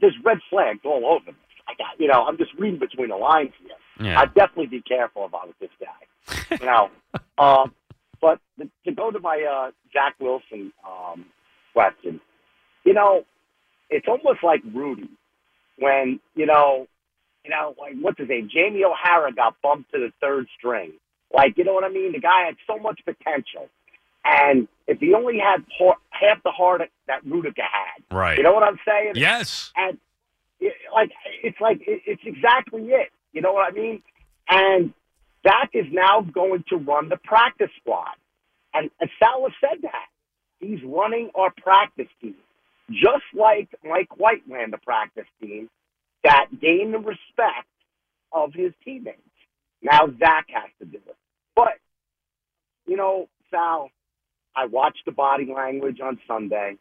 there's 0.00 0.16
red 0.24 0.38
flags 0.50 0.80
all 0.84 1.04
over 1.06 1.26
this. 1.26 1.34
I 1.68 1.74
got, 1.74 1.98
you 1.98 2.08
know, 2.08 2.24
I'm 2.24 2.36
just 2.36 2.52
reading 2.58 2.78
between 2.78 3.08
the 3.08 3.16
lines 3.16 3.52
here. 3.60 4.06
Yeah. 4.06 4.20
I'd 4.20 4.34
definitely 4.34 4.66
be 4.66 4.82
careful 4.82 5.26
if 5.26 5.34
I 5.34 5.46
was 5.46 5.54
this 5.60 5.70
guy. 5.80 5.88
You 6.60 6.66
know, 6.66 6.90
um, 7.38 7.74
but 8.20 8.38
to, 8.58 8.68
to 8.84 8.92
go 8.92 9.10
to 9.10 9.18
my 9.18 9.42
uh, 9.50 9.70
Jack 9.92 10.14
Wilson 10.20 10.72
um, 10.86 11.24
question, 11.72 12.20
you 12.84 12.92
know, 12.92 13.24
it's 13.90 14.06
almost 14.06 14.42
like 14.42 14.60
Rudy 14.72 15.08
when 15.78 16.20
you 16.34 16.46
know, 16.46 16.86
you 17.44 17.50
know, 17.50 17.74
like 17.78 17.94
what's 18.00 18.18
his 18.18 18.28
name? 18.28 18.48
Jamie 18.52 18.84
O'Hara 18.84 19.32
got 19.32 19.56
bumped 19.62 19.92
to 19.92 19.98
the 19.98 20.12
third 20.20 20.46
string. 20.58 20.92
Like, 21.34 21.56
you 21.56 21.64
know 21.64 21.72
what 21.72 21.84
I 21.84 21.88
mean? 21.88 22.12
The 22.12 22.20
guy 22.20 22.44
had 22.46 22.56
so 22.66 22.78
much 22.78 23.00
potential, 23.04 23.68
and 24.24 24.68
if 24.86 24.98
he 24.98 25.14
only 25.14 25.38
had 25.38 25.64
por- 25.78 25.96
half 26.10 26.42
the 26.42 26.50
heart 26.50 26.82
that 27.06 27.24
Rudica 27.24 27.58
had, 27.62 28.16
Right. 28.16 28.36
You 28.36 28.44
know 28.44 28.52
what 28.52 28.62
I'm 28.62 28.78
saying? 28.86 29.12
Yes. 29.16 29.72
and 29.76 29.98
it, 30.60 30.74
like 30.94 31.10
it's 31.42 31.60
like 31.60 31.80
it, 31.86 32.02
it's 32.06 32.22
exactly 32.24 32.82
it. 32.88 33.10
You 33.32 33.40
know 33.40 33.52
what 33.52 33.70
I 33.70 33.74
mean? 33.74 34.02
And 34.48 34.92
Zach 35.42 35.70
is 35.72 35.86
now 35.90 36.20
going 36.20 36.64
to 36.68 36.76
run 36.76 37.08
the 37.08 37.16
practice 37.16 37.70
squad, 37.80 38.14
and, 38.74 38.90
and 39.00 39.10
Salah 39.18 39.50
said 39.60 39.82
that 39.82 40.06
he's 40.60 40.78
running 40.84 41.30
our 41.34 41.50
practice 41.62 42.08
team, 42.20 42.36
just 42.90 43.24
like 43.34 43.68
Mike 43.82 44.18
White 44.18 44.42
ran 44.48 44.70
the 44.70 44.78
practice 44.78 45.26
team 45.40 45.68
that 46.22 46.46
gained 46.60 46.94
the 46.94 46.98
respect 46.98 47.66
of 48.32 48.52
his 48.54 48.72
teammates. 48.84 49.18
Now 49.82 50.06
Zach 50.18 50.46
has 50.52 50.70
to 50.78 50.84
do 50.84 50.98
it, 50.98 51.16
but 51.56 51.74
you 52.86 52.96
know, 52.96 53.28
Sal, 53.50 53.90
I 54.54 54.66
watched 54.66 55.04
the 55.06 55.12
body 55.12 55.52
language 55.54 56.00
on 56.00 56.18
Sunday. 56.26 56.76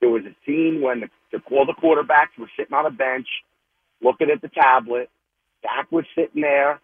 There 0.00 0.10
was 0.10 0.24
a 0.24 0.34
scene 0.44 0.80
when 0.82 1.00
the, 1.00 1.08
the 1.32 1.42
all 1.54 1.66
the 1.66 1.72
quarterbacks 1.72 2.38
were 2.38 2.50
sitting 2.56 2.74
on 2.74 2.86
a 2.86 2.90
bench, 2.90 3.26
looking 4.02 4.30
at 4.30 4.42
the 4.42 4.48
tablet. 4.48 5.08
Zach 5.62 5.90
was 5.90 6.04
sitting 6.14 6.42
there, 6.42 6.80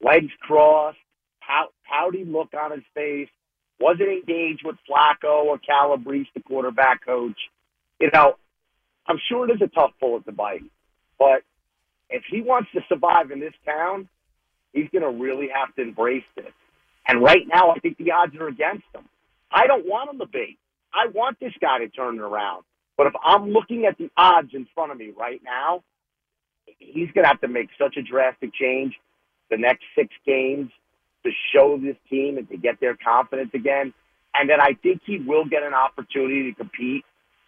legs 0.00 0.32
crossed, 0.40 0.98
pout, 1.40 1.72
pouty 1.86 2.24
look 2.24 2.54
on 2.54 2.72
his 2.72 2.84
face. 2.94 3.28
Wasn't 3.80 4.08
engaged 4.08 4.62
with 4.64 4.76
Flacco 4.88 5.44
or 5.44 5.58
Calabrese, 5.58 6.30
the 6.34 6.40
quarterback 6.40 7.04
coach. 7.04 7.38
You 8.00 8.10
know, 8.12 8.34
I'm 9.06 9.18
sure 9.28 9.48
it 9.48 9.54
is 9.54 9.62
a 9.62 9.68
tough 9.68 9.92
bullet 10.00 10.24
to 10.24 10.32
bite, 10.32 10.64
but 11.18 11.42
if 12.10 12.24
he 12.30 12.40
wants 12.40 12.70
to 12.72 12.80
survive 12.88 13.30
in 13.30 13.40
this 13.40 13.54
town, 13.64 14.08
he's 14.72 14.88
going 14.90 15.02
to 15.02 15.22
really 15.22 15.48
have 15.54 15.74
to 15.76 15.82
embrace 15.82 16.24
this. 16.34 16.52
And 17.06 17.22
right 17.22 17.46
now, 17.46 17.70
I 17.70 17.78
think 17.78 17.98
the 17.98 18.12
odds 18.12 18.34
are 18.36 18.48
against 18.48 18.84
him. 18.94 19.04
I 19.50 19.66
don't 19.66 19.86
want 19.86 20.10
him 20.10 20.18
to 20.18 20.26
be. 20.26 20.58
I 20.92 21.08
want 21.08 21.38
this 21.40 21.52
guy 21.60 21.78
to 21.78 21.88
turn 21.88 22.16
it 22.16 22.22
around. 22.22 22.64
But 22.96 23.06
if 23.06 23.12
I'm 23.22 23.50
looking 23.50 23.86
at 23.86 23.96
the 23.98 24.10
odds 24.16 24.50
in 24.54 24.66
front 24.74 24.92
of 24.92 24.98
me 24.98 25.12
right 25.16 25.40
now, 25.44 25.82
he's 26.78 27.10
going 27.12 27.24
to 27.24 27.28
have 27.28 27.40
to 27.42 27.48
make 27.48 27.68
such 27.78 27.96
a 27.96 28.02
drastic 28.02 28.52
change 28.54 28.94
the 29.50 29.56
next 29.56 29.84
six 29.96 30.12
games 30.26 30.70
to 31.24 31.30
show 31.52 31.78
this 31.82 31.96
team 32.10 32.38
and 32.38 32.48
to 32.48 32.56
get 32.56 32.80
their 32.80 32.96
confidence 32.96 33.50
again. 33.54 33.92
And 34.34 34.48
then 34.48 34.60
I 34.60 34.74
think 34.82 35.00
he 35.04 35.18
will 35.18 35.44
get 35.44 35.62
an 35.62 35.74
opportunity 35.74 36.50
to 36.50 36.56
compete. 36.56 37.04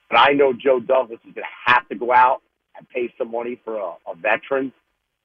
But 0.08 0.18
I 0.18 0.32
know 0.32 0.52
Joe 0.52 0.80
Douglas 0.80 1.20
is 1.26 1.34
going 1.34 1.46
to 1.46 1.72
have 1.72 1.88
to 1.88 1.94
go 1.94 2.12
out 2.12 2.42
and 2.76 2.88
pay 2.88 3.12
some 3.18 3.30
money 3.30 3.60
for 3.64 3.76
a, 3.76 3.92
a 4.10 4.14
veteran 4.16 4.72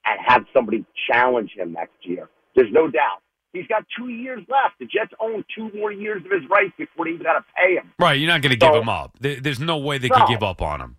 and 0.06 0.20
have 0.26 0.46
somebody 0.54 0.86
challenge 1.10 1.52
him 1.56 1.74
next 1.74 1.98
year. 2.04 2.30
There's 2.56 2.72
no 2.72 2.90
doubt. 2.90 3.22
He's 3.56 3.68
got 3.68 3.86
two 3.98 4.10
years 4.10 4.42
left. 4.50 4.80
The 4.80 4.86
Jets 4.86 5.14
own 5.20 5.44
two 5.56 5.72
more 5.78 5.92
years 5.92 6.24
of 6.26 6.32
his 6.32 6.48
rights 6.50 6.74
before 6.78 7.06
they 7.06 7.12
even 7.12 7.24
got 7.24 7.34
to 7.34 7.46
pay 7.56 7.76
him. 7.76 7.92
Right. 8.00 8.20
You're 8.20 8.30
not 8.30 8.42
going 8.42 8.52
to 8.52 8.58
give 8.58 8.74
him 8.74 8.90
up. 8.90 9.18
There's 9.20 9.60
no 9.60 9.78
way 9.78 9.98
they 9.98 10.10
No. 10.10 10.16
could 10.18 10.28
give 10.28 10.44
up 10.44 10.62
on 10.62 10.82
him. 10.82 10.98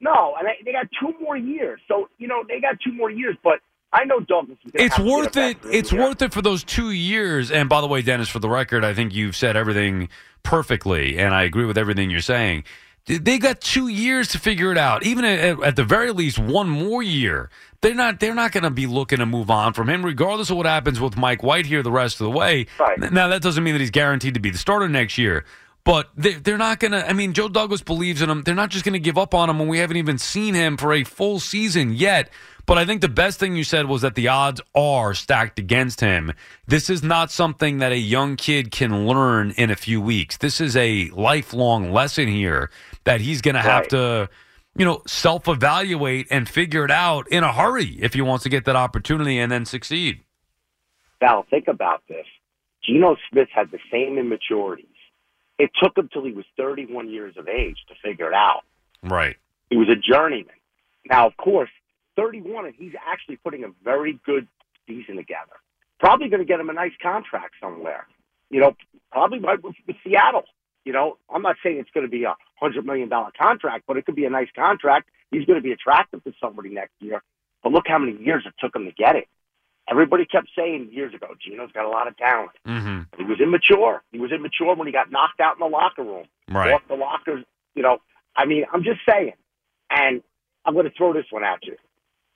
No, 0.00 0.34
and 0.38 0.46
they, 0.46 0.56
they 0.64 0.72
got 0.72 0.86
two 1.00 1.12
more 1.20 1.36
years. 1.36 1.80
So 1.88 2.08
you 2.18 2.28
know 2.28 2.44
they 2.46 2.60
got 2.60 2.76
two 2.84 2.92
more 2.92 3.10
years. 3.10 3.36
But 3.42 3.58
I 3.92 4.04
know 4.04 4.20
Douglas. 4.20 4.58
Is 4.64 4.70
It's 4.74 4.96
have 4.96 5.04
to 5.04 5.10
get 5.10 5.12
worth 5.12 5.36
it. 5.36 5.56
It's 5.64 5.90
here. 5.90 6.00
worth 6.00 6.22
it 6.22 6.32
for 6.32 6.40
those 6.42 6.62
two 6.62 6.90
years. 6.92 7.50
And 7.50 7.68
by 7.68 7.80
the 7.80 7.88
way, 7.88 8.02
Dennis, 8.02 8.28
for 8.28 8.38
the 8.38 8.48
record, 8.48 8.84
I 8.84 8.94
think 8.94 9.12
you've 9.14 9.34
said 9.34 9.56
everything 9.56 10.08
perfectly, 10.44 11.18
and 11.18 11.34
I 11.34 11.42
agree 11.42 11.64
with 11.64 11.76
everything 11.78 12.10
you're 12.10 12.20
saying. 12.20 12.64
They 13.08 13.38
got 13.38 13.62
two 13.62 13.88
years 13.88 14.28
to 14.28 14.38
figure 14.38 14.70
it 14.70 14.78
out. 14.78 15.04
Even 15.04 15.24
at, 15.24 15.62
at 15.62 15.76
the 15.76 15.84
very 15.84 16.12
least, 16.12 16.38
one 16.38 16.68
more 16.68 17.02
year. 17.02 17.50
They're 17.80 17.94
not. 17.94 18.20
They're 18.20 18.34
not 18.34 18.52
going 18.52 18.64
to 18.64 18.70
be 18.70 18.86
looking 18.86 19.18
to 19.20 19.26
move 19.26 19.50
on 19.50 19.72
from 19.72 19.88
him, 19.88 20.04
regardless 20.04 20.50
of 20.50 20.56
what 20.56 20.66
happens 20.66 21.00
with 21.00 21.16
Mike 21.16 21.42
White 21.42 21.64
here 21.64 21.82
the 21.82 21.92
rest 21.92 22.20
of 22.20 22.24
the 22.24 22.30
way. 22.30 22.66
Right. 22.78 22.98
Now 23.12 23.28
that 23.28 23.40
doesn't 23.40 23.62
mean 23.62 23.74
that 23.74 23.80
he's 23.80 23.90
guaranteed 23.90 24.34
to 24.34 24.40
be 24.40 24.50
the 24.50 24.58
starter 24.58 24.88
next 24.88 25.16
year, 25.16 25.44
but 25.84 26.10
they, 26.16 26.34
they're 26.34 26.58
not 26.58 26.80
going 26.80 26.92
to. 26.92 27.08
I 27.08 27.12
mean, 27.12 27.34
Joe 27.34 27.48
Douglas 27.48 27.82
believes 27.82 28.20
in 28.20 28.28
him. 28.28 28.42
They're 28.42 28.54
not 28.54 28.70
just 28.70 28.84
going 28.84 28.94
to 28.94 28.98
give 28.98 29.16
up 29.16 29.32
on 29.32 29.48
him 29.48 29.60
when 29.60 29.68
we 29.68 29.78
haven't 29.78 29.96
even 29.96 30.18
seen 30.18 30.54
him 30.54 30.76
for 30.76 30.92
a 30.92 31.04
full 31.04 31.38
season 31.38 31.94
yet. 31.94 32.30
But 32.66 32.76
I 32.76 32.84
think 32.84 33.00
the 33.00 33.08
best 33.08 33.40
thing 33.40 33.56
you 33.56 33.64
said 33.64 33.86
was 33.86 34.02
that 34.02 34.14
the 34.14 34.28
odds 34.28 34.60
are 34.74 35.14
stacked 35.14 35.58
against 35.58 36.02
him. 36.02 36.34
This 36.66 36.90
is 36.90 37.02
not 37.02 37.30
something 37.30 37.78
that 37.78 37.92
a 37.92 37.96
young 37.98 38.36
kid 38.36 38.70
can 38.70 39.06
learn 39.06 39.52
in 39.52 39.70
a 39.70 39.76
few 39.76 40.02
weeks. 40.02 40.36
This 40.36 40.60
is 40.60 40.76
a 40.76 41.08
lifelong 41.14 41.92
lesson 41.92 42.28
here 42.28 42.70
that 43.08 43.22
he's 43.22 43.40
going 43.40 43.54
to 43.54 43.62
have 43.62 43.88
to, 43.88 44.28
you 44.76 44.84
know, 44.84 45.00
self 45.06 45.48
evaluate 45.48 46.26
and 46.30 46.46
figure 46.46 46.84
it 46.84 46.90
out 46.90 47.26
in 47.28 47.42
a 47.42 47.50
hurry 47.50 47.96
if 48.02 48.12
he 48.12 48.20
wants 48.20 48.42
to 48.42 48.50
get 48.50 48.66
that 48.66 48.76
opportunity 48.76 49.38
and 49.38 49.50
then 49.50 49.64
succeed. 49.64 50.20
Val, 51.18 51.46
think 51.48 51.68
about 51.68 52.02
this. 52.06 52.26
Geno 52.84 53.16
Smith 53.30 53.48
had 53.50 53.70
the 53.70 53.78
same 53.90 54.18
immaturities. 54.18 54.86
It 55.58 55.70
took 55.82 55.96
him 55.96 56.10
till 56.12 56.22
he 56.22 56.32
was 56.32 56.44
31 56.58 57.08
years 57.08 57.34
of 57.38 57.48
age 57.48 57.78
to 57.88 57.94
figure 58.04 58.28
it 58.28 58.34
out. 58.34 58.60
Right. 59.02 59.36
He 59.70 59.78
was 59.78 59.88
a 59.88 59.96
journeyman. 59.96 60.54
Now, 61.08 61.26
of 61.26 61.36
course, 61.38 61.70
31, 62.16 62.66
and 62.66 62.74
he's 62.76 62.92
actually 63.10 63.36
putting 63.36 63.64
a 63.64 63.68
very 63.82 64.20
good 64.26 64.46
season 64.86 65.16
together. 65.16 65.56
Probably 65.98 66.28
going 66.28 66.40
to 66.40 66.46
get 66.46 66.60
him 66.60 66.68
a 66.68 66.74
nice 66.74 66.92
contract 67.02 67.54
somewhere. 67.58 68.06
You 68.50 68.60
know, 68.60 68.76
probably 69.10 69.38
right 69.38 69.62
with 69.62 69.74
Seattle. 70.04 70.44
You 70.84 70.92
know, 70.92 71.18
I'm 71.32 71.42
not 71.42 71.56
saying 71.62 71.78
it's 71.78 71.90
going 71.90 72.06
to 72.06 72.10
be 72.10 72.24
a 72.24 72.34
hundred 72.56 72.86
million 72.86 73.08
dollar 73.08 73.30
contract, 73.38 73.84
but 73.86 73.96
it 73.96 74.06
could 74.06 74.16
be 74.16 74.24
a 74.24 74.30
nice 74.30 74.48
contract. 74.54 75.10
He's 75.30 75.44
going 75.44 75.58
to 75.58 75.62
be 75.62 75.72
attractive 75.72 76.24
to 76.24 76.32
somebody 76.40 76.70
next 76.70 76.94
year. 77.00 77.22
But 77.62 77.72
look 77.72 77.84
how 77.86 77.98
many 77.98 78.16
years 78.22 78.44
it 78.46 78.54
took 78.58 78.74
him 78.74 78.84
to 78.86 78.92
get 78.92 79.16
it. 79.16 79.28
Everybody 79.90 80.26
kept 80.26 80.48
saying 80.56 80.90
years 80.92 81.14
ago, 81.14 81.28
Geno's 81.40 81.72
got 81.72 81.86
a 81.86 81.88
lot 81.88 82.08
of 82.08 82.16
talent. 82.16 82.50
Mm-hmm. 82.66 83.18
He 83.18 83.24
was 83.24 83.40
immature. 83.40 84.02
He 84.12 84.18
was 84.18 84.30
immature 84.32 84.74
when 84.74 84.86
he 84.86 84.92
got 84.92 85.10
knocked 85.10 85.40
out 85.40 85.56
in 85.56 85.60
the 85.60 85.66
locker 85.66 86.02
room. 86.02 86.26
Right. 86.50 86.72
Off 86.72 86.82
the 86.88 86.94
lockers, 86.94 87.44
you 87.74 87.82
know. 87.82 87.98
I 88.36 88.44
mean, 88.44 88.64
I'm 88.72 88.84
just 88.84 89.00
saying. 89.08 89.32
And 89.90 90.22
I'm 90.64 90.74
going 90.74 90.84
to 90.84 90.92
throw 90.96 91.14
this 91.14 91.24
one 91.30 91.44
at 91.44 91.64
you. 91.64 91.76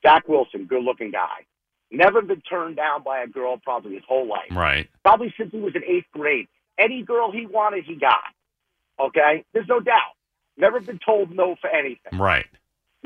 Zach 0.02 0.26
Wilson, 0.28 0.64
good 0.64 0.82
looking 0.82 1.10
guy. 1.10 1.44
Never 1.90 2.22
been 2.22 2.40
turned 2.40 2.76
down 2.76 3.02
by 3.02 3.20
a 3.20 3.26
girl 3.26 3.58
probably 3.58 3.94
his 3.94 4.02
whole 4.08 4.26
life. 4.26 4.50
Right. 4.50 4.88
Probably 5.04 5.32
since 5.36 5.52
he 5.52 5.60
was 5.60 5.74
in 5.74 5.84
eighth 5.84 6.06
grade. 6.12 6.48
Any 6.78 7.02
girl 7.02 7.30
he 7.30 7.46
wanted, 7.46 7.84
he 7.84 7.96
got. 7.96 8.20
Okay? 8.98 9.44
There's 9.52 9.68
no 9.68 9.80
doubt. 9.80 10.14
Never 10.56 10.80
been 10.80 10.98
told 11.04 11.30
no 11.30 11.56
for 11.60 11.70
anything 11.70 12.18
Right. 12.18 12.46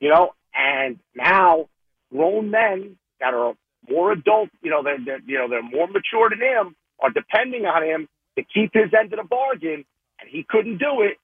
you 0.01 0.09
know, 0.09 0.35
and 0.55 0.99
now 1.14 1.69
grown 2.12 2.51
men 2.51 2.97
that 3.21 3.35
are 3.35 3.55
more 3.89 4.12
adult, 4.12 4.49
you 4.62 4.71
know, 4.71 4.83
they're, 4.83 4.99
they're 5.05 5.21
you 5.27 5.39
know 5.39 5.49
they're 5.49 5.62
more 5.62 5.87
mature 5.87 6.29
than 6.31 6.41
him, 6.41 6.75
are 7.01 7.11
depending 7.11 7.67
on 7.67 7.83
him 7.85 8.09
to 8.37 8.43
keep 8.43 8.73
his 8.75 8.93
end 8.99 9.12
of 9.12 9.19
the 9.19 9.25
bargain, 9.25 9.85
and 10.21 10.29
he 10.29 10.45
couldn't 10.49 10.79
do 10.79 11.03
it. 11.03 11.19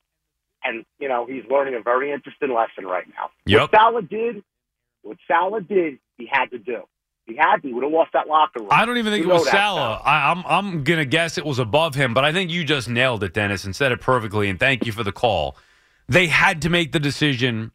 And 0.64 0.84
you 1.00 1.08
know, 1.08 1.26
he's 1.26 1.42
learning 1.50 1.74
a 1.74 1.82
very 1.82 2.12
interesting 2.12 2.54
lesson 2.54 2.86
right 2.86 3.06
now. 3.08 3.30
Yep. 3.46 3.60
What 3.60 3.70
Salah 3.72 4.02
did, 4.02 4.44
what 5.02 5.16
Salah 5.26 5.60
did, 5.60 5.98
he 6.18 6.28
had 6.30 6.50
to 6.52 6.58
do. 6.58 6.82
He 7.26 7.36
had 7.36 7.56
to. 7.62 7.68
He 7.68 7.74
would 7.74 7.84
have 7.84 7.92
lost 7.92 8.12
that 8.14 8.26
locker 8.26 8.60
room. 8.60 8.68
I 8.70 8.84
don't 8.84 8.98
even 8.98 9.12
think 9.12 9.24
You 9.24 9.30
it 9.30 9.34
was 9.34 9.48
Salah. 9.48 10.00
I, 10.04 10.30
I'm 10.30 10.44
I'm 10.46 10.84
gonna 10.84 11.04
guess 11.04 11.38
it 11.38 11.46
was 11.46 11.58
above 11.58 11.94
him, 11.94 12.14
but 12.14 12.24
I 12.24 12.32
think 12.32 12.50
you 12.50 12.64
just 12.64 12.88
nailed 12.88 13.22
it, 13.22 13.34
Dennis, 13.34 13.64
and 13.64 13.74
said 13.74 13.92
it 13.92 14.00
perfectly. 14.00 14.48
And 14.48 14.58
thank 14.58 14.86
you 14.86 14.92
for 14.92 15.04
the 15.04 15.12
call. 15.12 15.56
They 16.08 16.26
had 16.26 16.62
to 16.62 16.70
make 16.70 16.92
the 16.92 17.00
decision, 17.00 17.70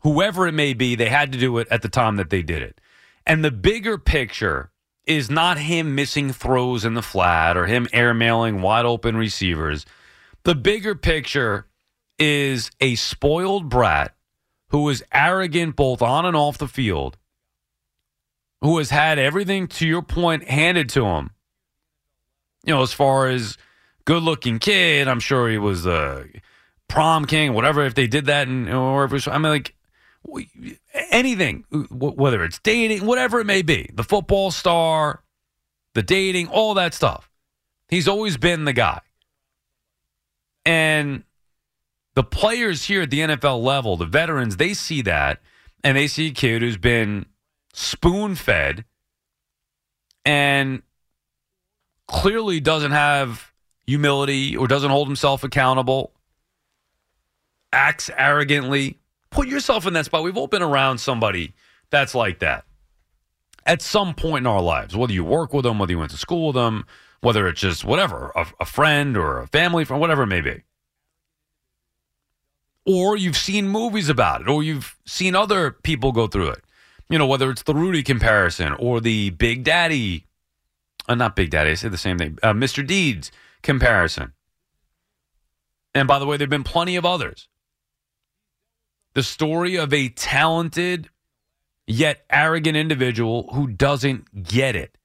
whoever 0.00 0.46
it 0.46 0.52
may 0.52 0.72
be. 0.72 0.94
They 0.94 1.08
had 1.08 1.32
to 1.32 1.38
do 1.38 1.58
it 1.58 1.68
at 1.70 1.82
the 1.82 1.88
time 1.88 2.16
that 2.16 2.30
they 2.30 2.42
did 2.42 2.62
it. 2.62 2.80
And 3.26 3.44
the 3.44 3.50
bigger 3.50 3.98
picture 3.98 4.70
is 5.04 5.30
not 5.30 5.58
him 5.58 5.94
missing 5.94 6.32
throws 6.32 6.84
in 6.84 6.94
the 6.94 7.02
flat 7.02 7.56
or 7.56 7.66
him 7.66 7.86
airmailing 7.86 8.60
wide 8.60 8.84
open 8.84 9.16
receivers. 9.16 9.84
The 10.44 10.54
bigger 10.54 10.94
picture 10.94 11.66
is 12.18 12.70
a 12.80 12.94
spoiled 12.94 13.68
brat 13.68 14.14
who 14.68 14.88
is 14.88 15.02
arrogant 15.12 15.76
both 15.76 16.02
on 16.02 16.24
and 16.24 16.36
off 16.36 16.58
the 16.58 16.68
field 16.68 17.16
who 18.62 18.78
has 18.78 18.90
had 18.90 19.18
everything 19.18 19.66
to 19.66 19.86
your 19.86 20.02
point 20.02 20.48
handed 20.48 20.88
to 20.90 21.04
him. 21.04 21.30
You 22.64 22.74
know, 22.74 22.82
as 22.82 22.92
far 22.92 23.28
as 23.28 23.58
good 24.04 24.22
looking 24.22 24.60
kid, 24.60 25.08
I'm 25.08 25.20
sure 25.20 25.50
he 25.50 25.58
was 25.58 25.82
the 25.82 26.28
prom 26.88 27.24
king, 27.24 27.52
whatever. 27.52 27.84
If 27.84 27.94
they 27.94 28.06
did 28.06 28.26
that, 28.26 28.46
and 28.46 28.72
or 28.72 29.04
if 29.04 29.10
it 29.10 29.14
was, 29.14 29.28
I 29.28 29.38
mean, 29.38 29.50
like 29.50 29.74
anything, 31.10 31.64
whether 31.90 32.44
it's 32.44 32.60
dating, 32.60 33.04
whatever 33.04 33.40
it 33.40 33.46
may 33.46 33.62
be, 33.62 33.90
the 33.92 34.04
football 34.04 34.52
star, 34.52 35.24
the 35.94 36.02
dating, 36.02 36.46
all 36.46 36.74
that 36.74 36.94
stuff. 36.94 37.28
He's 37.88 38.06
always 38.06 38.36
been 38.36 38.64
the 38.64 38.72
guy. 38.72 39.00
And 40.64 41.24
the 42.14 42.22
players 42.22 42.84
here 42.84 43.02
at 43.02 43.10
the 43.10 43.18
NFL 43.18 43.60
level, 43.60 43.96
the 43.96 44.06
veterans, 44.06 44.56
they 44.56 44.72
see 44.72 45.02
that 45.02 45.40
and 45.82 45.96
they 45.96 46.06
see 46.06 46.28
a 46.28 46.32
kid 46.32 46.62
who's 46.62 46.76
been 46.76 47.26
spoon 47.72 48.34
fed 48.34 48.84
and 50.24 50.82
clearly 52.06 52.60
doesn't 52.60 52.92
have 52.92 53.52
humility 53.86 54.56
or 54.56 54.68
doesn't 54.68 54.90
hold 54.90 55.08
himself 55.08 55.44
accountable, 55.44 56.12
acts 57.72 58.10
arrogantly. 58.16 58.98
Put 59.30 59.48
yourself 59.48 59.86
in 59.86 59.94
that 59.94 60.04
spot. 60.04 60.22
We've 60.22 60.36
all 60.36 60.46
been 60.46 60.62
around 60.62 60.98
somebody 60.98 61.54
that's 61.90 62.14
like 62.14 62.40
that 62.40 62.64
at 63.66 63.82
some 63.82 64.14
point 64.14 64.42
in 64.42 64.46
our 64.46 64.60
lives, 64.62 64.96
whether 64.96 65.12
you 65.12 65.24
work 65.24 65.52
with 65.52 65.64
them, 65.64 65.78
whether 65.78 65.92
you 65.92 65.98
went 65.98 66.10
to 66.10 66.16
school 66.16 66.48
with 66.48 66.56
them, 66.56 66.84
whether 67.20 67.46
it's 67.46 67.60
just 67.60 67.84
whatever, 67.84 68.32
a, 68.34 68.46
a 68.60 68.64
friend 68.64 69.16
or 69.16 69.40
a 69.40 69.46
family 69.46 69.84
friend, 69.84 70.00
whatever 70.00 70.24
it 70.24 70.28
may 70.28 70.40
be. 70.40 70.62
Or 72.84 73.16
you've 73.16 73.36
seen 73.36 73.68
movies 73.68 74.08
about 74.08 74.40
it, 74.40 74.48
or 74.48 74.62
you've 74.62 74.96
seen 75.06 75.36
other 75.36 75.70
people 75.70 76.10
go 76.10 76.26
through 76.26 76.50
it. 76.50 76.64
You 77.12 77.18
know, 77.18 77.26
whether 77.26 77.50
it's 77.50 77.64
the 77.64 77.74
Rudy 77.74 78.02
comparison 78.02 78.72
or 78.72 78.98
the 78.98 79.28
Big 79.28 79.64
Daddy, 79.64 80.24
uh, 81.06 81.14
not 81.14 81.36
Big 81.36 81.50
Daddy, 81.50 81.72
I 81.72 81.74
say 81.74 81.90
the 81.90 81.98
same 81.98 82.16
thing, 82.16 82.38
uh, 82.42 82.54
Mr. 82.54 82.86
Deeds 82.86 83.30
comparison. 83.62 84.32
And 85.94 86.08
by 86.08 86.18
the 86.18 86.24
way, 86.24 86.38
there 86.38 86.46
have 86.46 86.50
been 86.50 86.64
plenty 86.64 86.96
of 86.96 87.04
others. 87.04 87.48
The 89.12 89.22
story 89.22 89.76
of 89.76 89.92
a 89.92 90.08
talented 90.08 91.10
yet 91.86 92.24
arrogant 92.30 92.78
individual 92.78 93.50
who 93.52 93.66
doesn't 93.66 94.44
get 94.44 94.74
it. 94.74 94.96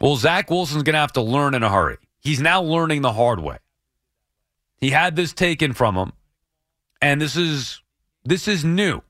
Well, 0.00 0.16
Zach 0.16 0.50
Wilson's 0.50 0.82
going 0.82 0.94
to 0.94 0.98
have 0.98 1.12
to 1.12 1.22
learn 1.22 1.54
in 1.54 1.62
a 1.62 1.70
hurry. 1.70 1.98
He's 2.18 2.40
now 2.40 2.62
learning 2.62 3.02
the 3.02 3.12
hard 3.12 3.38
way. 3.38 3.58
He 4.78 4.90
had 4.90 5.14
this 5.14 5.32
taken 5.32 5.72
from 5.72 5.94
him, 5.94 6.12
and 7.00 7.20
this 7.20 7.36
is 7.36 7.80
this 8.24 8.48
is 8.48 8.64
new. 8.64 9.02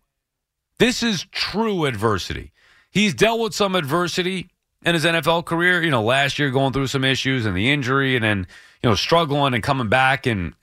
This 0.78 1.02
is 1.02 1.26
true 1.32 1.86
adversity. 1.86 2.52
He's 2.90 3.14
dealt 3.14 3.40
with 3.40 3.54
some 3.54 3.74
adversity 3.74 4.50
in 4.84 4.94
his 4.94 5.04
NFL 5.04 5.44
career. 5.46 5.82
You 5.82 5.90
know, 5.90 6.02
last 6.02 6.38
year 6.38 6.50
going 6.50 6.72
through 6.72 6.88
some 6.88 7.04
issues 7.04 7.46
and 7.46 7.56
the 7.56 7.70
injury, 7.70 8.14
and 8.16 8.24
then 8.24 8.46
you 8.82 8.90
know 8.90 8.94
struggling 8.94 9.54
and 9.54 9.62
coming 9.62 9.88
back 9.88 10.26
and 10.26 10.54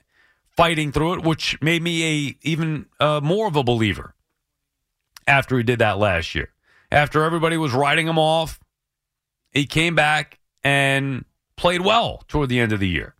fighting 0.56 0.92
through 0.92 1.14
it, 1.14 1.22
which 1.24 1.60
made 1.60 1.82
me 1.82 2.04
a 2.04 2.36
even 2.42 2.86
uh, 3.00 3.20
more 3.22 3.46
of 3.46 3.56
a 3.56 3.64
believer 3.64 4.14
after 5.26 5.56
he 5.56 5.62
did 5.62 5.80
that 5.80 5.98
last 5.98 6.34
year. 6.34 6.50
After 6.90 7.24
everybody 7.24 7.56
was 7.56 7.72
writing 7.72 8.06
him 8.06 8.18
off, 8.18 8.60
he 9.50 9.66
came 9.66 9.94
back 9.94 10.38
and 10.62 11.24
played 11.56 11.80
well 11.80 12.22
toward 12.28 12.48
the 12.48 12.60
end 12.60 12.72
of 12.72 12.80
the 12.80 12.88
year. 12.88 13.14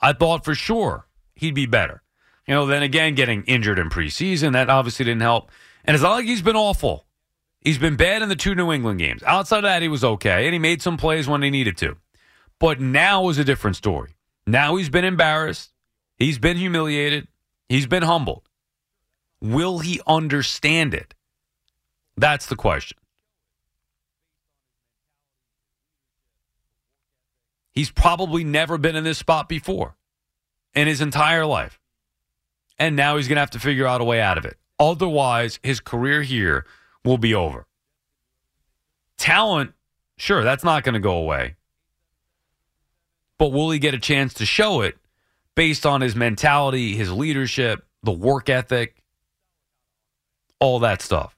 I 0.00 0.12
thought 0.12 0.44
for 0.44 0.54
sure 0.54 1.08
he'd 1.34 1.54
be 1.54 1.66
better. 1.66 2.02
You 2.48 2.54
know, 2.54 2.64
then 2.64 2.82
again, 2.82 3.14
getting 3.14 3.44
injured 3.44 3.78
in 3.78 3.90
preseason, 3.90 4.52
that 4.54 4.70
obviously 4.70 5.04
didn't 5.04 5.20
help. 5.20 5.52
And 5.84 5.94
it's 5.94 6.02
not 6.02 6.12
like 6.12 6.24
he's 6.24 6.40
been 6.40 6.56
awful. 6.56 7.04
He's 7.60 7.76
been 7.76 7.96
bad 7.96 8.22
in 8.22 8.30
the 8.30 8.36
two 8.36 8.54
New 8.54 8.72
England 8.72 9.00
games. 9.00 9.22
Outside 9.22 9.58
of 9.58 9.64
that, 9.64 9.82
he 9.82 9.88
was 9.88 10.02
okay, 10.02 10.46
and 10.46 10.54
he 10.54 10.58
made 10.58 10.80
some 10.80 10.96
plays 10.96 11.28
when 11.28 11.42
he 11.42 11.50
needed 11.50 11.76
to. 11.76 11.98
But 12.58 12.80
now 12.80 13.28
is 13.28 13.36
a 13.36 13.44
different 13.44 13.76
story. 13.76 14.16
Now 14.46 14.76
he's 14.76 14.88
been 14.88 15.04
embarrassed. 15.04 15.72
He's 16.16 16.38
been 16.38 16.56
humiliated. 16.56 17.28
He's 17.68 17.86
been 17.86 18.02
humbled. 18.02 18.48
Will 19.42 19.80
he 19.80 20.00
understand 20.06 20.94
it? 20.94 21.14
That's 22.16 22.46
the 22.46 22.56
question. 22.56 22.96
He's 27.72 27.90
probably 27.90 28.42
never 28.42 28.78
been 28.78 28.96
in 28.96 29.04
this 29.04 29.18
spot 29.18 29.50
before 29.50 29.96
in 30.74 30.88
his 30.88 31.02
entire 31.02 31.44
life. 31.44 31.77
And 32.78 32.94
now 32.96 33.16
he's 33.16 33.28
going 33.28 33.36
to 33.36 33.40
have 33.40 33.50
to 33.50 33.60
figure 33.60 33.86
out 33.86 34.00
a 34.00 34.04
way 34.04 34.20
out 34.20 34.38
of 34.38 34.44
it. 34.44 34.56
Otherwise, 34.78 35.58
his 35.62 35.80
career 35.80 36.22
here 36.22 36.64
will 37.04 37.18
be 37.18 37.34
over. 37.34 37.66
Talent, 39.16 39.72
sure, 40.16 40.44
that's 40.44 40.62
not 40.62 40.84
going 40.84 40.94
to 40.94 41.00
go 41.00 41.16
away. 41.16 41.56
But 43.36 43.52
will 43.52 43.70
he 43.70 43.78
get 43.78 43.94
a 43.94 43.98
chance 43.98 44.34
to 44.34 44.46
show 44.46 44.80
it 44.80 44.96
based 45.54 45.84
on 45.84 46.00
his 46.00 46.14
mentality, 46.14 46.94
his 46.94 47.10
leadership, 47.10 47.84
the 48.04 48.12
work 48.12 48.48
ethic, 48.48 49.02
all 50.60 50.78
that 50.80 51.02
stuff. 51.02 51.36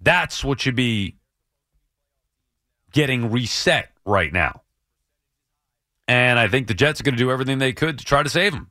That's 0.00 0.44
what 0.44 0.60
should 0.60 0.76
be 0.76 1.16
getting 2.92 3.30
reset 3.30 3.90
right 4.04 4.32
now. 4.32 4.62
And 6.08 6.38
I 6.38 6.48
think 6.48 6.66
the 6.66 6.74
Jets 6.74 7.00
are 7.00 7.04
going 7.04 7.14
to 7.14 7.18
do 7.18 7.30
everything 7.30 7.58
they 7.58 7.72
could 7.72 7.98
to 7.98 8.04
try 8.04 8.22
to 8.22 8.28
save 8.28 8.52
him. 8.52 8.70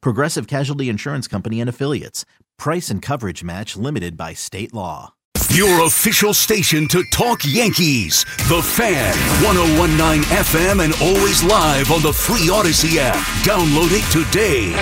Progressive 0.00 0.46
Casualty 0.46 0.88
Insurance 0.88 1.28
Company 1.28 1.60
and 1.60 1.68
Affiliates. 1.68 2.24
Price 2.58 2.90
and 2.90 3.00
coverage 3.02 3.44
match 3.44 3.76
limited 3.76 4.16
by 4.16 4.32
state 4.34 4.74
law. 4.74 5.14
Your 5.50 5.86
official 5.86 6.34
station 6.34 6.88
to 6.88 7.04
talk 7.12 7.40
Yankees. 7.44 8.24
The 8.48 8.62
Fan, 8.62 9.14
1019 9.44 10.22
FM, 10.24 10.84
and 10.84 10.94
always 11.00 11.42
live 11.42 11.90
on 11.90 12.02
the 12.02 12.12
free 12.12 12.48
Audacy 12.48 12.96
app. 12.98 13.16
Download 13.44 13.88
it 13.92 14.04
today. 14.10 14.74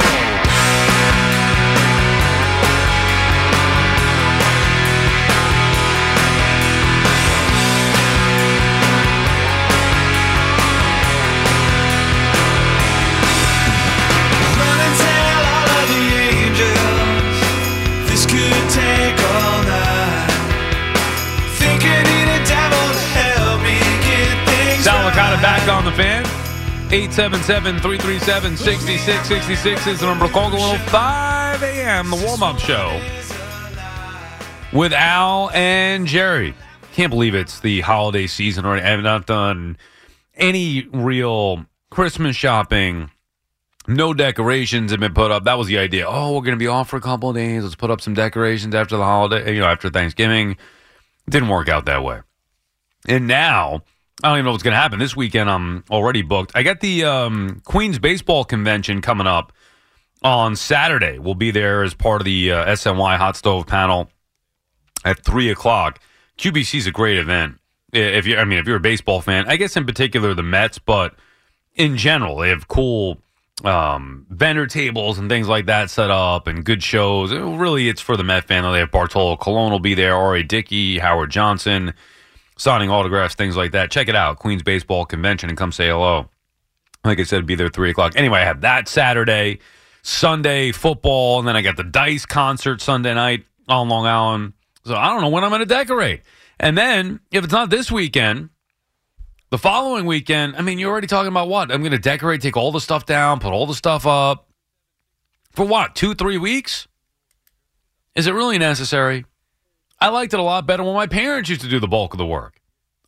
877-337-6666 26.95 29.89
is 29.89 29.99
the 29.99 30.07
number 30.07 30.29
call 30.29 30.49
going 30.49 30.79
5 30.79 31.63
a.m. 31.65 32.11
The 32.11 32.25
warm-up 32.25 32.61
show 32.61 33.01
with 34.73 34.93
Al 34.93 35.51
and 35.51 36.07
Jerry. 36.07 36.55
Can't 36.93 37.11
believe 37.11 37.35
it's 37.35 37.59
the 37.59 37.81
holiday 37.81 38.29
season 38.29 38.65
already. 38.65 38.87
I 38.87 38.91
have 38.91 39.01
not 39.01 39.27
done 39.27 39.77
any 40.37 40.87
real 40.93 41.67
Christmas 41.91 42.37
shopping. 42.37 43.11
No 43.89 44.15
decorations 44.15 44.93
have 44.93 45.01
been 45.01 45.15
put 45.15 45.33
up. 45.33 45.43
That 45.43 45.59
was 45.59 45.67
the 45.67 45.79
idea. 45.79 46.07
Oh, 46.07 46.37
we're 46.37 46.43
going 46.43 46.57
to 46.57 46.59
be 46.59 46.69
off 46.69 46.91
for 46.91 46.97
a 46.97 47.01
couple 47.01 47.31
of 47.31 47.35
days. 47.35 47.65
Let's 47.65 47.75
put 47.75 47.91
up 47.91 48.03
some 48.03 48.15
decorations 48.15 48.73
after 48.73 48.97
the 48.97 49.03
holiday, 49.03 49.53
you 49.53 49.59
know, 49.59 49.67
after 49.67 49.91
Thanksgiving. 49.91 50.57
Didn't 51.29 51.49
work 51.49 51.69
out 51.69 51.87
that 51.87 52.05
way. 52.05 52.21
And 53.09 53.27
now, 53.27 53.83
I 54.23 54.29
don't 54.29 54.39
even 54.39 54.45
know 54.47 54.53
what's 54.53 54.63
going 54.63 54.73
to 54.73 54.79
happen. 54.81 54.99
This 54.99 55.17
weekend, 55.17 55.51
I'm 55.51 55.85
already 55.91 56.23
booked. 56.23 56.53
I 56.55 56.63
got 56.63 56.81
the 56.81 57.05
um, 57.05 57.61
Queens 57.65 57.99
Baseball 57.99 58.45
Convention 58.45 59.01
coming 59.03 59.27
up 59.27 59.53
on 60.23 60.57
Saturday. 60.57 61.19
We'll 61.19 61.35
be 61.35 61.51
there 61.51 61.83
as 61.83 61.95
part 61.95 62.21
of 62.21 62.25
the 62.25 62.53
uh, 62.53 62.67
SNY 62.67 63.17
Hot 63.19 63.37
Stove 63.37 63.67
panel 63.67 64.09
at 65.05 65.25
3 65.25 65.51
o'clock. 65.51 66.01
QBC 66.39 66.77
is 66.79 66.87
a 66.87 66.93
great 66.93 67.19
event. 67.19 67.59
If 67.93 68.27
you, 68.27 68.37
I 68.37 68.45
mean, 68.45 68.59
if 68.59 68.67
you're 68.67 68.77
a 68.77 68.81
baseball 68.81 69.21
fan, 69.21 69.45
I 69.47 69.57
guess 69.57 69.77
in 69.77 69.85
particular 69.85 70.33
the 70.35 70.43
Mets, 70.43 70.79
but 70.79 71.15
in 71.75 71.97
general, 71.97 72.39
they 72.39 72.49
have 72.49 72.67
cool 72.67 73.19
um, 73.65 74.27
vendor 74.31 74.67
tables 74.67 75.19
and 75.19 75.29
things 75.29 75.49
like 75.49 75.67
that 75.67 75.91
set 75.91 76.11
up 76.11 76.47
and 76.47 76.65
good 76.65 76.83
shows. 76.83 77.31
It- 77.31 77.39
really, 77.41 77.89
it's 77.89 78.01
for 78.01 78.17
the 78.17 78.25
Met 78.25 78.45
fan. 78.45 78.65
They 78.73 78.79
have 78.79 78.91
Bartolo 78.91 79.37
Colon 79.37 79.71
will 79.71 79.79
be 79.81 79.95
there, 79.95 80.15
R.A. 80.17 80.43
Dickey, 80.43 80.99
Howard 80.99 81.31
Johnson, 81.31 81.95
signing 82.57 82.91
autographs, 82.91 83.35
things 83.35 83.57
like 83.57 83.73
that. 83.73 83.91
Check 83.91 84.09
it 84.09 84.17
out, 84.17 84.39
Queens 84.39 84.63
Baseball 84.63 85.05
Convention, 85.05 85.49
and 85.49 85.59
come 85.59 85.73
say 85.73 85.89
hello. 85.89 86.29
Like 87.05 87.21
I 87.21 87.25
said, 87.25 87.47
be 87.47 87.55
there 87.55 87.69
three 87.69 87.91
o'clock. 87.91 88.15
Anyway, 88.17 88.41
I 88.41 88.45
have 88.45 88.63
that 88.63 88.89
Saturday, 88.89 89.59
Sunday 90.03 90.73
football, 90.73 91.39
and 91.39 91.47
then 91.47 91.57
I 91.57 91.63
got 91.63 91.77
the 91.77 91.85
Dice 91.85 92.25
concert 92.25 92.81
Sunday 92.81 93.15
night 93.15 93.45
on 93.69 93.89
Long 93.89 94.07
Island. 94.07 94.55
So 94.85 94.95
I 94.95 95.09
don't 95.09 95.21
know 95.21 95.29
when 95.29 95.45
I'm 95.45 95.51
going 95.51 95.61
to 95.61 95.67
decorate. 95.67 96.23
And 96.59 96.79
then 96.79 97.21
if 97.31 97.45
it's 97.45 97.53
not 97.53 97.71
this 97.71 97.91
weekend, 97.91 98.51
the 99.51 99.59
following 99.59 100.07
weekend, 100.07 100.57
I 100.57 100.63
mean, 100.63 100.79
you're 100.79 100.91
already 100.91 101.07
talking 101.07 101.29
about 101.29 101.49
what? 101.49 101.71
I'm 101.71 101.81
going 101.81 101.93
to 101.93 101.99
decorate, 101.99 102.41
take 102.41 102.57
all 102.57 102.73
the 102.73 102.81
stuff 102.81 103.07
down, 103.07 103.41
put 103.41 103.53
all 103.53 103.67
the 103.67 103.75
stuff 103.75 104.07
up. 104.07 104.49
For 105.53 105.65
what? 105.65 105.95
Two, 105.95 106.15
three 106.15 106.39
weeks? 106.39 106.89
Is 108.15 108.27
it 108.27 108.33
really 108.33 108.59
necessary? 108.59 109.25
I 110.05 110.09
liked 110.09 110.35
it 110.35 110.39
a 110.39 110.43
lot 110.43 110.67
better 110.67 110.83
when 110.85 110.93
my 110.93 111.07
parents 111.07 111.49
used 111.49 111.63
to 111.63 111.69
do 111.69 111.81
the 111.81 111.89
bulk 111.89 112.13
of 112.13 112.19
the 112.19 112.27
work. 112.27 112.61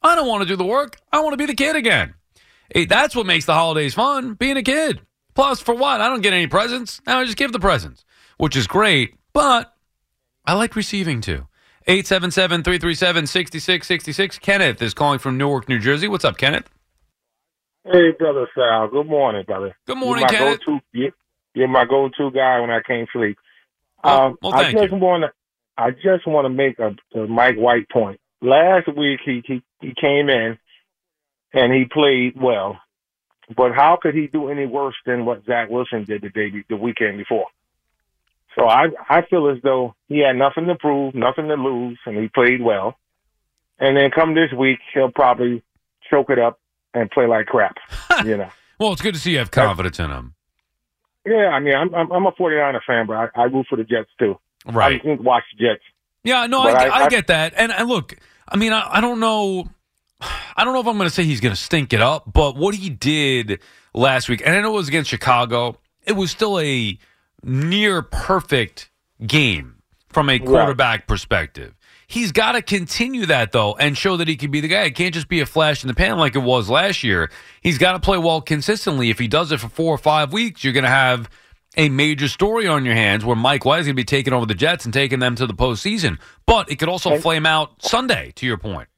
I 0.02 0.14
don't 0.14 0.26
want 0.26 0.40
to 0.44 0.48
do 0.48 0.56
the 0.56 0.64
work. 0.64 0.96
I 1.12 1.20
want 1.20 1.34
to 1.34 1.36
be 1.36 1.44
the 1.44 1.54
kid 1.54 1.76
again. 1.76 2.14
Hey, 2.74 2.86
that's 2.86 3.14
what 3.14 3.26
makes 3.26 3.44
the 3.44 3.52
holidays 3.52 3.92
fun, 3.92 4.32
being 4.32 4.56
a 4.56 4.62
kid. 4.62 5.02
Plus, 5.34 5.60
for 5.60 5.74
what? 5.74 6.00
I 6.00 6.08
don't 6.08 6.22
get 6.22 6.32
any 6.32 6.46
presents. 6.46 7.02
Now 7.06 7.18
I 7.20 7.24
just 7.26 7.36
give 7.36 7.52
the 7.52 7.60
presents, 7.60 8.02
which 8.38 8.56
is 8.56 8.66
great, 8.66 9.14
but 9.34 9.74
I 10.46 10.54
like 10.54 10.74
receiving 10.74 11.20
too. 11.20 11.46
877 11.86 12.62
337 12.62 13.26
6666. 13.26 14.38
Kenneth 14.38 14.80
is 14.80 14.94
calling 14.94 15.18
from 15.18 15.36
Newark, 15.36 15.68
New 15.68 15.78
Jersey. 15.78 16.08
What's 16.08 16.24
up, 16.24 16.38
Kenneth? 16.38 16.70
Hey, 17.84 18.12
brother 18.18 18.48
Sal. 18.56 18.88
Good 18.88 19.06
morning, 19.06 19.44
brother. 19.46 19.76
Good 19.86 19.98
morning, 19.98 20.22
you're 20.30 20.32
my 20.32 20.38
Kenneth. 20.46 20.60
Go-to, 20.64 20.80
you- 20.92 21.12
you're 21.52 21.68
my 21.68 21.84
go-to 21.84 22.30
guy 22.30 22.58
when 22.60 22.70
I 22.70 22.80
can't 22.80 23.06
sleep. 23.12 23.36
Oh, 24.02 24.28
um, 24.28 24.38
well, 24.40 24.54
I 24.54 24.62
thank 24.72 24.78
just 24.78 24.92
want 24.94 25.24
to, 25.24 25.32
I 25.78 25.90
just 25.90 26.26
want 26.26 26.46
to 26.46 26.48
make 26.48 26.78
a, 26.78 26.94
a 27.18 27.26
Mike 27.26 27.56
White 27.56 27.88
point. 27.88 28.20
Last 28.40 28.88
week 28.88 29.20
he, 29.24 29.42
he 29.46 29.62
he 29.80 29.94
came 30.00 30.28
in 30.28 30.58
and 31.52 31.72
he 31.72 31.84
played 31.84 32.34
well, 32.40 32.78
but 33.56 33.72
how 33.74 33.98
could 34.00 34.14
he 34.14 34.26
do 34.26 34.50
any 34.50 34.66
worse 34.66 34.94
than 35.04 35.24
what 35.24 35.44
Zach 35.44 35.68
Wilson 35.70 36.04
did 36.04 36.22
the 36.22 36.30
day 36.30 36.52
the 36.68 36.76
weekend 36.76 37.18
before? 37.18 37.46
So 38.58 38.66
I 38.66 38.86
I 39.08 39.22
feel 39.28 39.48
as 39.48 39.58
though 39.62 39.94
he 40.08 40.20
had 40.20 40.36
nothing 40.36 40.66
to 40.66 40.74
prove, 40.74 41.14
nothing 41.14 41.48
to 41.48 41.54
lose, 41.54 41.98
and 42.06 42.16
he 42.16 42.28
played 42.28 42.62
well. 42.62 42.96
And 43.78 43.96
then 43.96 44.10
come 44.10 44.34
this 44.34 44.52
week, 44.52 44.78
he'll 44.94 45.10
probably 45.10 45.62
choke 46.10 46.30
it 46.30 46.38
up 46.38 46.58
and 46.94 47.10
play 47.10 47.26
like 47.26 47.46
crap. 47.46 47.76
you 48.24 48.38
know. 48.38 48.48
Well, 48.78 48.92
it's 48.92 49.02
good 49.02 49.14
to 49.14 49.20
see 49.20 49.32
you 49.32 49.38
have 49.38 49.50
confidence 49.50 49.98
in 49.98 50.10
him. 50.10 50.34
Yeah, 51.26 51.48
I 51.48 51.60
mean, 51.60 51.74
I'm 51.74 51.94
I'm, 51.94 52.10
I'm 52.12 52.26
a 52.26 52.32
49er 52.32 52.80
fan, 52.86 53.06
but 53.06 53.16
I, 53.16 53.28
I 53.34 53.44
root 53.44 53.66
for 53.68 53.76
the 53.76 53.84
Jets 53.84 54.10
too. 54.18 54.38
Right. 54.66 55.00
I 55.00 55.04
didn't 55.04 55.22
watch 55.24 55.44
Jets. 55.58 55.82
Yeah, 56.24 56.46
no, 56.46 56.60
I, 56.62 56.72
I- 56.86 57.04
I, 57.04 57.08
get 57.08 57.28
that. 57.28 57.54
And, 57.56 57.70
and 57.72 57.88
look, 57.88 58.16
I 58.48 58.56
mean, 58.56 58.72
I, 58.72 58.86
I 58.96 59.00
don't 59.00 59.20
know. 59.20 59.68
I 60.56 60.64
don't 60.64 60.72
know 60.72 60.80
if 60.80 60.86
I'm 60.86 60.96
going 60.96 61.08
to 61.08 61.14
say 61.14 61.24
he's 61.24 61.40
going 61.40 61.54
to 61.54 61.60
stink 61.60 61.92
it 61.92 62.00
up, 62.00 62.24
but 62.32 62.56
what 62.56 62.74
he 62.74 62.88
did 62.90 63.60
last 63.94 64.28
week, 64.28 64.42
and 64.44 64.54
I 64.54 64.60
know 64.62 64.70
it 64.72 64.76
was 64.76 64.88
against 64.88 65.10
Chicago, 65.10 65.78
it 66.06 66.12
was 66.12 66.30
still 66.30 66.58
a 66.58 66.98
near 67.42 68.00
perfect 68.02 68.90
game 69.26 69.76
from 70.08 70.30
a 70.30 70.38
quarterback 70.38 71.06
perspective. 71.06 71.74
He's 72.08 72.32
got 72.32 72.52
to 72.52 72.62
continue 72.62 73.26
that 73.26 73.52
though 73.52 73.74
and 73.74 73.96
show 73.98 74.16
that 74.16 74.28
he 74.28 74.36
can 74.36 74.50
be 74.50 74.60
the 74.60 74.68
guy. 74.68 74.84
It 74.84 74.94
can't 74.94 75.12
just 75.12 75.28
be 75.28 75.40
a 75.40 75.46
flash 75.46 75.82
in 75.84 75.88
the 75.88 75.94
pan 75.94 76.18
like 76.18 76.34
it 76.34 76.40
was 76.42 76.70
last 76.70 77.04
year. 77.04 77.30
He's 77.60 77.78
got 77.78 77.92
to 77.92 78.00
play 78.00 78.16
well 78.16 78.40
consistently. 78.40 79.10
If 79.10 79.18
he 79.18 79.28
does 79.28 79.52
it 79.52 79.58
for 79.60 79.68
four 79.68 79.94
or 79.94 79.98
five 79.98 80.32
weeks, 80.32 80.64
you're 80.64 80.72
going 80.72 80.84
to 80.84 80.88
have 80.90 81.28
a 81.76 81.88
major 81.88 82.28
story 82.28 82.66
on 82.66 82.84
your 82.84 82.94
hands 82.94 83.24
where 83.24 83.36
Mike 83.36 83.64
White 83.64 83.80
is 83.80 83.86
going 83.86 83.94
to 83.96 84.00
be 84.00 84.04
taking 84.04 84.32
over 84.32 84.46
the 84.46 84.54
Jets 84.54 84.84
and 84.84 84.94
taking 84.94 85.18
them 85.18 85.34
to 85.36 85.46
the 85.46 85.54
postseason. 85.54 86.18
But 86.46 86.70
it 86.70 86.76
could 86.76 86.88
also 86.88 87.12
And- 87.12 87.22
flame 87.22 87.46
out 87.46 87.82
Sunday. 87.82 88.32
To 88.36 88.46
your 88.46 88.56
point, 88.58 88.88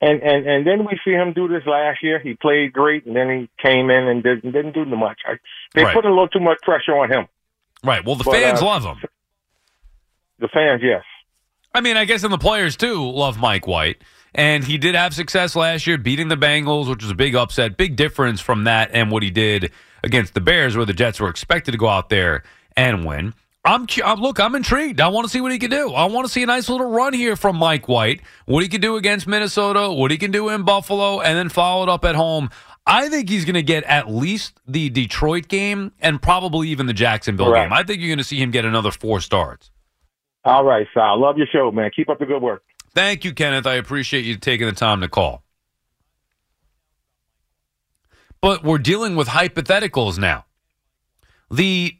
And 0.00 0.22
and 0.22 0.46
and 0.46 0.66
then 0.66 0.84
we 0.84 0.98
see 1.04 1.10
him 1.12 1.32
do 1.32 1.48
this 1.48 1.66
last 1.66 2.02
year. 2.02 2.18
He 2.20 2.34
played 2.34 2.72
great, 2.72 3.04
and 3.06 3.16
then 3.16 3.28
he 3.30 3.48
came 3.62 3.90
in 3.90 4.06
and 4.08 4.22
didn't 4.22 4.52
didn't 4.52 4.72
do 4.72 4.84
much. 4.84 5.18
I, 5.26 5.34
they 5.74 5.84
Right. 5.84 5.94
put 5.94 6.04
a 6.04 6.08
little 6.08 6.28
too 6.28 6.40
much 6.40 6.58
pressure 6.62 6.96
on 6.96 7.10
him. 7.10 7.26
Right. 7.84 8.04
Well, 8.04 8.14
the 8.16 8.24
But, 8.24 8.34
fans 8.34 8.62
uh, 8.62 8.66
love 8.66 8.84
him. 8.84 8.96
The 10.38 10.48
fans, 10.48 10.82
yes. 10.84 11.02
I 11.74 11.80
mean, 11.80 11.96
I 11.96 12.04
guess 12.04 12.22
and 12.24 12.32
the 12.32 12.38
players 12.38 12.76
too 12.76 13.10
love 13.10 13.38
Mike 13.40 13.66
White. 13.66 13.98
And 14.34 14.62
he 14.62 14.78
did 14.78 14.94
have 14.94 15.14
success 15.14 15.56
last 15.56 15.86
year 15.86 15.96
beating 15.98 16.28
the 16.28 16.36
Bengals, 16.36 16.88
which 16.88 17.02
was 17.02 17.10
a 17.10 17.14
big 17.14 17.34
upset. 17.34 17.76
Big 17.76 17.96
difference 17.96 18.40
from 18.40 18.64
that 18.64 18.90
and 18.92 19.10
what 19.10 19.22
he 19.22 19.30
did 19.30 19.72
against 20.02 20.34
the 20.34 20.40
Bears, 20.40 20.76
where 20.76 20.86
the 20.86 20.92
Jets 20.92 21.20
were 21.20 21.28
expected 21.28 21.72
to 21.72 21.78
go 21.78 21.88
out 21.88 22.08
there 22.08 22.42
and 22.76 23.04
win. 23.04 23.34
I'm, 23.64 23.86
I'm 24.04 24.20
look, 24.20 24.40
I'm 24.40 24.54
intrigued. 24.54 25.00
I 25.00 25.08
want 25.08 25.26
to 25.26 25.30
see 25.30 25.40
what 25.40 25.52
he 25.52 25.58
can 25.58 25.70
do. 25.70 25.92
I 25.92 26.06
want 26.06 26.26
to 26.26 26.32
see 26.32 26.42
a 26.42 26.46
nice 26.46 26.68
little 26.68 26.88
run 26.90 27.12
here 27.12 27.36
from 27.36 27.56
Mike 27.56 27.88
White. 27.88 28.22
What 28.46 28.62
he 28.62 28.68
can 28.68 28.80
do 28.80 28.96
against 28.96 29.26
Minnesota, 29.26 29.90
what 29.92 30.10
he 30.10 30.16
can 30.16 30.30
do 30.30 30.48
in 30.48 30.62
Buffalo, 30.62 31.20
and 31.20 31.36
then 31.36 31.48
follow 31.48 31.82
it 31.82 31.88
up 31.88 32.04
at 32.04 32.14
home. 32.14 32.48
I 32.86 33.10
think 33.10 33.28
he's 33.28 33.44
going 33.44 33.54
to 33.56 33.62
get 33.62 33.84
at 33.84 34.08
least 34.10 34.58
the 34.66 34.88
Detroit 34.88 35.48
game 35.48 35.92
and 36.00 36.22
probably 36.22 36.68
even 36.68 36.86
the 36.86 36.94
Jacksonville 36.94 37.50
Right. 37.50 37.64
game. 37.64 37.72
I 37.74 37.82
think 37.82 38.00
you're 38.00 38.08
going 38.08 38.18
to 38.18 38.24
see 38.24 38.40
him 38.40 38.50
get 38.50 38.64
another 38.64 38.90
four 38.90 39.20
starts. 39.20 39.70
All 40.44 40.64
right, 40.64 40.86
Sal. 40.94 41.20
Love 41.20 41.36
your 41.36 41.48
show, 41.52 41.70
man. 41.70 41.90
Keep 41.94 42.08
up 42.08 42.18
the 42.18 42.24
good 42.26 42.40
work. 42.40 42.62
Thank 42.94 43.24
you, 43.26 43.34
Kenneth. 43.34 43.66
I 43.66 43.74
appreciate 43.74 44.24
you 44.24 44.36
taking 44.36 44.66
the 44.66 44.72
time 44.72 45.02
to 45.02 45.08
call. 45.08 45.42
But 48.40 48.62
we're 48.62 48.78
dealing 48.78 49.16
with 49.16 49.28
hypotheticals 49.28 50.18
now. 50.18 50.44
The 51.50 51.96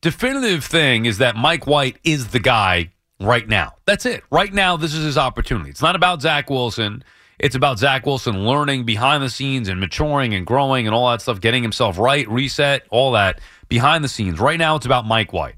definitive 0.00 0.64
thing 0.64 1.06
is 1.06 1.18
that 1.18 1.36
Mike 1.36 1.66
White 1.66 1.98
is 2.04 2.28
the 2.28 2.40
guy 2.40 2.92
right 3.20 3.48
now. 3.48 3.74
That's 3.86 4.04
it. 4.04 4.22
Right 4.30 4.52
now, 4.52 4.76
this 4.76 4.92
is 4.92 5.04
his 5.04 5.16
opportunity. 5.16 5.70
It's 5.70 5.82
not 5.82 5.96
about 5.96 6.20
Zach 6.20 6.50
Wilson. 6.50 7.02
It's 7.38 7.54
about 7.54 7.78
Zach 7.78 8.04
Wilson 8.06 8.46
learning 8.46 8.84
behind 8.84 9.22
the 9.22 9.30
scenes 9.30 9.68
and 9.68 9.80
maturing 9.80 10.34
and 10.34 10.46
growing 10.46 10.86
and 10.86 10.94
all 10.94 11.10
that 11.10 11.22
stuff, 11.22 11.40
getting 11.40 11.62
himself 11.62 11.98
right, 11.98 12.28
reset, 12.28 12.82
all 12.90 13.12
that 13.12 13.40
behind 13.68 14.04
the 14.04 14.08
scenes. 14.08 14.38
Right 14.38 14.58
now, 14.58 14.76
it's 14.76 14.86
about 14.86 15.06
Mike 15.06 15.32
White. 15.32 15.56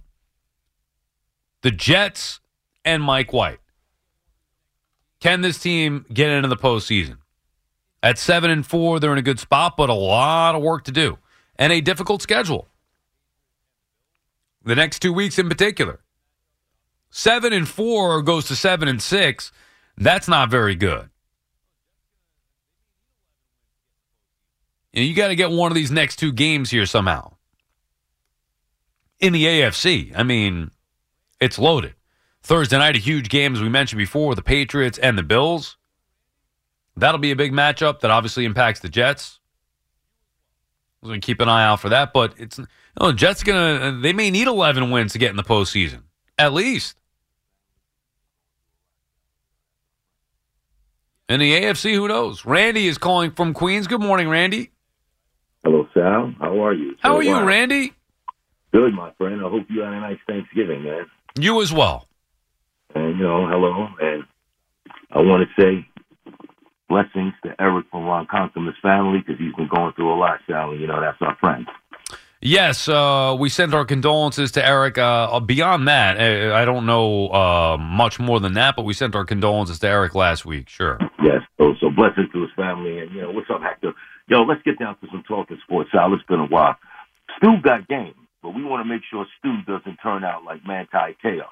The 1.63 1.71
Jets 1.71 2.41
and 2.85 3.03
Mike 3.03 3.33
White. 3.33 3.59
Can 5.21 5.41
this 5.41 5.59
team 5.59 6.07
get 6.13 6.31
into 6.31 6.49
the 6.49 6.57
postseason? 6.57 7.17
At 8.07 8.19
seven 8.19 8.53
and 8.53 8.65
four, 8.65 9.01
they're 9.01 9.11
in 9.11 9.19
a 9.19 9.23
good 9.23 9.41
spot, 9.41 9.77
but 9.77 9.91
a 9.91 9.93
lot 9.93 10.55
of 10.55 10.63
work 10.63 10.85
to 10.85 10.93
do 10.93 11.19
and 11.57 11.73
a 11.73 11.81
difficult 11.81 12.23
schedule. 12.23 12.69
The 14.65 14.77
next 14.77 15.01
two 15.01 15.13
weeks 15.13 15.41
in 15.41 15.49
particular. 15.49 15.99
Seven 17.11 17.53
and 17.53 17.69
four 17.69 18.23
goes 18.23 18.47
to 18.47 18.55
seven 18.55 18.87
and 18.87 19.03
six. 19.03 19.51
That's 19.99 20.29
not 20.29 20.53
very 20.53 20.77
good. 20.77 21.11
You, 24.93 25.03
you 25.03 25.15
got 25.17 25.29
to 25.29 25.35
get 25.35 25.51
one 25.51 25.73
of 25.73 25.75
these 25.75 25.91
next 25.91 26.21
two 26.21 26.31
games 26.31 26.71
here 26.71 26.87
somehow. 26.87 27.33
In 29.19 29.33
the 29.33 29.47
AFC, 29.47 30.13
I 30.15 30.23
mean, 30.23 30.71
it's 31.41 31.59
loaded. 31.59 31.97
Thursday 32.45 32.79
night, 32.79 32.95
a 32.95 33.01
huge 33.01 33.29
game, 33.29 33.55
as 33.55 33.61
we 33.61 33.69
mentioned 33.69 33.99
before, 33.99 34.29
with 34.29 34.37
the 34.37 34.43
Patriots 34.43 34.97
and 34.97 35.19
the 35.19 35.25
Bills. 35.25 35.77
That'll 36.97 37.19
be 37.19 37.31
a 37.31 37.37
big 37.37 37.53
matchup 37.53 38.01
that 38.01 38.11
obviously 38.11 38.45
impacts 38.45 38.81
the 38.81 38.89
Jets. 38.89 39.39
We're 41.03 41.09
going 41.11 41.21
to 41.21 41.27
keep 41.27 41.41
an 41.41 41.49
eye 41.49 41.65
out 41.65 41.81
for 41.81 41.91
that, 41.91 42.13
but 42.13 42.35
it's 42.39 42.59
you 42.59 42.67
know, 42.99 43.09
the 43.09 43.13
Jets 43.13 43.43
going 43.43 43.81
to 43.81 44.01
they 44.01 44.13
may 44.13 44.31
need 44.31 44.49
11 44.49 44.91
wins 44.91 45.13
to 45.13 45.19
get 45.19 45.31
in 45.31 45.37
the 45.37 45.43
postseason, 45.45 46.03
at 46.39 46.53
least. 46.53 46.97
In 51.29 51.41
the 51.41 51.53
AFC, 51.61 51.95
who 51.95 52.09
knows? 52.09 52.45
Randy 52.45 52.87
is 52.87 52.99
calling 52.99 53.33
from 53.33 53.53
Queens. 53.53 53.87
Good 53.89 54.01
morning, 54.01 54.29
Randy. 54.29 54.71
Hello, 55.65 55.89
Sal. 55.93 56.33
How 56.39 56.65
are 56.65 56.73
you? 56.73 56.95
How 57.01 57.11
So, 57.11 57.17
are 57.17 57.23
you, 57.23 57.33
wow. 57.33 57.45
Randy? 57.45 57.93
Good, 58.73 58.95
my 58.95 59.11
friend. 59.19 59.41
I 59.45 59.49
hope 59.49 59.67
you 59.69 59.81
had 59.81 59.93
a 59.93 60.01
nice 60.01 60.19
Thanksgiving, 60.29 60.85
man. 60.85 61.07
You 61.39 61.61
as 61.63 61.73
well. 61.73 62.07
And, 62.95 63.19
you 63.19 63.25
know, 63.25 63.49
hello. 63.49 63.89
And 64.01 64.23
I 65.11 65.19
want 65.19 65.49
to 65.49 65.61
say 65.63 65.87
blessings 66.89 67.35
to 67.45 67.55
Eric 67.61 67.87
from 67.91 68.05
Ronkonkoma, 68.05 68.67
his 68.67 68.75
family, 68.83 69.19
because 69.19 69.39
he's 69.39 69.55
been 69.55 69.69
going 69.69 69.93
through 69.95 70.13
a 70.13 70.19
lot, 70.19 70.41
Sal. 70.49 70.71
And, 70.71 70.81
you 70.81 70.87
know, 70.87 71.01
that's 71.01 71.19
our 71.21 71.37
friend. 71.37 71.67
Yes, 72.43 72.87
uh, 72.87 73.35
we 73.39 73.49
sent 73.49 73.75
our 73.75 73.85
condolences 73.85 74.53
to 74.53 74.65
Eric. 74.65 74.99
Uh, 74.99 75.41
beyond 75.41 75.89
that, 75.89 76.19
uh, 76.19 76.55
I 76.55 76.65
don't 76.65 76.87
know 76.87 77.29
uh, 77.29 77.77
much 77.79 78.21
more 78.21 78.41
than 78.41 78.55
that, 78.55 78.77
but 78.77 78.85
we 78.85 78.93
sent 78.93 79.17
our 79.17 79.25
condolences 79.25 79.79
to 79.81 79.89
Eric 79.89 80.15
last 80.15 80.45
week. 80.45 80.69
Sure. 80.69 80.99
Yes. 81.23 81.41
So, 81.59 81.75
so 81.81 81.91
blessings 81.91 82.31
to 82.33 82.43
his 82.43 82.51
family. 82.55 82.99
And, 82.99 83.11
you 83.13 83.23
know, 83.23 83.31
what's 83.31 83.51
up, 83.51 83.63
Hector? 83.63 83.93
Yo, 84.29 84.43
let's 84.43 84.63
get 84.63 84.79
down 84.79 84.97
to 84.99 85.07
some 85.11 85.25
talking 85.27 85.59
sports, 85.65 85.91
Sal. 85.93 86.13
It's 86.15 86.23
been 86.25 86.41
a 86.41 86.47
while. 86.47 86.77
Stu 87.39 87.57
got 87.63 87.89
game, 87.89 88.15
but 88.43 88.55
we 88.55 88.63
want 88.63 88.85
to 88.85 88.89
make 88.89 89.03
sure 89.11 89.27
Stu 89.39 89.63
doesn't 89.67 89.97
turn 89.97 90.23
out 90.23 90.45
like 90.45 90.65
Manti 90.67 91.17
Te'o. 91.23 91.47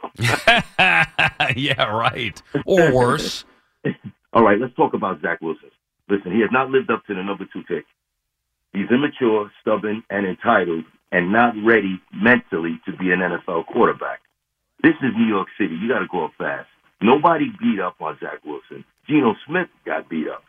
yeah, 1.57 1.85
right. 1.85 2.41
Or 2.67 2.95
worse. 2.95 3.45
All 4.35 4.43
right, 4.43 4.59
let's 4.61 4.75
talk 4.75 4.95
about 4.95 5.23
Zach 5.23 5.41
Wilson. 5.41 5.71
Listen, 6.09 6.33
he 6.33 6.41
has 6.41 6.51
not 6.51 6.69
lived 6.69 6.91
up 6.91 7.07
to 7.07 7.15
the 7.15 7.23
number 7.23 7.47
two 7.53 7.63
pick. 7.63 7.85
He's 8.73 8.91
immature, 8.91 9.51
stubborn, 9.61 10.03
and 10.11 10.27
entitled, 10.27 10.85
and 11.13 11.33
not 11.33 11.55
ready 11.65 12.03
mentally 12.13 12.81
to 12.85 12.97
be 12.97 13.13
an 13.13 13.21
NFL 13.21 13.67
quarterback. 13.67 14.21
This 14.83 14.95
is 15.03 15.15
New 15.17 15.27
York 15.27 15.47
City. 15.57 15.77
You 15.77 15.89
got 15.89 16.01
to 16.01 16.07
grow 16.07 16.27
up 16.27 16.33
fast. 16.37 16.69
Nobody 17.01 17.53
beat 17.61 17.79
up 17.79 17.95
on 18.01 18.19
Zach 18.19 18.45
Wilson. 18.45 18.85
Geno 19.09 19.37
Smith 19.47 19.69
got 19.87 20.09
beat 20.09 20.27
up. 20.29 20.43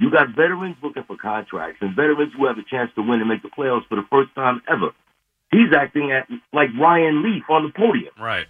You 0.00 0.10
got 0.10 0.34
veterans 0.34 0.76
looking 0.82 1.04
for 1.04 1.16
contracts 1.16 1.78
and 1.80 1.94
veterans 1.94 2.32
who 2.36 2.46
have 2.46 2.58
a 2.58 2.64
chance 2.68 2.90
to 2.96 3.02
win 3.02 3.20
and 3.20 3.28
make 3.28 3.42
the 3.42 3.50
playoffs 3.50 3.86
for 3.88 3.96
the 3.96 4.06
first 4.10 4.34
time 4.34 4.62
ever. 4.68 4.90
He's 5.52 5.72
acting 5.74 6.10
at, 6.10 6.28
like 6.52 6.70
Ryan 6.78 7.22
Leaf 7.22 7.44
on 7.48 7.64
the 7.64 7.72
podium. 7.72 8.12
Right. 8.20 8.46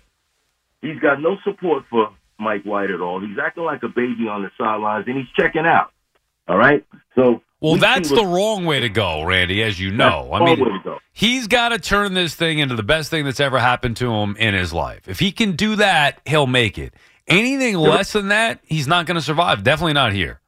He's 0.80 0.99
got 0.99 1.20
no 1.20 1.36
support 1.45 1.84
for 1.91 2.11
Mike 2.39 2.62
White 2.64 2.91
at 2.91 3.01
all. 3.01 3.20
He's 3.20 3.39
acting 3.43 3.64
like 3.64 3.82
a 3.82 3.89
baby 3.89 4.28
on 4.30 4.43
the 4.43 4.51
sidelines, 4.57 5.05
and 5.07 5.16
he's 5.16 5.26
checking 5.36 5.66
out. 5.66 5.91
All 6.49 6.57
right. 6.57 6.84
So 7.14 7.43
Well, 7.61 7.74
we 7.74 7.80
that's 7.80 8.09
the 8.09 8.24
wrong 8.24 8.64
way 8.64 8.80
to 8.80 8.89
go, 8.89 9.22
Randy, 9.22 9.62
as 9.62 9.78
you 9.78 9.91
know. 9.91 10.30
I 10.32 10.45
mean, 10.45 10.61
way 10.61 10.70
to 10.70 10.78
go. 10.84 10.99
he's 11.12 11.47
got 11.47 11.70
to 11.70 11.78
turn 11.78 12.14
this 12.14 12.34
thing 12.34 12.59
into 12.59 12.74
the 12.76 12.82
best 12.82 13.11
thing 13.11 13.24
that's 13.24 13.41
ever 13.41 13.59
happened 13.59 13.97
to 13.99 14.12
him 14.12 14.36
in 14.36 14.55
his 14.55 14.72
life. 14.72 15.09
If 15.09 15.18
he 15.18 15.32
can 15.32 15.53
do 15.57 15.76
that, 15.76 16.20
he'll 16.24 16.47
make 16.47 16.78
it. 16.78 16.95
Anything 17.26 17.76
less 17.76 18.12
than 18.12 18.28
that, 18.28 18.61
he's 18.62 18.86
not 18.86 19.05
going 19.05 19.16
to 19.16 19.20
survive. 19.20 19.62
Definitely 19.62 19.93
not 19.93 20.12
here. 20.14 20.41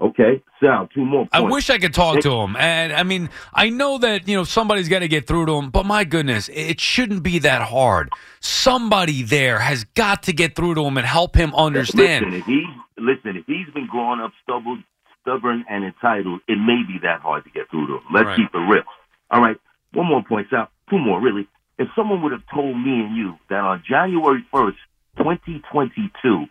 Okay, 0.00 0.42
Sal, 0.60 0.88
two 0.92 1.04
more. 1.04 1.28
I 1.32 1.40
wish 1.40 1.70
I 1.70 1.78
could 1.78 1.94
talk 1.94 2.20
to 2.22 2.32
him. 2.32 2.56
And 2.56 2.92
I 2.92 3.04
mean, 3.04 3.30
I 3.54 3.70
know 3.70 3.96
that, 3.98 4.26
you 4.26 4.36
know, 4.36 4.42
somebody's 4.42 4.88
got 4.88 4.98
to 4.98 5.08
get 5.08 5.26
through 5.28 5.46
to 5.46 5.52
him, 5.52 5.70
but 5.70 5.86
my 5.86 6.02
goodness, 6.02 6.50
it 6.52 6.80
shouldn't 6.80 7.22
be 7.22 7.38
that 7.40 7.62
hard. 7.62 8.10
Somebody 8.40 9.22
there 9.22 9.60
has 9.60 9.84
got 9.94 10.24
to 10.24 10.32
get 10.32 10.56
through 10.56 10.74
to 10.74 10.84
him 10.84 10.98
and 10.98 11.06
help 11.06 11.36
him 11.36 11.54
understand. 11.54 12.26
Listen, 12.26 12.40
if 12.40 12.44
he 12.46 12.66
listen, 12.98 13.36
if 13.36 13.46
he's 13.46 13.72
been 13.72 13.86
growing 13.86 14.20
up 14.20 14.32
stubborn, 14.42 14.84
stubborn 15.22 15.64
and 15.70 15.84
entitled, 15.84 16.40
it 16.48 16.56
may 16.58 16.82
be 16.86 16.98
that 17.02 17.20
hard 17.20 17.44
to 17.44 17.50
get 17.50 17.70
through 17.70 17.86
to 17.86 17.92
him. 17.94 18.02
Let's 18.12 18.26
Right. 18.26 18.36
keep 18.36 18.52
it 18.54 18.58
real. 18.58 18.82
All 19.30 19.40
right, 19.40 19.56
one 19.92 20.06
more 20.06 20.24
point, 20.24 20.48
Sal. 20.50 20.68
Two 20.90 20.98
more, 20.98 21.20
really. 21.20 21.46
If 21.78 21.88
someone 21.96 22.20
would 22.22 22.32
have 22.32 22.42
told 22.52 22.76
me 22.76 23.00
and 23.00 23.16
you 23.16 23.38
that 23.48 23.60
on 23.60 23.82
January 23.88 24.44
first, 24.52 24.78
twenty 25.16 25.62
twenty 25.70 26.10
two, 26.20 26.46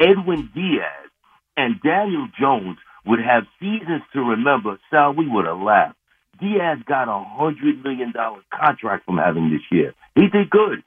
Edwin 0.00 0.50
Diaz 0.54 1.05
and 1.56 1.80
Daniel 1.82 2.28
Jones 2.38 2.78
would 3.06 3.20
have 3.20 3.44
seasons 3.60 4.02
to 4.12 4.20
remember, 4.20 4.78
Sal, 4.90 5.14
we 5.14 5.28
would 5.28 5.46
have 5.46 5.58
laughed. 5.58 5.96
Diaz 6.40 6.78
got 6.86 7.08
a 7.08 7.24
hundred 7.24 7.82
million 7.82 8.12
dollar 8.12 8.40
contract 8.52 9.06
from 9.06 9.16
having 9.16 9.50
this 9.50 9.62
year. 9.70 9.94
He 10.14 10.28
did 10.28 10.50
good. 10.50 10.82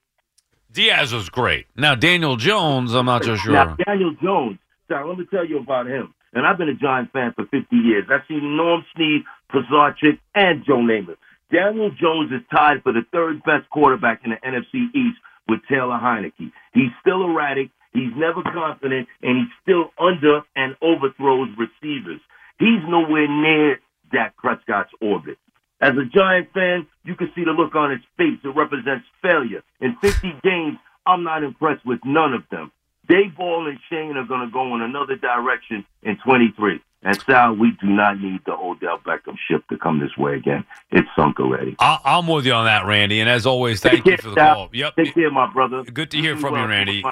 Diaz 0.72 1.14
was 1.14 1.30
great. 1.30 1.66
Now, 1.76 1.96
Daniel 1.96 2.36
Jones, 2.36 2.94
I'm 2.94 3.08
not 3.08 3.24
so 3.24 3.36
sure. 3.36 3.54
Now, 3.54 3.76
Daniel 3.86 4.14
Jones, 4.22 4.60
Sal, 4.88 5.08
let 5.08 5.18
me 5.18 5.26
tell 5.32 5.46
you 5.46 5.58
about 5.58 5.88
him. 5.88 6.14
And 6.34 6.46
I've 6.46 6.60
been 6.60 6.70
a 6.70 6.76
Giant 6.76 7.12
fan 7.12 7.34
for 7.36 7.46
50 7.46 7.76
years. 7.76 8.06
I've 8.12 8.22
seen 8.28 8.56
Norm 8.56 8.86
Snead, 8.96 9.24
Pisarcik, 9.52 10.20
and 10.36 10.64
Joe 10.64 10.78
Namath. 10.78 11.18
Daniel 11.52 11.90
Jones 11.90 12.32
is 12.32 12.42
tied 12.56 12.84
for 12.84 12.94
the 12.94 13.02
third 13.12 13.42
best 13.44 13.68
quarterback 13.72 14.22
in 14.24 14.32
the 14.32 14.38
NFC 14.48 14.94
East 14.94 15.18
with 15.48 15.62
Taylor 15.68 15.98
Heinicke. 15.98 16.52
He's 16.74 16.92
still 17.02 17.24
erratic. 17.24 17.72
He's 17.94 18.12
never 18.16 18.44
confident, 18.44 19.08
and 19.22 19.38
he's 19.38 19.54
still 19.64 19.92
under 20.00 20.42
and 20.56 20.76
overthrows 20.82 21.50
receivers. 21.58 22.20
He's 22.60 22.82
nowhere 22.88 23.28
near 23.28 23.80
Dak 24.12 24.36
Prescott's 24.38 24.92
orbit. 25.02 25.38
As 25.82 25.94
a 25.98 26.06
Giant 26.06 26.52
fan, 26.54 26.88
you 27.04 27.16
can 27.16 27.32
see 27.36 27.44
the 27.46 27.52
look 27.52 27.74
on 27.76 27.92
his 27.92 28.02
face. 28.18 28.38
It 28.44 28.50
represents 28.50 29.06
failure. 29.22 29.64
In 29.80 29.96
50 30.02 30.34
games, 30.44 30.78
I'm 31.06 31.24
not 31.24 31.44
impressed 31.44 31.86
with 31.86 32.00
none 32.04 32.34
of 32.34 32.44
them. 32.52 32.72
Daboll 33.10 33.68
and 33.70 33.80
Schoen 33.90 34.18
are 34.18 34.26
going 34.26 34.46
to 34.46 34.52
go 34.52 34.76
in 34.76 34.82
another 34.82 35.16
direction 35.16 35.86
in 36.04 36.18
23. 36.24 36.80
And 37.02 37.20
Sal, 37.22 37.56
we 37.56 37.72
do 37.82 37.88
not 37.88 38.20
need 38.20 38.42
the 38.46 38.52
Odell 38.52 39.00
Beckham 39.00 39.36
ship 39.50 39.64
to 39.70 39.78
come 39.78 40.00
this 40.02 40.16
way 40.18 40.36
again. 40.36 40.66
It's 40.92 41.08
sunk 41.16 41.40
already. 41.40 41.78
I- 41.80 42.00
I'm 42.04 42.28
with 42.28 42.46
you 42.46 42.52
on 42.52 42.66
that, 42.66 42.86
Randy. 42.86 43.22
And 43.22 43.30
as 43.30 43.46
always, 43.46 43.80
thank 43.80 44.04
Take 44.04 44.06
you 44.06 44.18
for 44.18 44.30
the 44.32 44.36
Sal. 44.36 44.56
call. 44.56 44.70
Yep. 44.74 44.96
Take 44.98 45.14
care, 45.14 45.32
my 45.32 45.52
brother. 45.52 45.84
Good 45.84 46.12
to 46.12 46.18
hear 46.18 46.36
from 46.36 46.56
you, 46.56 46.66
Randy. 46.66 47.04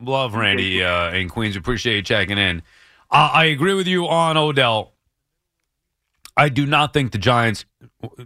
Love 0.00 0.34
Randy 0.34 0.82
uh, 0.82 1.12
in 1.12 1.28
Queens. 1.28 1.56
Appreciate 1.56 1.96
you 1.96 2.02
checking 2.02 2.38
in. 2.38 2.62
Uh, 3.10 3.30
I 3.32 3.44
agree 3.46 3.74
with 3.74 3.86
you 3.86 4.06
on 4.08 4.36
Odell. 4.36 4.92
I 6.36 6.50
do 6.50 6.66
not 6.66 6.92
think 6.92 7.12
the 7.12 7.18
Giants 7.18 7.64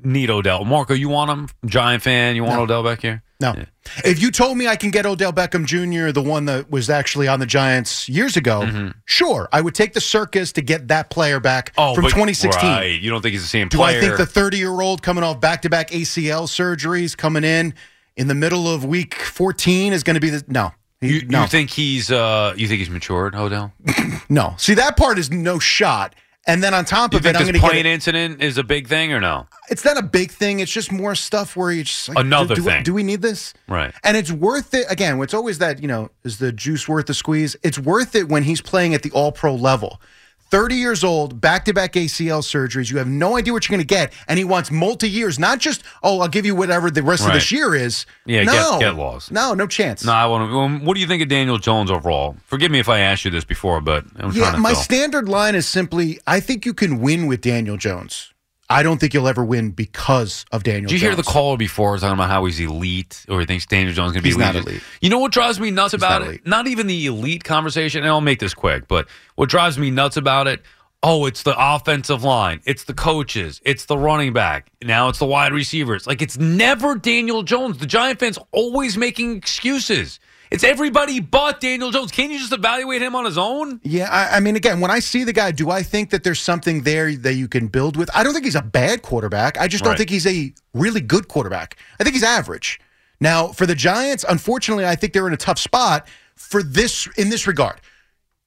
need 0.02 0.30
Odell. 0.30 0.64
Marco, 0.64 0.94
you 0.94 1.08
want 1.08 1.30
him? 1.30 1.48
Giant 1.64 2.02
fan? 2.02 2.34
You 2.34 2.42
want 2.42 2.56
No. 2.56 2.62
Odell 2.62 2.82
back 2.82 3.02
here? 3.02 3.22
No. 3.40 3.54
If 4.04 4.20
you 4.20 4.32
told 4.32 4.58
me 4.58 4.66
I 4.66 4.74
can 4.74 4.90
get 4.90 5.06
Odell 5.06 5.32
Beckham 5.32 5.64
Jr., 5.64 6.10
the 6.12 6.20
one 6.22 6.44
that 6.46 6.70
was 6.70 6.90
actually 6.90 7.28
on 7.28 7.38
the 7.38 7.46
Giants 7.46 8.08
years 8.08 8.36
ago, 8.36 8.90
sure, 9.04 9.48
I 9.52 9.60
would 9.60 9.76
take 9.76 9.92
the 9.92 10.00
circus 10.00 10.50
to 10.54 10.60
get 10.60 10.88
that 10.88 11.08
player 11.08 11.38
back 11.38 11.72
Oh, 11.78 11.94
from 11.94 12.02
but- 12.02 12.10
2016. 12.10 12.68
Right. 12.68 13.00
You 13.00 13.10
don't 13.10 13.22
think 13.22 13.32
he's 13.32 13.42
the 13.42 13.48
same 13.48 13.68
Do 13.68 13.78
player? 13.78 13.98
I 13.98 14.00
think 14.00 14.16
the 14.16 14.26
30 14.26 14.58
year 14.58 14.80
old 14.80 15.02
coming 15.02 15.22
off 15.22 15.40
back 15.40 15.62
to 15.62 15.70
back 15.70 15.90
ACL 15.90 16.48
surgeries 16.48 17.16
coming 17.16 17.44
in 17.44 17.74
in 18.16 18.26
the 18.26 18.34
middle 18.34 18.66
of 18.68 18.84
week 18.84 19.14
14 19.14 19.92
is 19.92 20.02
going 20.02 20.14
to 20.14 20.20
be 20.20 20.30
the. 20.30 20.44
No. 20.48 20.72
He- 21.00 21.08
you, 21.20 21.26
no. 21.26 21.42
you 21.42 21.46
think 21.48 21.70
he's 21.70 22.10
uh 22.10 22.54
you 22.56 22.68
think 22.68 22.78
he's 22.80 22.90
matured, 22.90 23.34
Odell? 23.34 23.72
no. 24.28 24.54
See, 24.58 24.74
that 24.74 24.96
part 24.96 25.18
is 25.18 25.30
no 25.30 25.58
shot. 25.58 26.14
And 26.46 26.62
then 26.62 26.72
on 26.72 26.86
top 26.86 27.12
You 27.12 27.18
of 27.18 27.26
it, 27.26 27.36
I'm 27.36 27.42
going 27.42 27.52
to 27.54 27.60
plane 27.60 27.74
get. 27.84 27.86
incident 27.86 28.42
is 28.42 28.56
a 28.56 28.64
big 28.64 28.88
thing 28.88 29.12
or 29.12 29.20
no? 29.20 29.46
It's 29.68 29.84
not 29.84 29.98
a 29.98 30.02
big 30.02 30.30
thing. 30.30 30.60
It's 30.60 30.72
just 30.72 30.90
more 30.90 31.14
stuff 31.14 31.54
where 31.54 31.70
you 31.70 31.84
just 31.84 32.08
like, 32.08 32.18
Another 32.18 32.54
do, 32.54 32.62
do, 32.62 32.68
thing. 32.68 32.82
Do 32.82 32.94
we 32.94 33.02
need 33.02 33.20
this? 33.20 33.52
Right. 33.68 33.92
And 34.04 34.16
it's 34.16 34.32
worth 34.32 34.72
it. 34.72 34.86
Again, 34.88 35.20
it's 35.20 35.34
always 35.34 35.58
that, 35.58 35.82
you 35.82 35.86
know, 35.86 36.10
is 36.24 36.38
the 36.38 36.50
juice 36.50 36.88
worth 36.88 37.06
the 37.06 37.14
squeeze? 37.14 37.56
It's 37.62 37.78
worth 37.78 38.14
it 38.14 38.30
when 38.30 38.42
he's 38.44 38.62
playing 38.62 38.94
at 38.94 39.02
the 39.02 39.10
all 39.12 39.32
pro 39.32 39.54
level. 39.54 40.00
30 40.50 40.74
years 40.74 41.04
old, 41.04 41.40
back 41.40 41.64
to 41.66 41.72
back 41.72 41.92
ACL 41.92 42.42
surgeries. 42.42 42.90
You 42.90 42.98
have 42.98 43.08
no 43.08 43.36
idea 43.36 43.52
what 43.52 43.68
you're 43.68 43.76
going 43.76 43.86
to 43.86 43.94
get. 43.94 44.12
And 44.28 44.38
he 44.38 44.44
wants 44.44 44.70
multi 44.70 45.08
years, 45.08 45.38
not 45.38 45.58
just, 45.58 45.82
oh, 46.02 46.20
I'll 46.20 46.28
give 46.28 46.44
you 46.44 46.54
whatever 46.54 46.90
the 46.90 47.02
rest 47.02 47.26
of 47.26 47.32
this 47.32 47.52
year 47.52 47.74
is. 47.74 48.06
Yeah, 48.26 48.44
no. 48.44 48.78
get, 48.78 48.80
get 48.80 48.94
lost. 48.96 49.30
No, 49.30 49.54
no 49.54 49.66
chance. 49.66 50.04
No, 50.04 50.12
I 50.12 50.26
want 50.26 50.50
to. 50.50 50.58
Um, 50.58 50.84
what 50.84 50.94
do 50.94 51.00
you 51.00 51.06
think 51.06 51.22
of 51.22 51.28
Daniel 51.28 51.58
Jones 51.58 51.90
overall? 51.90 52.36
Forgive 52.44 52.70
me 52.70 52.80
if 52.80 52.88
I 52.88 53.00
asked 53.00 53.24
you 53.24 53.30
this 53.30 53.44
before, 53.44 53.80
but 53.80 54.04
I'm 54.16 54.32
yeah, 54.32 54.42
trying 54.42 54.54
to 54.54 54.60
my 54.60 54.72
fill. 54.72 54.82
standard 54.82 55.28
line 55.28 55.54
is 55.54 55.66
simply 55.68 56.18
I 56.26 56.40
think 56.40 56.66
you 56.66 56.74
can 56.74 57.00
win 57.00 57.26
with 57.26 57.40
Daniel 57.40 57.76
Jones. 57.76 58.29
I 58.70 58.84
don't 58.84 58.98
think 58.98 59.12
you'll 59.12 59.26
ever 59.28 59.44
win 59.44 59.72
because 59.72 60.46
of 60.52 60.62
Daniel 60.62 60.82
Jones. 60.82 60.92
Did 60.92 61.02
you 61.02 61.08
hear 61.08 61.16
the 61.16 61.24
call 61.24 61.56
before 61.56 61.98
talking 61.98 62.14
about 62.14 62.30
how 62.30 62.44
he's 62.44 62.60
elite 62.60 63.26
or 63.28 63.40
he 63.40 63.46
thinks 63.46 63.66
Daniel 63.66 63.92
Jones 63.92 64.10
is 64.10 64.12
going 64.12 64.20
to 64.20 64.22
be 64.22 64.28
He's 64.28 64.38
not 64.38 64.54
elite? 64.54 64.68
elite. 64.68 64.82
You 65.00 65.10
know 65.10 65.18
what 65.18 65.32
drives 65.32 65.58
me 65.58 65.72
nuts 65.72 65.92
about 65.92 66.22
not 66.22 66.30
it? 66.34 66.46
Not 66.46 66.68
even 66.68 66.86
the 66.86 67.06
elite 67.06 67.42
conversation. 67.42 68.02
And 68.02 68.08
I'll 68.08 68.20
make 68.20 68.38
this 68.38 68.54
quick, 68.54 68.86
but 68.86 69.08
what 69.34 69.48
drives 69.48 69.76
me 69.76 69.90
nuts 69.90 70.16
about 70.16 70.46
it? 70.46 70.62
Oh, 71.02 71.26
it's 71.26 71.42
the 71.42 71.54
offensive 71.58 72.22
line. 72.24 72.60
It's 72.64 72.84
the 72.84 72.94
coaches. 72.94 73.60
It's 73.64 73.86
the 73.86 73.98
running 73.98 74.32
back. 74.32 74.70
Now 74.82 75.08
it's 75.08 75.18
the 75.18 75.26
wide 75.26 75.52
receivers. 75.52 76.06
Like 76.06 76.22
it's 76.22 76.38
never 76.38 76.94
Daniel 76.94 77.42
Jones. 77.42 77.78
The 77.78 77.86
Giant 77.86 78.20
fans 78.20 78.38
always 78.52 78.96
making 78.96 79.36
excuses. 79.36 80.20
It's 80.50 80.64
everybody 80.64 81.20
but 81.20 81.60
Daniel 81.60 81.92
Jones. 81.92 82.10
Can't 82.10 82.32
you 82.32 82.38
just 82.38 82.52
evaluate 82.52 83.00
him 83.02 83.14
on 83.14 83.24
his 83.24 83.38
own? 83.38 83.80
Yeah, 83.84 84.08
I, 84.10 84.38
I 84.38 84.40
mean, 84.40 84.56
again, 84.56 84.80
when 84.80 84.90
I 84.90 84.98
see 84.98 85.22
the 85.22 85.32
guy, 85.32 85.52
do 85.52 85.70
I 85.70 85.82
think 85.84 86.10
that 86.10 86.24
there's 86.24 86.40
something 86.40 86.82
there 86.82 87.14
that 87.14 87.34
you 87.34 87.46
can 87.46 87.68
build 87.68 87.96
with? 87.96 88.10
I 88.14 88.24
don't 88.24 88.32
think 88.32 88.44
he's 88.46 88.56
a 88.56 88.62
bad 88.62 89.02
quarterback. 89.02 89.58
I 89.60 89.68
just 89.68 89.84
don't 89.84 89.92
Right. 89.92 89.98
think 89.98 90.10
he's 90.10 90.26
a 90.26 90.52
really 90.74 91.00
good 91.00 91.28
quarterback. 91.28 91.76
I 92.00 92.04
think 92.04 92.14
he's 92.14 92.24
average. 92.24 92.80
Now, 93.20 93.48
for 93.48 93.64
the 93.64 93.76
Giants, 93.76 94.24
unfortunately, 94.28 94.86
I 94.86 94.96
think 94.96 95.12
they're 95.12 95.28
in 95.28 95.32
a 95.34 95.36
tough 95.36 95.58
spot 95.58 96.08
for 96.34 96.62
this 96.62 97.06
in 97.16 97.28
this 97.28 97.46
regard. 97.46 97.80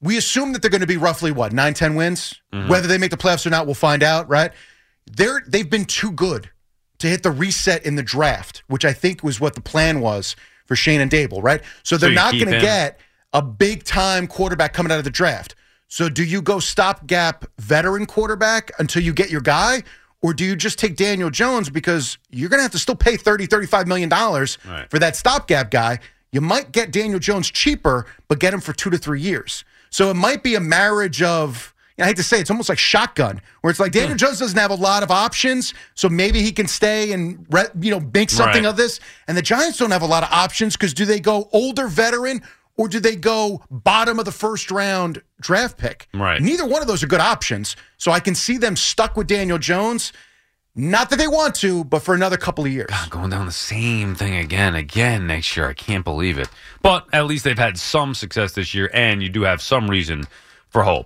We 0.02 0.18
assume 0.18 0.52
that 0.52 0.62
they're 0.62 0.72
going 0.72 0.82
to 0.82 0.88
be 0.88 0.98
roughly 0.98 1.32
what 1.32 1.54
nine, 1.54 1.74
ten 1.74 1.96
wins. 1.96 2.42
Mm-hmm. 2.52 2.68
Whether 2.70 2.88
they 2.90 2.98
make 2.98 3.12
the 3.12 3.18
playoffs 3.18 3.46
or 3.46 3.50
not, 3.50 3.66
we'll 3.66 3.76
find 3.76 4.04
out. 4.04 4.28
Right? 4.30 4.52
They're 5.10 5.42
they've 5.48 5.70
been 5.70 5.86
too 5.86 6.12
good 6.12 6.50
to 7.00 7.08
hit 7.08 7.24
the 7.24 7.32
reset 7.32 7.86
in 7.86 7.96
the 7.96 8.04
draft, 8.04 8.64
which 8.68 8.84
I 8.84 8.92
think 8.92 9.24
was 9.24 9.40
what 9.40 9.56
the 9.56 9.62
plan 9.62 10.02
was 10.02 10.36
for 10.66 10.76
Schoen 10.76 11.02
and 11.02 11.12
Daboll. 11.12 11.42
Right? 11.44 11.62
So 11.84 11.98
they're 11.98 12.10
you 12.10 12.16
not 12.16 12.34
going 12.34 12.46
to 12.52 12.60
get 12.62 13.00
a 13.34 13.42
big 13.42 13.84
time 13.84 14.28
quarterback 14.28 14.74
coming 14.74 14.92
out 14.92 14.98
of 15.00 15.04
the 15.04 15.10
draft. 15.10 15.56
So 15.88 16.10
do 16.10 16.24
you 16.24 16.42
go 16.42 16.60
stopgap 16.60 17.46
veteran 17.60 18.06
quarterback 18.06 18.72
until 18.80 19.04
you 19.04 19.14
get 19.14 19.30
your 19.30 19.42
guy? 19.42 19.84
Or 20.22 20.34
do 20.34 20.46
you 20.46 20.56
just 20.56 20.80
take 20.80 20.96
Daniel 20.96 21.30
Jones 21.30 21.70
because 21.70 22.18
you're 22.32 22.50
going 22.50 22.60
to 22.60 22.64
have 22.64 22.72
to 22.72 22.80
still 22.80 22.96
pay 22.96 23.18
$30, 23.18 23.50
35 23.50 23.88
million 23.88 24.08
dollars 24.10 24.58
Right. 24.66 24.90
for 24.90 24.98
that 25.00 25.16
stopgap 25.16 25.70
guy? 25.70 26.00
You 26.32 26.42
might 26.42 26.72
get 26.72 26.92
Daniel 26.92 27.20
Jones 27.20 27.52
cheaper, 27.52 28.08
but 28.28 28.40
get 28.40 28.54
him 28.54 28.62
for 28.62 28.74
two 28.74 28.90
to 28.90 28.98
three 28.98 29.20
years. 29.22 29.64
So 29.92 30.10
it 30.10 30.16
might 30.16 30.42
be 30.42 30.56
a 30.56 30.60
marriage 30.60 31.22
of, 31.22 31.73
I 32.00 32.06
hate 32.06 32.16
to 32.18 32.24
say, 32.24 32.38
it, 32.38 32.42
it's 32.42 32.50
almost 32.50 32.70
like 32.70 32.78
shotgun, 32.80 33.42
where 33.62 33.72
it's 33.72 33.80
like 33.80 33.92
Daniel 33.92 34.16
Jones 34.18 34.40
doesn't 34.40 34.58
have 34.58 34.72
a 34.72 34.76
lot 34.76 35.04
of 35.04 35.12
options, 35.12 35.74
so 35.94 36.10
maybe 36.10 36.42
he 36.42 36.52
can 36.52 36.68
stay 36.68 37.12
and 37.12 37.46
re- 37.52 37.66
you 37.80 37.92
know 37.92 38.00
make 38.14 38.30
something 38.30 38.64
Right. 38.64 38.70
of 38.70 38.78
this. 38.78 39.00
And 39.28 39.38
the 39.38 39.42
Giants 39.42 39.78
don't 39.78 39.92
have 39.92 40.02
a 40.02 40.08
lot 40.08 40.24
of 40.24 40.30
options 40.32 40.76
because 40.76 40.94
do 40.94 41.06
they 41.06 41.20
go 41.20 41.50
older 41.52 41.88
veteran 41.88 42.42
or 42.78 42.88
do 42.88 43.00
they 43.00 43.16
go 43.16 43.62
bottom 43.70 44.18
of 44.18 44.26
the 44.26 44.32
first 44.32 44.72
round 44.72 45.22
draft 45.40 45.78
pick? 45.78 46.08
Right. 46.14 46.42
Neither 46.42 46.66
one 46.66 46.82
of 46.82 46.88
those 46.88 47.04
are 47.04 47.08
good 47.08 47.22
options. 47.22 47.76
So 47.98 48.12
I 48.12 48.20
can 48.20 48.34
see 48.34 48.58
them 48.58 48.76
stuck 48.76 49.16
with 49.16 49.28
Daniel 49.28 49.60
Jones. 49.60 50.12
Not 50.76 51.12
that 51.12 51.18
they 51.18 51.28
want 51.28 51.54
to, 51.58 51.84
but 51.84 52.00
for 52.02 52.16
another 52.16 52.36
couple 52.36 52.66
of 52.66 52.72
years. 52.72 52.90
going 53.12 53.30
down 53.30 53.46
the 53.46 53.52
same 53.52 54.16
thing 54.16 54.36
again, 54.38 54.74
again 54.74 55.28
next 55.28 55.56
year. 55.56 55.68
I 55.70 55.74
can't 55.76 56.04
believe 56.04 56.40
it. 56.40 56.50
But 56.82 57.06
at 57.14 57.28
least 57.28 57.44
they've 57.44 57.56
had 57.56 57.78
some 57.78 58.16
success 58.16 58.54
this 58.54 58.74
year, 58.74 58.90
and 58.92 59.22
you 59.22 59.30
do 59.30 59.44
have 59.44 59.62
some 59.62 59.88
reason 59.88 60.24
for 60.70 60.82
hope. 60.82 61.06